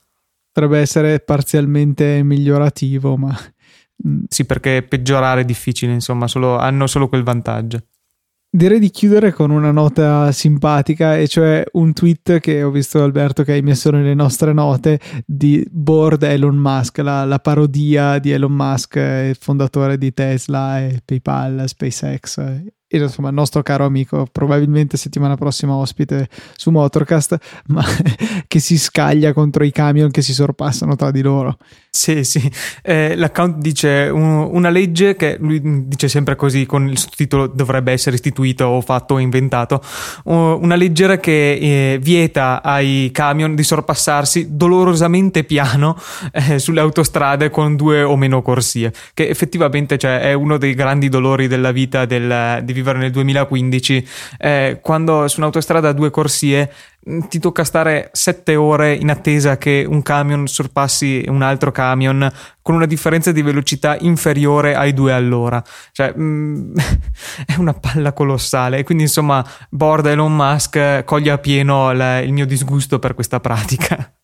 Potrebbe 0.53 0.81
essere 0.81 1.21
parzialmente 1.21 2.23
migliorativo, 2.23 3.17
ma. 3.17 3.37
Sì, 4.29 4.45
perché 4.45 4.83
peggiorare 4.83 5.43
è 5.43 5.45
difficile, 5.45 5.93
insomma, 5.93 6.29
solo, 6.29 6.57
hanno 6.57 6.87
solo 6.87 7.09
quel 7.09 7.23
vantaggio. 7.23 7.83
Direi 8.51 8.79
di 8.79 8.91
chiudere 8.91 9.33
con 9.33 9.51
una 9.51 9.73
nota 9.73 10.33
simpatica, 10.33 11.19
e 11.19 11.29
cioè 11.29 11.65
un 11.73 11.93
tweet 11.93 12.41
che 12.41 12.63
ho 12.63 12.71
visto 12.71 13.03
Alberto 13.03 13.43
che 13.43 13.53
hai 13.53 13.61
messo 13.61 13.91
nelle 13.91 14.15
nostre 14.15 14.55
note 14.55 14.99
di 15.27 15.67
Board 15.71 16.23
Elon 16.23 16.57
Musk, 16.57 16.99
la, 16.99 17.25
la 17.25 17.41
parodia 17.41 18.19
di 18.19 18.31
Elon 18.31 18.53
Musk, 18.53 18.97
il 18.97 19.37
fondatore 19.39 19.99
di 19.99 20.15
Tesla 20.15 20.81
e 20.81 21.03
PayPal, 21.05 21.65
SpaceX 21.67 22.39
e 22.91 22.99
insomma 22.99 23.29
il 23.29 23.35
nostro 23.35 23.63
caro 23.63 23.85
amico, 23.85 24.27
probabilmente 24.33 24.97
settimana 24.97 25.37
prossima 25.37 25.75
ospite 25.75 26.29
su 26.57 26.71
Motorcast, 26.71 27.37
ma 27.69 27.85
che 28.47 28.61
si 28.61 28.79
scaglia 28.79 29.35
contro 29.35 29.63
i 29.63 29.71
camion 29.71 30.11
che 30.11 30.23
si 30.23 30.33
sorpassano 30.33 30.97
tra 30.97 31.11
di 31.11 31.21
loro. 31.21 31.59
Sì, 31.99 32.23
sì, 32.23 32.49
eh, 32.83 33.17
l'account 33.17 33.57
dice 33.57 34.09
un, 34.09 34.49
una 34.53 34.71
legge 34.71 35.17
che 35.17 35.37
lui 35.41 35.61
dice 35.89 36.07
sempre 36.07 36.37
così 36.37 36.65
con 36.65 36.87
il 36.87 36.97
sottotitolo 36.97 37.49
dovrebbe 37.49 37.91
essere 37.91 38.15
istituito 38.15 38.67
o 38.67 38.81
fatto 38.83 39.15
o 39.15 39.19
inventato, 39.19 39.83
una 40.27 40.77
legge 40.77 41.19
che 41.19 41.95
eh, 41.95 41.99
vieta 42.01 42.63
ai 42.63 43.11
camion 43.13 43.57
di 43.57 43.65
sorpassarsi 43.65 44.51
dolorosamente 44.51 45.43
piano 45.43 46.01
eh, 46.31 46.61
sulle 46.61 46.79
autostrade 46.79 47.51
con 47.51 47.75
due 47.75 48.05
o 48.05 48.17
meno 48.17 48.43
corsie, 48.43 48.93
che 49.13 49.29
effettivamente 49.29 49.99
cioè, 49.99 50.21
è 50.21 50.35
uno 50.35 50.57
dei 50.57 50.75
grandi 50.75 51.09
dolori 51.09 51.49
della 51.49 51.73
vita 51.73 52.05
del, 52.05 52.61
di 52.63 52.73
vivere 52.73 53.01
nel 53.01 53.11
2015, 53.11 54.09
eh, 54.39 54.79
quando 54.81 55.27
su 55.27 55.41
un'autostrada 55.41 55.89
a 55.89 55.93
due 55.93 56.11
corsie 56.11 56.71
ti 57.29 57.39
tocca 57.39 57.65
stare 57.65 58.11
sette 58.13 58.55
ore 58.55 58.95
in 58.95 59.11
attesa 59.11 59.57
che 59.57 59.87
un 59.89 60.03
camion 60.03 60.47
sorpassi 60.47 61.25
un 61.29 61.43
altro 61.43 61.73
camion 61.73 62.31
con 62.61 62.75
una 62.75 62.87
differenza 62.87 63.33
di 63.33 63.41
velocità 63.41 63.97
inferiore 63.99 64.75
ai 64.75 64.93
due 64.93 65.13
all'ora. 65.13 65.63
Cioè, 65.93 66.13
mm, 66.17 66.75
è 67.47 67.55
una 67.57 67.73
palla 67.73 68.13
colossale. 68.13 68.83
Quindi, 68.85 69.05
insomma, 69.05 69.45
Borda 69.71 70.11
Elon 70.11 70.35
Musk 70.35 71.05
coglie 71.05 71.31
a 71.31 71.39
pieno 71.39 71.91
il 71.91 72.33
mio 72.33 72.47
disgusto 72.47 72.99
per 72.99 73.15
questa 73.15 73.41
pratica. 73.41 74.18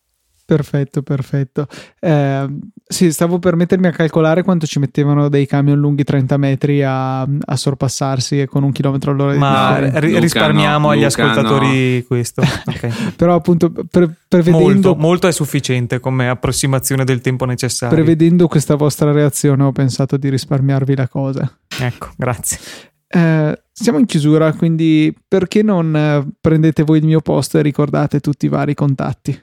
Perfetto, 0.47 1.03
perfetto. 1.03 1.67
Eh, 1.99 2.47
sì, 2.87 3.11
stavo 3.11 3.39
per 3.39 3.57
mettermi 3.57 3.87
a 3.87 3.93
calcolare 3.93 4.43
quanto 4.43 4.67
ci 4.67 4.79
mettevano 4.79 5.31
dei 5.31 5.47
camion 5.47 5.79
lunghi 5.79 6.05
30 6.05 6.37
metri 6.37 6.83
a, 6.83 7.23
a 7.23 7.57
sorpassarsi 7.57 8.45
con 8.47 8.63
un 8.63 8.71
chilometro 8.71 9.13
all'ora. 9.13 9.35
Ma 9.37 9.81
di... 9.81 10.01
ri- 10.01 10.19
risparmiamo 10.19 10.89
no, 10.89 10.93
agli 10.93 11.03
Luca 11.03 11.07
ascoltatori 11.07 11.97
no. 11.99 12.05
questo. 12.07 12.43
Okay. 12.75 12.91
Però 13.17 13.35
appunto 13.35 13.71
pre- 13.71 14.17
prevedendo... 14.27 14.65
Molto, 14.65 14.95
molto 14.97 15.29
è 15.29 15.33
sufficiente 15.33 16.01
come 16.01 16.29
approssimazione 16.29 17.05
del 17.05 17.21
tempo 17.21 17.45
necessario. 17.45 17.95
Prevedendo 17.95 18.49
questa 18.49 18.75
vostra 18.75 19.13
reazione 19.13 19.63
ho 19.63 19.73
pensato 19.73 20.17
di 20.17 20.29
risparmiarvi 20.29 20.97
la 20.97 21.09
cosa. 21.09 21.59
Ecco, 21.79 22.11
grazie. 22.17 22.59
Eh, 23.07 23.63
siamo 23.71 23.99
in 23.99 24.07
chiusura, 24.07 24.53
quindi 24.55 25.15
perché 25.29 25.63
non 25.63 25.95
eh, 25.95 26.27
prendete 26.41 26.83
voi 26.83 26.99
il 26.99 27.05
mio 27.05 27.21
posto 27.21 27.59
e 27.59 27.63
ricordate 27.63 28.21
tutti 28.21 28.47
i 28.47 28.49
vari 28.49 28.75
contatti? 28.75 29.41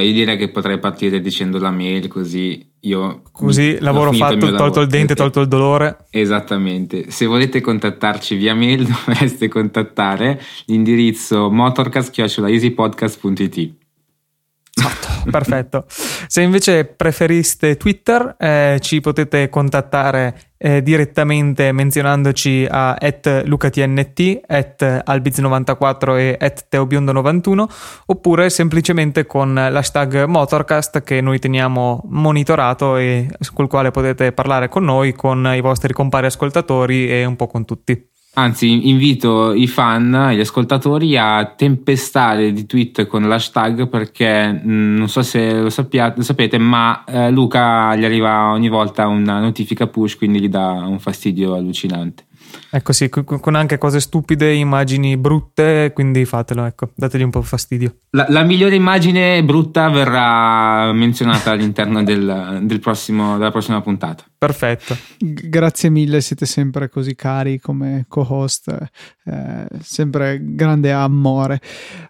Beh, 0.00 0.06
io 0.06 0.14
direi 0.14 0.38
che 0.38 0.48
potrei 0.48 0.78
partire 0.78 1.20
dicendo 1.20 1.58
la 1.58 1.70
mail 1.70 2.08
così 2.08 2.66
io... 2.80 3.20
Così 3.30 3.76
lavoro 3.80 4.12
fatto, 4.12 4.32
il 4.34 4.40
tolto 4.40 4.62
lavoro. 4.62 4.80
il 4.80 4.88
dente, 4.88 5.14
tolto 5.14 5.40
il 5.40 5.48
dolore. 5.48 6.06
Esattamente. 6.08 7.10
Se 7.10 7.26
volete 7.26 7.60
contattarci 7.60 8.34
via 8.36 8.54
mail 8.54 8.86
dovreste 8.88 9.48
contattare 9.48 10.40
l'indirizzo 10.66 11.50
motorcast.easypodcast.it 11.50 13.79
Esatto, 14.80 15.30
perfetto. 15.30 15.84
Se 15.88 16.40
invece 16.40 16.86
preferiste 16.86 17.76
Twitter, 17.76 18.34
eh, 18.38 18.78
ci 18.80 19.00
potete 19.00 19.50
contattare 19.50 20.40
eh, 20.56 20.82
direttamente 20.82 21.70
menzionandoci 21.72 22.66
a 22.68 22.96
lucatnt, 23.44 24.18
albiz94 25.06 26.16
e 26.16 26.54
teobiondo91 26.70 27.64
oppure 28.06 28.50
semplicemente 28.50 29.26
con 29.26 29.54
l'hashtag 29.54 30.24
Motorcast 30.24 31.02
che 31.02 31.20
noi 31.20 31.38
teniamo 31.38 32.02
monitorato 32.06 32.96
e 32.96 33.28
col 33.52 33.68
quale 33.68 33.90
potete 33.90 34.32
parlare 34.32 34.68
con 34.68 34.84
noi, 34.84 35.12
con 35.12 35.50
i 35.54 35.60
vostri 35.60 35.92
compari 35.92 36.26
ascoltatori 36.26 37.08
e 37.10 37.24
un 37.24 37.36
po' 37.36 37.46
con 37.46 37.64
tutti. 37.64 38.08
Anzi, 38.32 38.88
invito 38.88 39.52
i 39.52 39.66
fan, 39.66 40.30
gli 40.32 40.38
ascoltatori 40.38 41.16
a 41.16 41.52
tempestare 41.56 42.52
di 42.52 42.64
tweet 42.64 43.06
con 43.06 43.26
l'hashtag 43.26 43.88
perché 43.88 44.52
mm, 44.52 44.96
non 44.96 45.08
so 45.08 45.22
se 45.22 45.60
lo, 45.60 45.68
sappia, 45.68 46.14
lo 46.16 46.22
sapete, 46.22 46.56
ma 46.56 47.02
eh, 47.04 47.30
Luca 47.32 47.96
gli 47.96 48.04
arriva 48.04 48.52
ogni 48.52 48.68
volta 48.68 49.08
una 49.08 49.40
notifica 49.40 49.88
push, 49.88 50.16
quindi 50.16 50.40
gli 50.40 50.48
dà 50.48 50.70
un 50.70 51.00
fastidio 51.00 51.54
allucinante. 51.54 52.26
Ecco 52.72 52.92
sì, 52.92 53.08
con 53.08 53.54
anche 53.56 53.78
cose 53.78 53.98
stupide, 53.98 54.52
immagini 54.52 55.16
brutte, 55.16 55.90
quindi 55.92 56.24
fatelo, 56.24 56.64
ecco, 56.64 56.90
dategli 56.94 57.22
un 57.22 57.30
po' 57.30 57.42
fastidio. 57.42 57.96
La, 58.10 58.26
la 58.28 58.44
migliore 58.44 58.76
immagine 58.76 59.42
brutta 59.42 59.88
verrà 59.88 60.92
menzionata 60.92 61.50
all'interno 61.50 62.04
del, 62.04 62.60
del 62.62 62.78
prossimo, 62.78 63.38
della 63.38 63.50
prossima 63.50 63.80
puntata. 63.80 64.24
Perfetto. 64.38 64.96
Grazie 65.18 65.90
mille, 65.90 66.20
siete 66.20 66.46
sempre 66.46 66.88
così 66.88 67.16
cari 67.16 67.58
come 67.58 68.04
co-host, 68.06 68.72
eh, 69.24 69.66
sempre 69.80 70.38
grande 70.40 70.92
amore. 70.92 71.60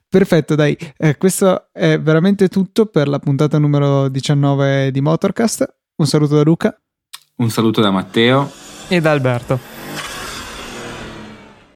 Perfetto, 0.08 0.54
dai, 0.54 0.76
eh, 0.98 1.16
questo 1.16 1.68
è 1.72 1.98
veramente 1.98 2.48
tutto 2.48 2.86
per 2.86 3.08
la 3.08 3.18
puntata 3.18 3.58
numero 3.58 4.08
19 4.08 4.90
di 4.90 5.00
Motorcast. 5.00 5.76
Un 5.96 6.06
saluto 6.06 6.34
da 6.34 6.42
Luca. 6.42 6.78
Un 7.36 7.48
saluto 7.48 7.80
da 7.80 7.90
Matteo. 7.90 8.50
E 8.88 9.00
da 9.00 9.12
Alberto. 9.12 9.79